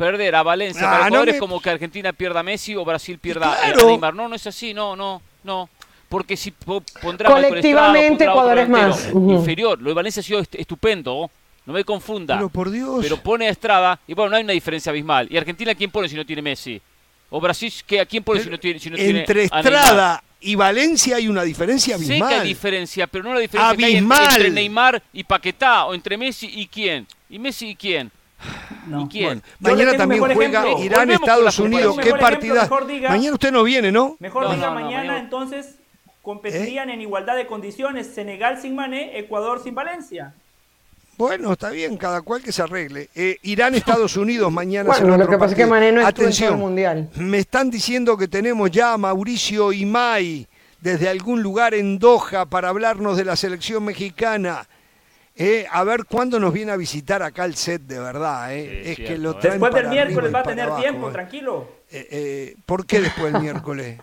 [0.01, 2.75] Perder a Valencia Ah, para no Ecuador me- es como que Argentina pierda a Messi
[2.75, 3.87] o Brasil pierda a- claro.
[3.87, 4.13] a Neymar.
[4.15, 5.69] No, no es así, no, no, no.
[6.09, 9.33] Porque si po- pondrá Colectivamente, Estrada, pondrá Ecuador es más.
[9.37, 9.79] Inferior.
[9.81, 11.29] Lo de Valencia ha sido est- estupendo.
[11.65, 12.35] No me confunda.
[12.37, 12.99] Pero por Dios.
[13.01, 15.27] Pero pone a Estrada y bueno, no hay una diferencia abismal.
[15.29, 16.81] ¿Y Argentina quién pone si no tiene Messi?
[17.29, 19.65] ¿O Brasil ¿qué, a quién pone si no tiene, si no tiene Entre a Neymar?
[19.65, 22.33] Estrada y Valencia hay una diferencia Sé que abismal.
[22.41, 24.29] hay diferencia, pero no la diferencia que hay en- Abismal.
[24.35, 27.05] entre Neymar y Paquetá, o entre Messi y quién.
[27.29, 28.11] ¿Y Messi y quién?
[28.87, 29.03] No.
[29.03, 29.41] ¿Y quién?
[29.59, 30.83] Bueno, mañana también juega ejemplo.
[30.83, 31.97] Irán, Volvemos Estados Unidos.
[32.01, 32.69] Qué partida.
[33.09, 34.15] Mañana usted no viene, ¿no?
[34.19, 35.75] Mejor No, diga no, no, mañana, mañana- entonces
[36.21, 40.33] competirían en igualdad de condiciones Senegal sin Mané, Ecuador sin Valencia.
[41.17, 43.09] Bueno, está bien, cada cual que se arregle.
[43.13, 45.65] Eh, Irán, Estados Unidos, mañana Bueno, lo que pasa es que.
[45.67, 47.09] Mané no estuvo en Atención, el Mundial.
[47.15, 50.47] me están diciendo que tenemos ya a Mauricio Imay
[50.79, 54.67] desde algún lugar en Doha para hablarnos de la selección mexicana.
[55.35, 58.53] Eh, a ver cuándo nos viene a visitar acá el set de verdad.
[58.53, 58.81] eh.
[58.83, 59.35] Sí, es cierto, que lo eh.
[59.41, 61.11] traen Después del miércoles va a tener abajo, tiempo, eh.
[61.13, 61.71] tranquilo.
[61.89, 63.99] Eh, eh, ¿Por qué después del miércoles?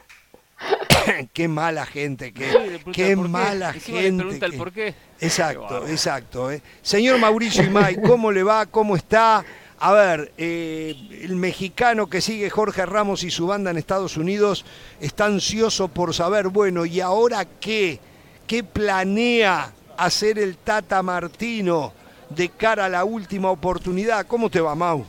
[1.32, 3.16] qué mala gente, qué, Sí, qué qué.
[3.16, 4.22] mala le gente.
[4.22, 4.94] pregunta el por qué.
[5.20, 6.50] Exacto, Qué exacto.
[6.50, 6.62] eh.
[6.82, 8.66] Señor Mauricio Imay, ¿cómo le va?
[8.66, 9.44] ¿Cómo está?
[9.80, 14.64] A ver, eh, el mexicano que sigue Jorge Ramos y su banda en Estados Unidos
[15.00, 18.00] está ansioso por saber, bueno, ¿y ahora qué?
[18.48, 21.92] ¿Qué planea hacer el Tata Martino
[22.30, 24.26] de cara a la última oportunidad?
[24.26, 25.04] ¿Cómo te va, Mau?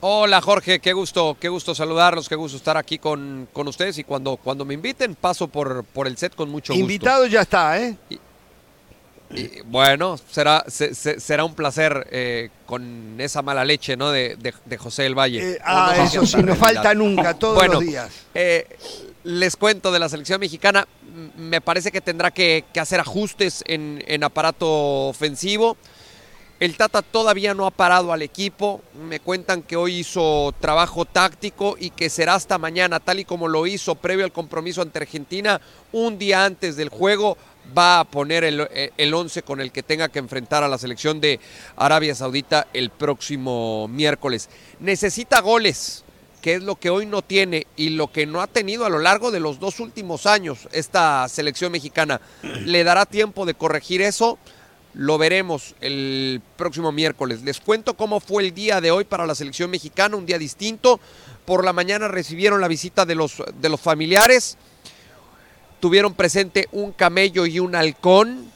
[0.00, 4.04] Hola Jorge, qué gusto, qué gusto saludarlos, qué gusto estar aquí con, con ustedes y
[4.04, 6.80] cuando, cuando me inviten paso por, por el set con mucho gusto.
[6.80, 7.96] Invitado ya está, ¿eh?
[9.34, 14.10] Y, bueno, será, se- se- será un placer eh, con esa mala leche ¿no?
[14.10, 15.54] de, de- de José del Valle.
[15.54, 18.08] Eh, no ah, si eso es sí, no falta nunca, todos Bueno, los días.
[18.34, 18.66] eh,
[19.24, 20.86] les cuento de la selección mexicana,
[21.36, 25.76] me parece que tendrá que, hacer ajustes en, en aparato ofensivo.
[26.60, 28.82] El Tata todavía no ha parado al equipo.
[29.08, 33.46] Me cuentan que hoy hizo trabajo táctico y que será hasta mañana, tal y como
[33.46, 35.60] lo hizo previo al compromiso ante Argentina,
[35.92, 37.38] un día antes del juego.
[37.76, 38.66] Va a poner el,
[38.96, 41.38] el 11 con el que tenga que enfrentar a la selección de
[41.76, 44.48] Arabia Saudita el próximo miércoles.
[44.80, 46.02] Necesita goles,
[46.38, 48.98] que es lo que hoy no tiene y lo que no ha tenido a lo
[48.98, 52.20] largo de los dos últimos años esta selección mexicana.
[52.64, 54.38] ¿Le dará tiempo de corregir eso?
[54.94, 57.42] Lo veremos el próximo miércoles.
[57.42, 60.98] Les cuento cómo fue el día de hoy para la selección mexicana, un día distinto.
[61.44, 64.56] Por la mañana recibieron la visita de los, de los familiares.
[65.80, 68.50] Tuvieron presente un camello y un halcón.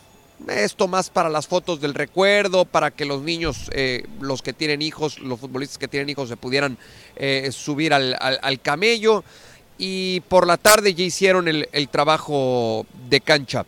[0.49, 4.83] Esto más para las fotos del recuerdo, para que los niños, eh, los que tienen
[4.83, 6.79] hijos, los futbolistas que tienen hijos, se pudieran
[7.17, 9.25] eh, subir al, al- camello.
[9.79, 13.67] Y por la tarde ya hicieron el, el trabajo de cancha.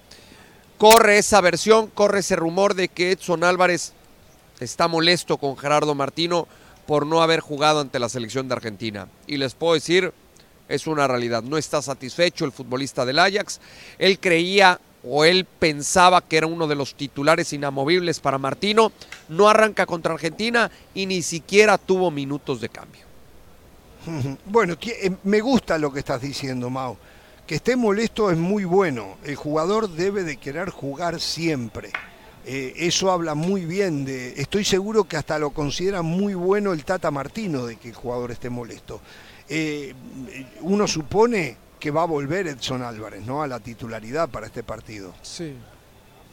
[0.79, 3.93] Corre esa versión, corre ese rumor de que Edson Álvarez
[4.61, 6.47] está molesto con Gerardo Martino
[6.87, 9.09] por no haber jugado ante la selección de Argentina.
[9.27, 10.13] Y les puedo decir,
[10.69, 11.43] es una realidad.
[11.43, 13.61] No está satisfecho el futbolista del Ajax.
[13.99, 18.93] Él creía o él pensaba que era uno de los titulares inamovibles para Martino.
[19.29, 23.05] No arranca contra Argentina y ni siquiera tuvo minutos de cambio.
[24.47, 26.97] Bueno, eh, me gusta lo que estás diciendo, Mau.
[27.47, 29.17] que esté molesto es muy bueno.
[29.25, 31.91] El jugador debe de querer jugar siempre.
[32.47, 34.35] Eh, eso habla muy bien de.
[34.37, 38.31] Estoy seguro que hasta lo considera muy bueno el Tata Martino de que el jugador
[38.31, 39.01] esté molesto.
[39.49, 39.95] Eh,
[40.61, 43.43] uno supone que va a volver Edson Álvarez, ¿no?
[43.43, 45.13] A la titularidad para este partido.
[45.21, 45.55] Sí.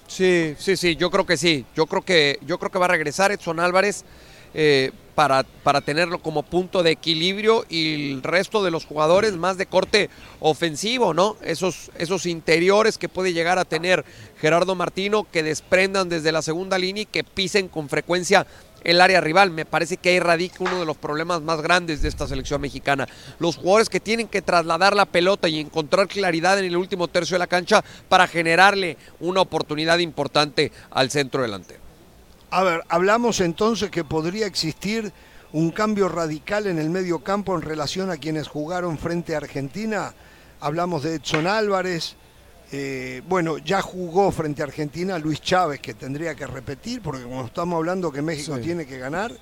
[0.07, 1.65] Sí, sí, sí, yo creo que sí.
[1.75, 4.05] Yo creo que, yo creo que va a regresar Edson Álvarez.
[4.53, 9.57] Eh, para, para, tenerlo como punto de equilibrio y el resto de los jugadores más
[9.57, 10.09] de corte
[10.39, 11.35] ofensivo, ¿no?
[11.41, 14.05] Esos, esos interiores que puede llegar a tener
[14.39, 18.47] Gerardo Martino que desprendan desde la segunda línea y que pisen con frecuencia
[18.83, 19.51] el área rival.
[19.51, 23.07] Me parece que ahí radica uno de los problemas más grandes de esta selección mexicana.
[23.39, 27.35] Los jugadores que tienen que trasladar la pelota y encontrar claridad en el último tercio
[27.35, 31.79] de la cancha para generarle una oportunidad importante al centro delantero.
[32.49, 35.13] A ver, hablamos entonces que podría existir
[35.53, 40.13] un cambio radical en el medio campo en relación a quienes jugaron frente a Argentina.
[40.59, 42.15] Hablamos de Edson Álvarez.
[42.71, 47.45] Eh, bueno, ya jugó frente a Argentina Luis Chávez, que tendría que repetir, porque como
[47.45, 48.61] estamos hablando que México Sí.
[48.61, 49.33] tiene que ganar,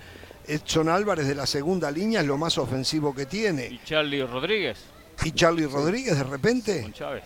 [0.48, 3.68] Edson Álvarez de la segunda línea es lo más ofensivo que tiene.
[3.68, 4.80] Y Charlie Rodríguez
[5.24, 6.82] ¿Y Charlie Rodríguez de repente?
[6.82, 7.24] con Chávez.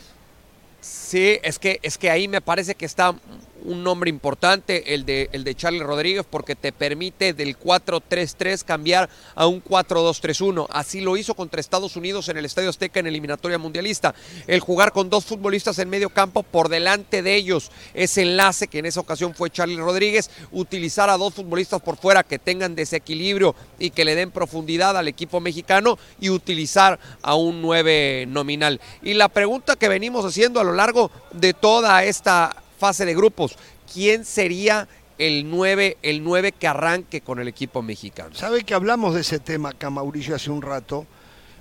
[0.82, 3.16] Sí, es que, es que ahí me parece que está
[3.66, 9.10] un nombre importante, el de, el de Charlie Rodríguez, porque te permite del 4-3-3 cambiar
[9.36, 10.68] a un 4-2-3-1.
[10.70, 14.14] Así lo hizo contra Estados Unidos en el Estadio Azteca en eliminatoria mundialista.
[14.48, 18.80] El jugar con dos futbolistas en medio campo por delante de ellos, ese enlace que
[18.80, 23.56] en esa ocasión fue Charlie Rodríguez, utilizar a dos futbolistas por fuera que tengan desequilibrio
[23.80, 28.80] y que le den profundidad al equipo mexicano y utilizar a un 9 nominal.
[29.02, 33.56] Y la pregunta que venimos haciendo a lo largo de toda esta fase de grupos,
[33.94, 38.36] ¿quién sería el 9, el 9 que arranque con el equipo mexicano?
[38.36, 41.08] ¿Sabe que hablamos de ese tema acá, Mauricio, hace un rato?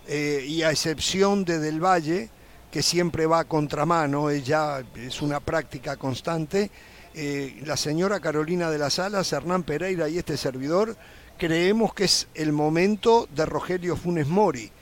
[0.08, 2.28] Eh, y a excepción de Del Valle,
[2.72, 6.72] que siempre va a contramano, ella es una práctica constante,
[7.14, 10.96] eh, la señora Carolina de las Alas, Hernán Pereira y este servidor,
[11.38, 14.72] creemos que es el momento de Rogelio Funes Mori,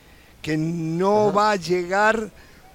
[0.41, 2.31] que no va a llegar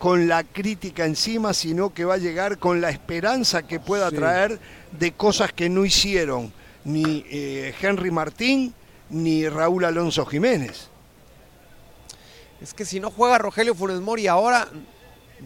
[0.06, 4.16] con la crítica encima, sino que va a llegar con la esperanza que pueda Sí.
[4.18, 4.60] traer
[4.92, 6.54] de cosas que no hicieron
[6.84, 8.72] ni eh, Henry Martín
[9.10, 10.90] ni Raúl Alonso Jiménez.
[12.62, 14.68] Es que si no juega Rogelio Funes Mori ahora,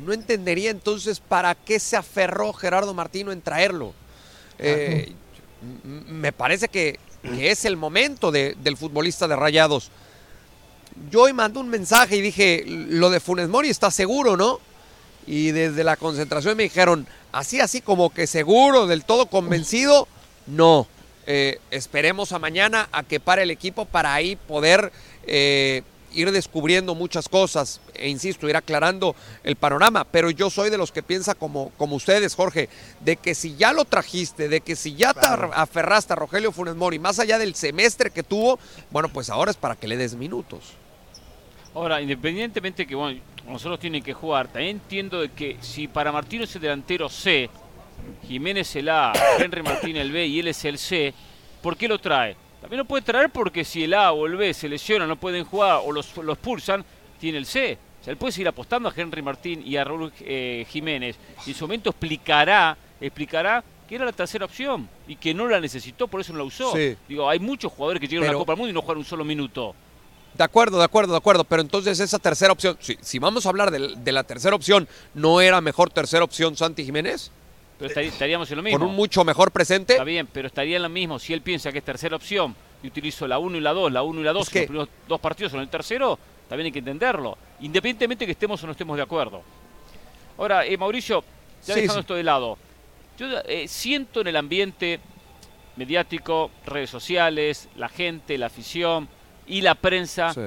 [0.06, 3.94] no entendería entonces para qué se aferró Gerardo Martino en traerlo.
[4.58, 5.14] Eh,
[5.86, 9.90] me parece que, que es el momento de- del futbolista de Rayados.
[11.10, 14.60] Yo hoy mandé un mensaje y dije, lo de Funes Mori está seguro, ¿no?
[15.26, 20.08] Y desde la concentración me dijeron, así, así como que seguro, del todo convencido,
[20.48, 20.88] no.
[21.26, 24.92] Eh, esperemos a mañana a que pare el equipo para ahí poder
[25.28, 30.04] eh, ir descubriendo muchas cosas e insisto, ir aclarando el panorama.
[30.06, 32.70] Pero yo soy de los que piensa como, como ustedes, Jorge,
[33.02, 36.76] de que si ya lo trajiste, de que si ya te aferraste a Rogelio Funes
[36.76, 38.60] Mori, más allá del semestre que tuvo,
[38.90, 40.79] bueno, pues ahora es para que le des minutos.
[41.74, 46.44] Ahora, independientemente que bueno, nosotros tienen que jugar, también entiendo de que si para Martino
[46.44, 47.50] es el delantero C,
[48.28, 51.14] Jiménez el A, Henry Martín el B y él es el C,
[51.62, 52.36] ¿por qué lo trae?
[52.62, 55.46] También lo puede traer porque si el A o el B se lesionan, no pueden
[55.46, 56.84] jugar o los, los pulsan,
[57.20, 57.78] tiene el C.
[58.00, 61.18] O sea, él puede seguir apostando a Henry Martín y a Raúl eh, Jiménez.
[61.46, 65.60] Y en su momento explicará, explicará que era la tercera opción y que no la
[65.60, 66.76] necesitó, por eso no la usó.
[66.76, 66.96] Sí.
[67.08, 69.06] Digo, hay muchos jugadores que llegaron a la Copa del Mundo y no jugaron un
[69.06, 69.76] solo minuto.
[70.34, 71.44] De acuerdo, de acuerdo, de acuerdo.
[71.44, 74.88] Pero entonces esa tercera opción, si, si vamos a hablar de, de la tercera opción,
[75.14, 77.32] ¿no era mejor tercera opción Santi Jiménez?
[77.78, 78.80] Pero estarí- estaríamos en lo mismo.
[78.80, 79.94] Con un mucho mejor presente.
[79.94, 81.20] Está bien, pero estaría en lo mismo.
[81.20, 84.02] Si él piensa que es tercera opción y utilizo la 1 y la 2, la
[84.04, 86.72] 1 y la 2, Es que- los primeros dos partidos son el tercero, también hay
[86.72, 87.38] que entenderlo.
[87.62, 89.42] Independientemente que estemos o no estemos de acuerdo.
[90.38, 91.24] Ahora, eh, Mauricio,
[91.66, 92.00] ya Sí, dejando sí.
[92.02, 92.58] esto de lado,
[93.18, 95.00] yo eh, siento en el ambiente
[95.76, 99.08] mediático, redes sociales, la gente, la afición
[99.50, 100.42] y la prensa Sí.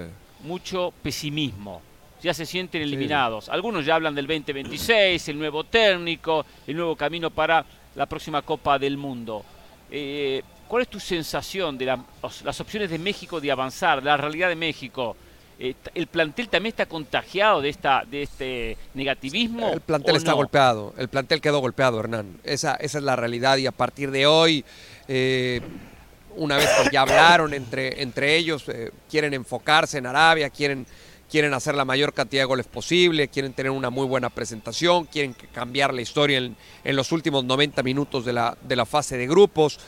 [0.44, 1.82] mucho pesimismo.
[2.22, 3.48] Ya se sienten eliminados.
[3.48, 7.64] Algunos ya hablan del 2026, el nuevo técnico, el nuevo camino para
[7.96, 9.44] la próxima Copa del Mundo.
[9.90, 12.02] Eh, ¿Cuál es tu sensación de la-
[12.44, 15.16] las opciones de México de avanzar, la realidad de México?
[15.58, 19.70] Eh, ¿El plantel también está contagiado de, esta, de este negativismo?
[19.72, 20.36] El plantel está no?
[20.38, 22.38] golpeado, el plantel quedó golpeado, Hernán.
[22.42, 24.64] Esa, esa es la realidad y a partir de hoy,
[25.08, 25.60] eh,
[26.36, 30.86] una vez que ya hablaron entre, entre ellos, eh, quieren enfocarse en Arabia, quieren,
[31.30, 35.34] quieren hacer la mayor cantidad de goles posible, quieren tener una muy buena presentación, quieren
[35.52, 39.26] cambiar la historia en, en los últimos 90 minutos de la, de la fase de
[39.26, 39.78] grupos.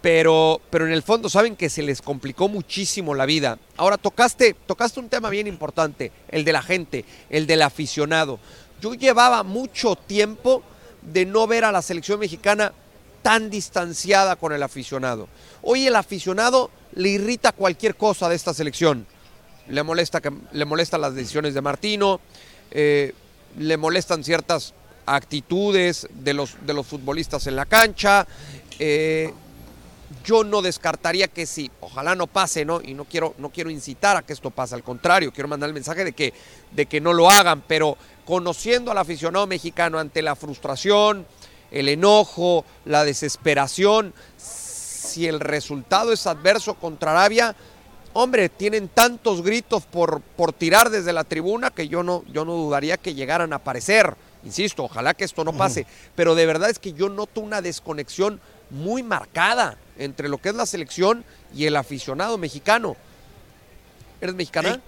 [0.00, 3.60] Pero, pero en el fondo saben que se les complicó muchísimo la vida.
[3.76, 8.40] Ahora tocaste, tocaste un tema bien importante, el de la gente, el del aficionado.
[8.80, 10.64] Yo llevaba mucho tiempo
[11.02, 12.72] de no ver a la selección mexicana
[13.22, 15.28] tan distanciada con el aficionado.
[15.62, 19.06] Hoy el aficionado le irrita cualquier cosa de esta selección.
[19.68, 20.20] Le molesta,
[20.52, 22.20] le molestan las decisiones de Martino,
[22.70, 23.14] eh,
[23.58, 24.74] le molestan ciertas
[25.06, 28.26] actitudes de los, de los futbolistas en la cancha.
[28.78, 29.32] Eh,
[30.24, 32.80] yo no descartaría que sí, ojalá no pase, ¿no?
[32.82, 35.74] Y no quiero, no quiero incitar a que esto pase, al contrario, quiero mandar el
[35.74, 36.32] mensaje de que,
[36.70, 41.26] de que no lo hagan, pero conociendo al aficionado mexicano ante la frustración,
[41.72, 47.56] el enojo, la desesperación, si el resultado es adverso contra Arabia,
[48.12, 52.52] hombre, tienen tantos gritos por, por tirar desde la tribuna que yo no, yo no
[52.52, 54.14] dudaría que llegaran a aparecer.
[54.44, 55.86] Insisto, ojalá que esto no pase,
[56.16, 58.40] pero de verdad es que yo noto una desconexión
[58.70, 61.24] muy marcada entre lo que es la selección
[61.54, 62.96] y el aficionado mexicano.
[64.20, 64.80] ¿Eres mexicana?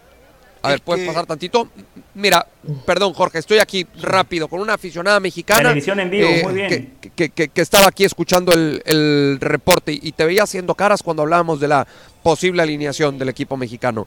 [0.64, 1.68] A ver, ¿puedes pasar tantito?
[2.14, 2.46] Mira,
[2.86, 5.60] perdón Jorge, estoy aquí rápido con una aficionada mexicana.
[5.62, 6.94] Televisión en vivo, eh, muy bien.
[7.14, 11.22] Que, que- que estaba aquí escuchando el, el reporte y te veía haciendo caras cuando
[11.22, 11.86] hablábamos de la
[12.22, 14.06] posible alineación del equipo mexicano.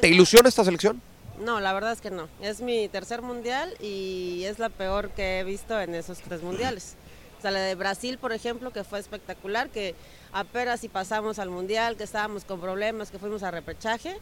[0.00, 1.02] ¿Te ilusiona esta selección?
[1.44, 2.28] No, la verdad es que no.
[2.40, 6.94] Es mi tercer mundial y es la peor que he visto en esos tres mundiales.
[7.38, 9.94] O sea, la de Brasil, por ejemplo, que fue espectacular, que
[10.32, 14.18] apenas si pasamos al mundial, que estábamos con problemas, que fuimos a repechaje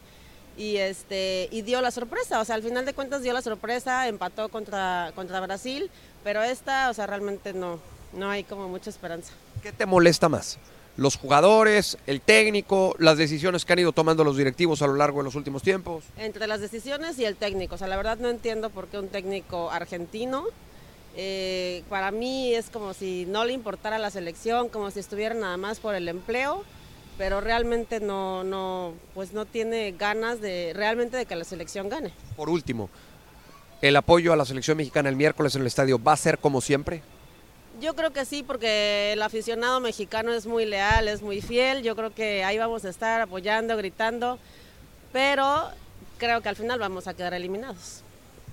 [0.57, 2.39] y este y dio la sorpresa.
[2.39, 5.89] O sea, al final de cuentas dio la sorpresa, empató contra contra Brasil,
[6.23, 7.79] pero esta, o sea, realmente no
[8.13, 9.33] no hay como mucha esperanza.
[9.61, 10.57] ¿Qué te molesta más?
[10.97, 15.19] ¿Los jugadores, el técnico, las decisiones que han ido tomando los directivos a lo largo
[15.19, 16.03] de los últimos tiempos?
[16.17, 17.75] Entre las decisiones y el técnico.
[17.75, 20.45] O sea, la verdad no entiendo por qué un técnico argentino,
[21.15, 25.57] eh, para mí es como si no le importara la selección, como si estuviera nada
[25.57, 26.63] más por el empleo,
[27.19, 32.13] pero realmente no, no, pues no tiene ganas de realmente de que la selección gane.
[32.37, 32.89] Por último,
[33.81, 36.61] ¿el apoyo a la selección mexicana el miércoles en el estadio va a ser como
[36.61, 37.03] siempre?
[37.81, 41.83] Yo creo que sí, porque el aficionado mexicano es muy leal, es muy fiel.
[41.83, 44.39] Yo creo que ahí vamos a estar apoyando, gritando,
[45.11, 45.67] pero
[46.19, 48.01] creo que al final vamos a quedar eliminados.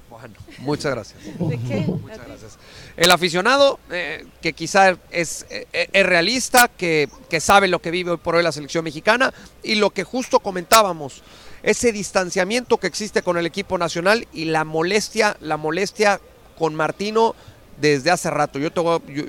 [0.09, 1.19] Bueno, muchas gracias.
[1.24, 1.81] ¿De qué?
[1.87, 2.59] Muchas gracias.
[2.97, 8.12] El aficionado, eh, que quizá es, eh, es realista, que, que sabe lo que vive
[8.12, 11.23] hoy por hoy la selección mexicana y lo que justo comentábamos,
[11.62, 16.20] ese distanciamiento que existe con el equipo nacional y la molestia, la molestia
[16.57, 17.35] con Martino
[17.81, 18.59] desde hace rato.
[18.61, 19.27] Yo, te yo, yo-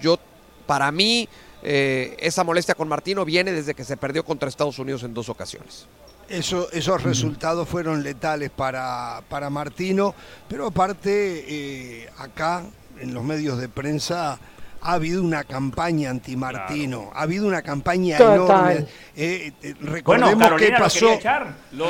[0.00, 0.18] yo-
[0.66, 1.28] para mí,
[1.62, 5.28] eh, esa molestia con Martino viene desde que se perdió contra Estados Unidos en dos
[5.28, 5.86] ocasiones.
[6.28, 10.14] Eso- esos resultados fueron letales para, para Martino,
[10.48, 12.64] pero aparte eh, acá
[13.00, 14.38] en los medios de prensa
[14.80, 18.34] ha habido una campaña anti-Martino, ha habido una campaña Total.
[18.36, 18.86] enorme.
[19.16, 21.18] Eh, eh, recordemos Carolina que pasó,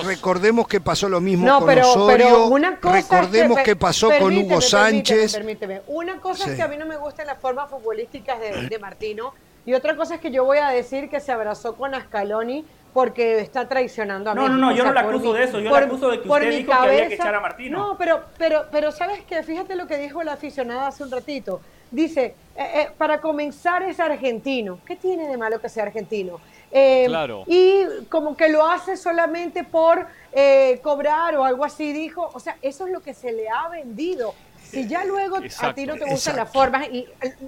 [0.05, 3.77] recordemos que pasó lo mismo No, con pero, Osorio, pero una cosa recordemos es que
[3.77, 5.32] pasó con permíteme, Hugo Sánchez.
[5.35, 5.82] Permíteme, permíteme.
[5.98, 6.51] Una cosa Sí.
[6.51, 9.35] es que a mí no me gustan las formas futbolísticas de, de Martino
[9.66, 12.65] y otra cosa es que yo voy a decir que se abrazó con Ascaloni
[12.99, 14.59] porque está traicionando a No, México.
[14.59, 16.11] no, no, yo O sea, no la acuso mi- de eso, yo por- la acuso
[16.11, 17.79] de que usted dijo que había que echar a Martino.
[17.79, 19.41] No, pero, pero, pero ¿sabes qué?
[19.45, 21.61] Fíjate lo que dijo el aficionado hace un ratito.
[21.93, 24.81] Dice, eh, eh, para comenzar es argentino.
[24.85, 26.41] ¿Qué tiene de malo que sea argentino?
[26.73, 27.45] Eh, Claro.
[27.47, 32.29] Y como que lo hace solamente por eh, cobrar o algo así, dijo.
[32.35, 34.35] O sea, eso es lo que se le ha vendido.
[34.61, 37.07] Si ya luego a ti no te gustan las formas, y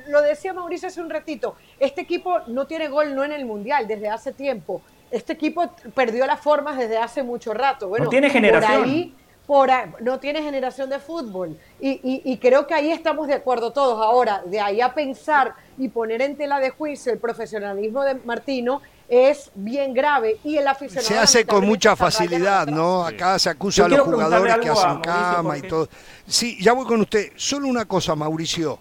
[0.08, 3.88] lo decía Mauricio hace un ratito, este equipo no tiene gol no en el Mundial
[3.88, 4.80] desde hace tiempo.
[5.10, 7.88] Este equipo perdió las formas desde hace mucho rato.
[7.88, 8.80] Bueno, tiene generación.
[8.82, 9.14] Por ahí,
[9.46, 11.58] por ahí- no tiene generación de fútbol.
[11.80, 14.00] Y, y- y creo que ahí estamos de acuerdo todos.
[14.00, 18.80] Ahora, de ahí a pensar y poner en tela de juicio el profesionalismo de Martino
[19.08, 20.38] es bien grave.
[20.44, 21.08] Y el aficionado.
[21.08, 22.68] Se hace con mucha facilidad.
[22.68, 23.04] ¿no?
[23.04, 25.88] Acá se acusa a los jugadores que hacen Mauricio, cama y todo.
[26.26, 27.32] Sí, ya voy con usted.
[27.34, 28.78] Solo una cosa, Mauricio,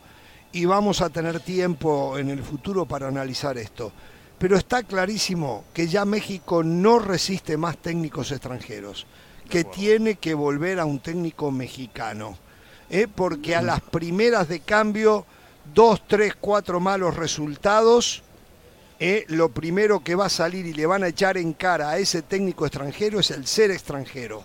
[0.51, 3.91] y vamos a tener tiempo en el futuro para analizar esto.
[4.39, 9.05] Pero está clarísimo que ya México no resiste más técnicos extranjeros,
[9.49, 12.37] que tiene que volver a un técnico mexicano.
[12.89, 13.07] ¿eh?
[13.13, 15.25] Porque a las primeras de cambio,
[15.73, 18.23] dos, tres, cuatro malos resultados,
[18.99, 21.97] eh, lo primero que va a salir y le van a echar en cara a
[21.97, 24.43] ese técnico extranjero es el ser extranjero.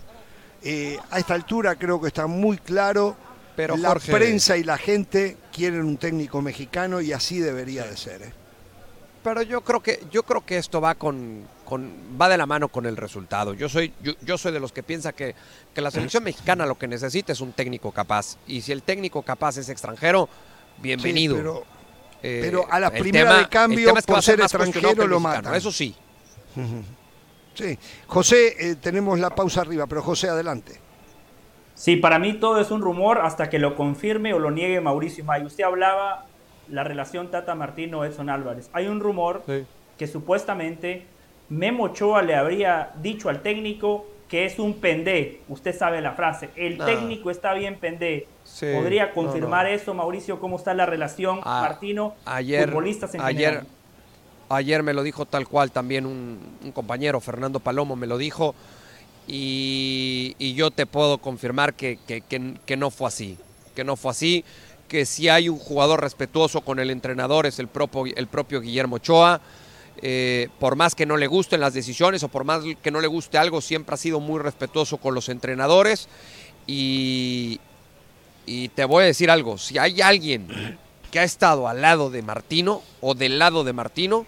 [0.63, 3.17] Eh, a esta altura creo que está muy claro,
[3.55, 7.97] Pero, la Jorge- prensa y la gente quieren un técnico mexicano y así debería de
[7.97, 8.44] ser.
[9.25, 11.91] Pero yo creo que yo creo que esto va con, con-
[12.21, 13.55] va de la mano con el resultado.
[13.55, 15.35] Yo soy yo, yo soy de los que piensa que,
[15.75, 19.23] que la selección mexicana lo que necesita es un técnico capaz y si el técnico
[19.23, 20.29] capaz es extranjero,
[20.79, 21.35] bienvenido.
[21.37, 21.65] Sí, pero,
[22.23, 25.55] Eh, pero a la primera tema- de cambio, es que por ser extranjero, lo matan.
[25.55, 25.95] Eso sí.
[27.55, 27.79] Sí.
[28.09, 30.81] José, eh, tenemos la pausa arriba, pero José, adelante.
[31.77, 35.25] Sí, para mí todo es un rumor hasta que lo confirme o lo niegue Mauricio
[35.25, 35.45] May.
[35.45, 36.27] Usted hablaba
[36.69, 38.71] la relación Tata Martino-Edson Álvarez.
[38.73, 39.43] Hay un rumor
[39.99, 41.05] que supuestamente
[41.49, 45.41] Memo Ochoa le habría dicho al técnico que es un pendé.
[45.49, 46.49] Usted sabe la frase.
[46.57, 48.27] El técnico está bien pendé.
[48.75, 50.41] ¿Podría confirmar eso, Mauricio?
[50.41, 53.67] ¿Cómo está la relación Ah, Martino, ayer, futbolistas en ayer, general?
[54.49, 58.55] ayer me lo dijo tal cual también un, un compañero, Fernando Palomo, me lo dijo.
[59.27, 63.39] Y, y yo te puedo confirmar que, que- que- que no fue así.
[63.75, 64.45] Que no fue así.
[64.89, 68.97] Que si hay un jugador respetuoso con el entrenador es el propio, el propio Guillermo
[68.97, 69.41] Ochoa.
[70.03, 73.07] Eh, por más que no le gusten las decisiones o por más que no le
[73.07, 76.09] guste algo, siempre ha sido muy respetuoso con los entrenadores.
[76.67, 77.61] Y,
[78.47, 80.79] y te voy a decir algo, si hay alguien
[81.11, 84.27] que ha estado al lado de Martino o del lado de Martino,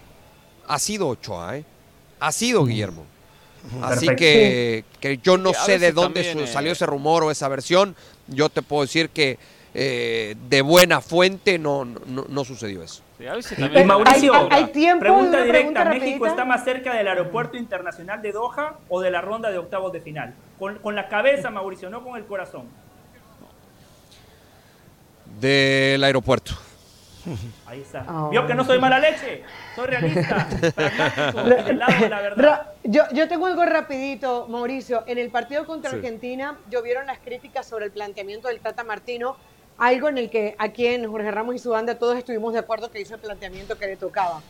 [0.67, 1.65] ha sido Ochoa, ¿eh?
[2.19, 3.05] ha sido Guillermo.
[3.81, 7.31] Así que, que yo no sé de dónde también, su- eh, salió ese rumor o
[7.31, 7.95] esa versión.
[8.27, 9.37] Yo te puedo decir que
[9.79, 13.03] eh, de buena fuente no, no, no sucedió eso.
[13.19, 16.95] Sí, a veces Y Mauricio, hay- hay tiempo, pregunta directa, pregunta ¿México está más cerca
[16.95, 20.33] del aeropuerto internacional de Doha o de la ronda de octavos de final?
[20.57, 22.63] Con, con la cabeza, Mauricio, no con el corazón.
[25.39, 26.53] Del aeropuerto.
[27.65, 28.05] Ahí está.
[28.07, 29.43] Ah, Vio que no soy mala leche,
[29.75, 32.43] soy realista, pragmático, y del lado de la verdad.
[32.43, 35.03] Ra- Yo, yo tengo algo rapidito, Mauricio.
[35.07, 35.97] En el partido contra Sí.
[35.97, 39.35] Argentina, llovieron las críticas sobre el planteamiento del Tata Martino,
[39.77, 42.89] algo en el que aquí en Jorge Ramos y su banda todos estuvimos de acuerdo
[42.91, 44.41] que hizo el planteamiento que le tocaba.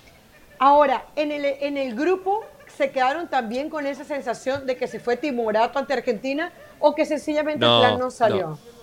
[0.59, 2.43] Ahora, en el, en el grupo
[2.75, 7.05] se quedaron también con esa sensación de que se fue timorato ante Argentina o que
[7.05, 8.47] sencillamente No, el plan no salió.
[8.49, 8.77] no.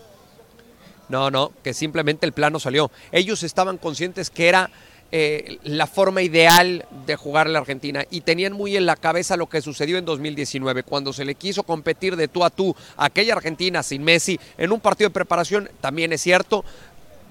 [1.06, 2.90] No, no, que simplemente el plano salió.
[3.12, 4.70] Ellos estaban conscientes que era
[5.16, 9.49] eh, la forma ideal de jugar la Argentina y tenían muy en la cabeza lo
[9.49, 13.35] que sucedió en 2019, cuando se le quiso competir de tú a tú a aquella
[13.35, 16.65] Argentina sin Messi en un partido de preparación, también es cierto,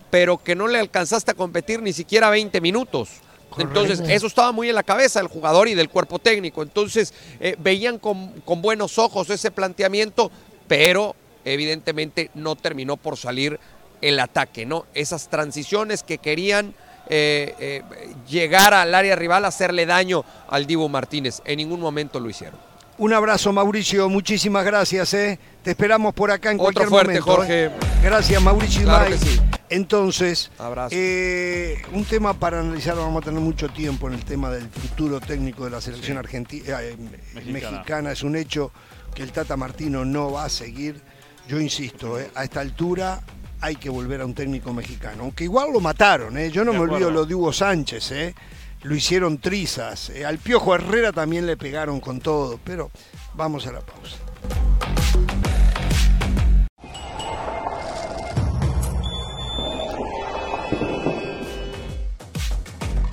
[0.10, 3.10] pero que no le alcanzaste a competir ni siquiera 20 minutos.
[3.58, 6.64] Entonces, eso estaba muy en la cabeza del jugador y del cuerpo técnico.
[6.64, 10.32] Entonces, eh, veían con, con buenos ojos ese planteamiento,
[10.70, 13.60] pero evidentemente no terminó por salir
[14.00, 14.86] el ataque, ¿no?
[14.94, 16.74] Esas transiciones que querían
[17.15, 17.84] eh, eh,
[18.27, 21.41] llegar al área rival, hacerle daño al Divo Martínez.
[21.45, 22.60] En ningún momento lo hicieron.
[22.98, 24.10] Un abrazo, Mauricio.
[24.10, 25.14] Muchísimas gracias.
[25.14, 25.40] ¿eh?
[25.64, 27.31] Te esperamos por acá en Otro cualquier fuerte, momento.
[27.31, 27.65] Jorge.
[27.65, 27.72] ¿eh?
[28.03, 29.19] Gracias, Mauricio Claro Imay.
[29.19, 29.40] que sí.
[29.69, 30.52] Entonces,
[30.91, 35.19] eh, un tema para analizar, vamos a tener mucho tiempo en el tema del futuro
[35.19, 36.95] técnico de la selección argentina, eh,
[37.34, 37.72] Mexicana.
[37.77, 38.11] mexicana.
[38.11, 38.72] Es un hecho
[39.15, 41.02] que el Tata Martino no va a seguir.
[41.48, 43.22] Yo insisto, eh, a esta altura
[43.64, 45.23] hay que volver a un técnico mexicano.
[45.23, 46.52] Aunque igual lo mataron, eh.
[46.52, 48.11] yo no De me olvido lo de Hugo Sánchez.
[48.11, 48.35] eh.
[48.81, 50.10] Lo hicieron trizas.
[50.10, 50.26] eh.
[50.26, 52.60] Al Piojo Herrera también le pegaron con todo.
[52.65, 52.91] Pero
[53.35, 54.18] vamos a la pausa.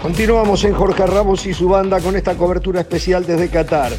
[0.00, 3.92] Continuamos en Jorge Ramos y su banda con esta cobertura especial desde Qatar.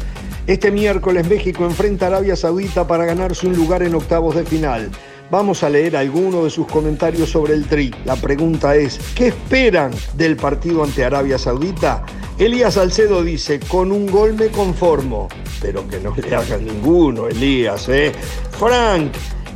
[0.46, 4.90] Este miércoles México enfrenta a Arabia Saudita para ganarse un lugar en octavos de final.
[5.32, 7.90] Vamos a leer algunos de sus comentarios sobre el tri.
[8.04, 12.04] La pregunta es, ¿qué esperan del partido ante Arabia Saudita?
[12.36, 15.28] Elías Salcedo dice, con un gol me conformo,
[15.58, 18.12] pero que no le hagan ninguno, Elías, ¿eh?
[18.58, 19.10] Frank,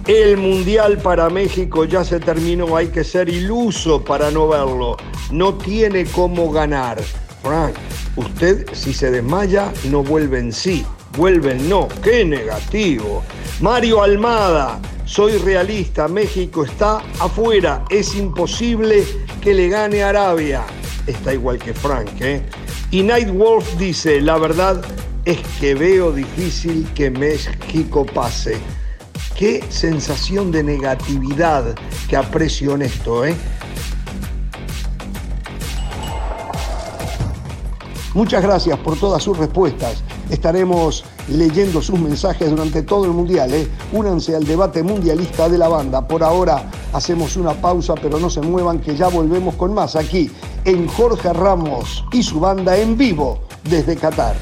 [0.07, 4.97] el Mundial para México ya se terminó, hay que ser iluso para no verlo.
[5.31, 7.03] No tiene cómo ganar.
[7.43, 7.74] Frank,
[8.16, 10.86] usted si se desmaya no vuelve en sí,
[11.19, 11.86] vuelve en no.
[12.03, 13.23] ¡Qué negativo!
[13.61, 19.05] Mario Almada, soy realista, México está afuera, es imposible
[19.41, 20.65] que le gane Arabia.
[21.07, 22.43] Está igual que Frank, ¿eh?
[22.91, 24.85] Y Night Wolf dice, la verdad
[25.24, 28.59] es que veo difícil que México pase.
[29.37, 31.77] Qué sensación de negatividad
[32.09, 33.37] que aprecio en esto, ¿eh?
[38.17, 40.03] Muchas gracias por todas sus respuestas.
[40.31, 43.53] Estaremos leyendo sus mensajes durante todo el Mundial.
[43.53, 43.69] ¿eh?
[43.93, 46.09] Únanse al debate mundialista de la banda.
[46.09, 46.65] Por ahora
[46.95, 50.31] hacemos una pausa, pero no se muevan que ya volvemos con más aquí
[50.65, 54.35] en Jorge Ramos y su banda en vivo desde Qatar.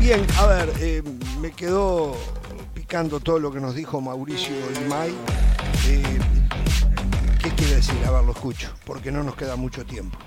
[0.00, 1.04] Bien, a ver, eh,
[1.40, 2.16] me quedó
[2.90, 4.52] todo lo que nos dijo Mauricio
[4.84, 5.10] Imay.
[5.88, 6.02] Eh,
[7.40, 7.94] ¿Qué quiere decir?
[8.04, 10.18] A ver, lo escucho, porque no nos queda mucho tiempo.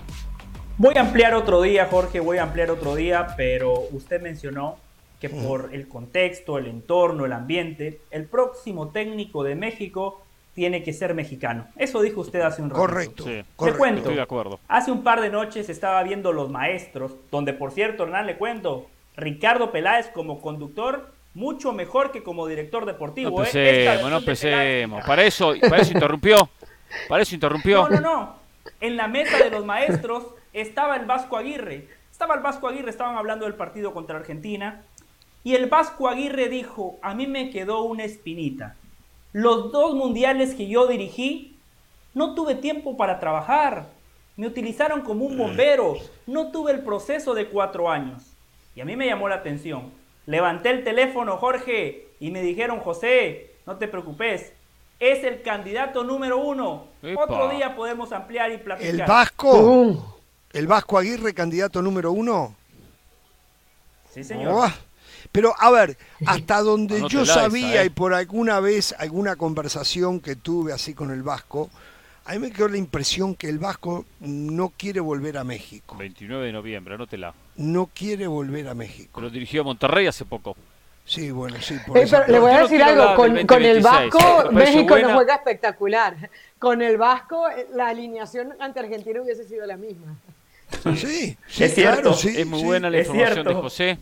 [0.78, 4.78] Voy a ampliar otro día, Jorge, voy a ampliar otro día, pero usted mencionó
[5.20, 10.22] que por el contexto, el entorno, el ambiente, el próximo técnico de México
[10.54, 11.68] tiene que ser mexicano.
[11.76, 12.80] Eso dijo usted hace un rato.
[12.80, 13.26] Correcto.
[13.26, 14.00] Sí, Te cuento.
[14.00, 14.62] Estoy de acuerdo.
[14.70, 18.88] Hace un par de noches estaba viendo Los Maestros, donde por cierto, Hernán, le cuento,
[19.18, 23.32] Ricardo Peláez como conductor, mucho mejor que como director deportivo.
[23.32, 23.48] No ¿eh?
[23.48, 25.06] Empecemos, versión no empecemos.
[25.06, 26.50] Para eso, para eso interrumpió.
[27.08, 27.90] Para eso interrumpió.
[27.90, 28.36] No, no, no.
[28.80, 31.88] En la mesa de los maestros estaba el Vasco Aguirre.
[32.12, 34.84] Estaba el Vasco Aguirre, estaban hablando del partido contra Argentina.
[35.44, 38.76] Y el Vasco Aguirre dijo, a mí me quedó una espinita.
[39.34, 41.58] Los dos mundiales que yo dirigí,
[42.14, 43.88] no tuve tiempo para trabajar.
[44.38, 45.96] Me utilizaron como un bombero.
[46.28, 48.24] No tuve el proceso de cuatro años.
[48.76, 49.92] Y a mí me llamó la atención.
[50.26, 54.54] Levanté el teléfono, Jorge, y me dijeron, José, no te preocupes.
[55.00, 56.88] Es el candidato número uno.
[57.02, 57.24] Epa.
[57.24, 58.90] Otro día podemos ampliar y platicar.
[58.90, 60.22] El Vasco,
[60.54, 62.56] el Vasco Aguirre, candidato número uno.
[64.14, 64.54] Sí, señor.
[64.56, 64.72] Oh,
[65.32, 67.88] Pero a ver, hasta donde yo esa, sabía eh.
[67.88, 71.70] y por alguna vez, alguna conversación que tuve así con el Vasco,
[72.26, 75.98] a mí me quedó la impresión que el Vasco no quiere volver a México.
[75.98, 77.34] 29 de noviembre, anótela.
[77.56, 79.22] No quiere volver a México.
[79.22, 80.56] Lo dirigió a Monterrey hace poco.
[81.06, 81.76] Sí, bueno, sí.
[81.86, 85.08] Por Eh, pero le voy a no decir algo, con, el 2026, Vasco México buena.
[85.10, 86.30] no juega espectacular.
[86.60, 87.44] Con el Vasco
[87.74, 90.16] la alineación ante Argentina hubiese sido la misma.
[90.96, 92.02] Sí, sí, Es cierto.
[92.02, 92.30] claro, sí.
[92.36, 92.66] es muy sí.
[92.66, 93.54] buena la información de.
[93.54, 93.98] José.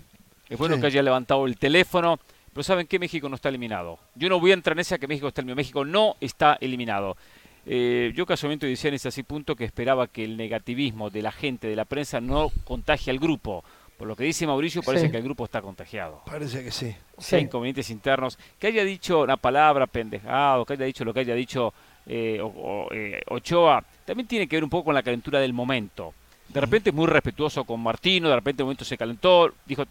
[0.48, 0.82] Es bueno Sí.
[0.82, 2.20] que haya levantado el teléfono.
[2.54, 3.00] Pero ¿saben qué?
[3.00, 3.98] México no está eliminado.
[4.16, 5.56] Yo no voy a entrar en esa que México está eliminado.
[5.56, 7.18] México no está eliminado.
[7.66, 11.32] Eh, yo casualmente decía en ese así punto que esperaba que el negativismo de la
[11.32, 13.64] gente, de la prensa, no contagie al grupo.
[13.98, 15.12] Por lo que dice Mauricio, parece Sí.
[15.12, 16.24] que el grupo está contagiado.
[16.26, 16.96] Parece que sí.
[17.20, 18.38] Si hay inconvenientes internos.
[18.60, 21.72] Que haya dicho una palabra pendejado, que haya dicho lo que haya dicho
[22.08, 25.54] eh, o- o, eh, Ochoa, también tiene que ver un poco con la calentura del
[25.54, 26.16] momento.
[26.50, 29.84] De repente es muy respetuoso con Martino, de repente en un momento se calentó, dijo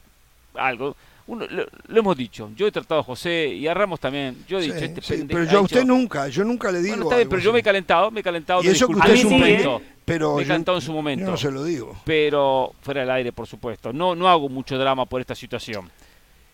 [0.55, 0.97] algo.
[1.31, 4.45] Uno, lo, lo hemos dicho, yo he tratado a José y a Ramos también.
[4.49, 6.97] Yo he Sí, dicho, este sí, pero yo a usted nunca, yo nunca le digo.
[6.97, 8.63] Bueno, está bien, algo pero yo me he calentado, me he calentado.
[8.65, 9.83] Y eso que usted es un momento.
[10.05, 11.25] pero me he calentado en su momento.
[11.27, 11.97] yo no se lo digo.
[12.05, 13.93] Pero fuera del aire, por supuesto.
[13.93, 15.89] No, no hago mucho drama por esta situación.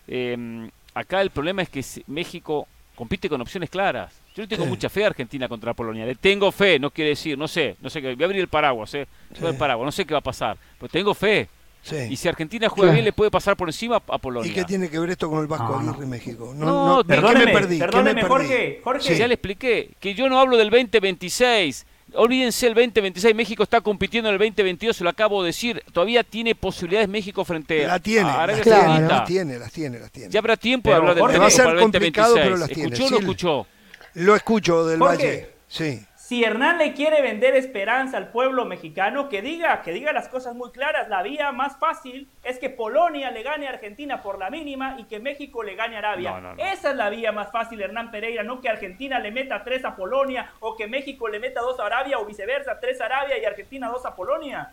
[0.07, 4.13] Eh, acá el problema es que México compite con opciones claras.
[4.35, 4.69] Yo le tengo Sí.
[4.69, 6.05] mucha fe a Argentina contra Polonia.
[6.05, 8.13] Le tengo fe, no quiere decir, no sé, no sé qué.
[8.13, 9.07] Voy a abrir el paraguas, eh.
[9.31, 11.49] Voy a abrir el paraguas, no sé qué va a pasar, pero tengo fe.
[11.87, 11.95] Sí.
[12.09, 12.93] Y si Argentina juega Claro.
[12.95, 14.51] bien, le puede pasar por encima a Polonia.
[14.51, 15.89] ¿Y qué tiene que ver esto con el Vasco No, no.
[15.91, 16.53] Aguirre en México?
[16.55, 17.75] No, ¿qué- ¿qué perdóneme, me perdí?
[17.77, 18.27] ¿Qué me perdóneme, perdí?
[18.27, 19.13] Jorge, Jorge.
[19.13, 19.15] Sí.
[19.19, 21.85] Ya le expliqué que yo no hablo del 2026.
[22.13, 23.35] Olvídense el 2026.
[23.35, 25.83] México está compitiendo en el 2022, se lo acabo de decir.
[25.91, 28.81] Todavía tiene posibilidades México frente La tiene, a Arabia las, Claro.
[28.81, 29.15] tiene, Saudita.
[29.17, 30.29] las tiene, las tiene, las tiene.
[30.31, 32.45] Ya habrá tiempo Pero, de hablar del Jorge, México va a ser complicado, 2026.
[32.45, 32.83] pero las tiene.
[32.93, 33.67] ¿Escuchó o Sí, no escuchó?
[34.13, 35.17] Lo escucho del Jorge.
[35.27, 35.49] Valle.
[35.67, 35.99] Sí.
[36.27, 40.55] Si Hernán le quiere vender esperanza al pueblo mexicano, que diga, que diga las cosas
[40.55, 41.07] muy claras.
[41.07, 45.05] La vía más fácil es que Polonia le gane a Argentina por la mínima y
[45.05, 46.31] que México le gane a Arabia.
[46.31, 46.61] No, no, no.
[46.61, 49.95] Esa es la vía más fácil, Hernán Pereira, no que Argentina le meta tres a
[49.95, 53.45] Polonia o que México le meta dos a Arabia o viceversa, tres a Arabia y
[53.45, 54.71] Argentina dos a Polonia.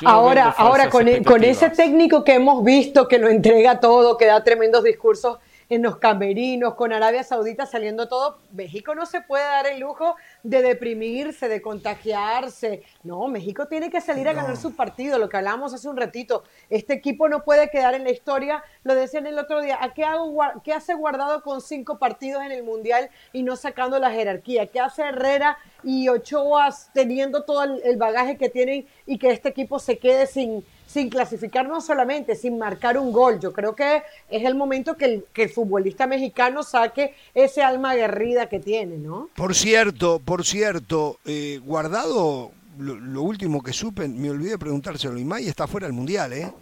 [0.00, 4.16] Yo ahora, ahora con, e- con ese técnico que hemos visto que lo entrega todo,
[4.16, 9.20] que da tremendos discursos en los camerinos, con Arabia Saudita saliendo todo, México no se
[9.20, 12.82] puede dar el lujo de deprimirse, de contagiarse.
[13.02, 16.44] No, México tiene que salir a ganar su partido, lo que hablábamos hace un ratito.
[16.70, 20.04] Este equipo no puede quedar en la historia, lo decían el otro día, ¿a qué,
[20.04, 24.66] hago, qué hace Guardado con cinco partidos en el Mundial y no sacando la jerarquía?
[24.66, 29.48] ¿Qué hace Herrera y Ochoa teniendo todo el, el bagaje que tienen y que este
[29.48, 33.40] equipo se quede sin, sin clasificar no solamente, sin marcar un gol?
[33.40, 37.90] Yo creo que es el momento que el, que el futbolista mexicano saque ese alma
[37.90, 39.28] aguerrida que tiene, ¿no?
[39.36, 45.18] Por cierto, por cierto, eh, Guardado, lo, lo último que supe, me olvidé de preguntárselo,
[45.18, 46.52] Imay está fuera del Mundial, ¿eh?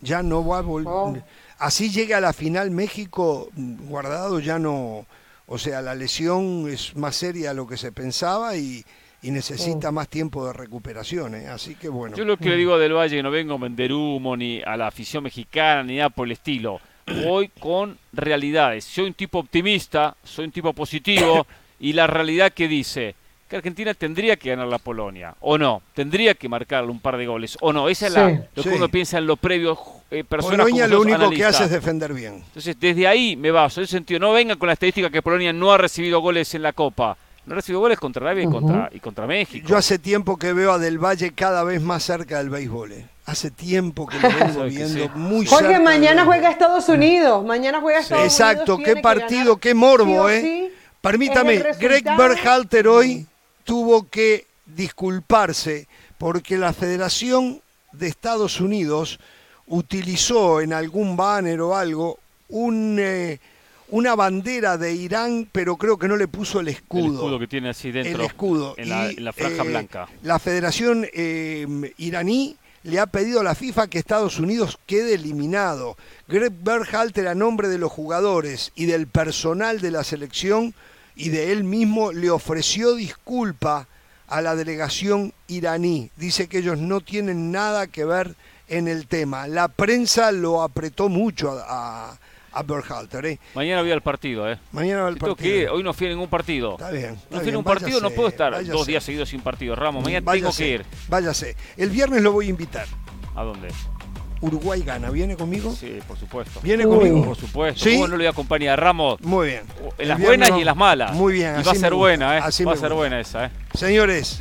[0.00, 0.92] Ya no va a volver.
[0.92, 1.16] Oh.
[1.58, 5.06] Así llega a la final México, Guardado ya no...
[5.48, 8.84] O sea, la lesión es más seria de lo que se pensaba y,
[9.22, 11.48] y necesita más tiempo de recuperación, ¿eh?
[11.48, 12.16] Así que bueno.
[12.16, 14.62] Yo lo que le digo a Del Valle, que no vengo a vender humo ni
[14.62, 16.80] a la afición mexicana ni nada por el estilo.
[17.24, 18.84] Voy con realidades.
[18.84, 21.46] Soy un tipo optimista, soy un tipo positivo
[21.80, 23.14] y la realidad que dice
[23.48, 27.26] que Argentina tendría que ganar la Polonia, o no, tendría que marcarle un par de
[27.26, 27.88] goles, o no.
[27.88, 28.76] Esa es la, lo que Sí.
[28.76, 29.78] uno piensa en lo previo.
[30.10, 32.42] Eh, personas Polonia lo único que hace es defender bien.
[32.44, 33.80] Entonces, desde ahí me baso.
[33.80, 36.62] En ese sentido, no vengan con la estadística que Polonia no ha recibido goles en
[36.62, 37.16] la Copa.
[37.46, 39.66] No ha recibido goles contra Arabia y, contra, y contra México.
[39.68, 42.92] Yo hace tiempo que veo a Del Valle cada vez más cerca del béisbol.
[42.92, 43.08] ¿eh?
[43.24, 45.10] Hace tiempo que lo vengo viendo sí.
[45.14, 45.78] muy Jorge, cerca.
[45.78, 46.26] del mañana béisbol.
[46.26, 48.78] juega Estados Unidos, mañana juega Estados Exacto, Unidos.
[48.78, 50.40] qué tiene que partido, qué morbo, sí ¿eh?
[50.42, 50.72] sí.
[51.00, 52.04] Permítame, Greg.
[52.16, 53.26] Berhalter hoy
[53.62, 55.86] tuvo que disculparse
[56.18, 57.60] porque la Federación
[57.92, 59.20] de Estados Unidos
[59.68, 62.18] utilizó en algún banner o algo
[62.48, 63.38] un, eh,
[63.88, 67.06] una bandera de Irán, pero creo que no le puso el escudo.
[67.06, 68.20] El escudo que tiene así dentro.
[68.20, 68.74] El escudo.
[68.76, 70.08] En la, Y, en la franja eh, blanca.
[70.22, 75.96] La Federación eh, iraní le ha pedido a la FIFA que Estados Unidos quede eliminado.
[76.28, 80.74] Greg Berhalter, a nombre de los jugadores y del personal de la selección
[81.16, 83.88] y de él mismo, le ofreció disculpa
[84.28, 86.10] a la delegación iraní.
[86.16, 88.34] Dice que ellos no tienen nada que ver
[88.68, 89.46] en el tema.
[89.46, 92.18] La prensa lo apretó mucho a, a,
[92.58, 93.26] a Berhalter.
[93.26, 93.38] ¿eh?
[93.54, 94.58] Mañana voy al partido, ¿eh?
[94.72, 95.36] Mañana Si tengo partido.
[95.36, 96.72] que ir, hoy no fui a ningún partido.
[96.72, 97.16] Está bien.
[97.30, 98.72] No fui a ningún partido, no puedo estar váyase.
[98.72, 99.76] dos días seguidos sin partido.
[99.76, 100.86] Ramos, mañana tengo que ir.
[101.08, 101.56] Váyase.
[101.76, 102.86] El viernes lo voy a invitar.
[103.34, 103.68] ¿A dónde?
[104.40, 105.10] Uruguay gana.
[105.10, 105.74] ¿Viene conmigo?
[105.74, 106.60] Sí, por supuesto.
[106.62, 107.24] ¿Viene conmigo?
[107.24, 107.84] Por supuesto.
[107.84, 107.94] ¿Sí?
[107.94, 108.78] ¿Cómo no le voy a acompañar?
[108.80, 109.62] Ramos, Muy bien.
[109.98, 111.12] en las buenas no- y en las malas.
[111.14, 111.54] Muy bien.
[111.60, 112.40] Y va a ser buena, ¿eh?
[112.42, 113.50] así Va a ser buena esa, ¿eh?
[113.74, 114.40] Señores,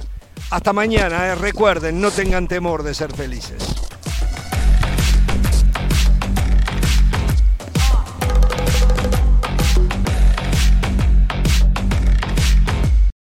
[0.49, 1.27] hasta mañana.
[1.27, 1.35] ¿eh?
[1.35, 3.57] Recuerden, no tengan temor de ser felices.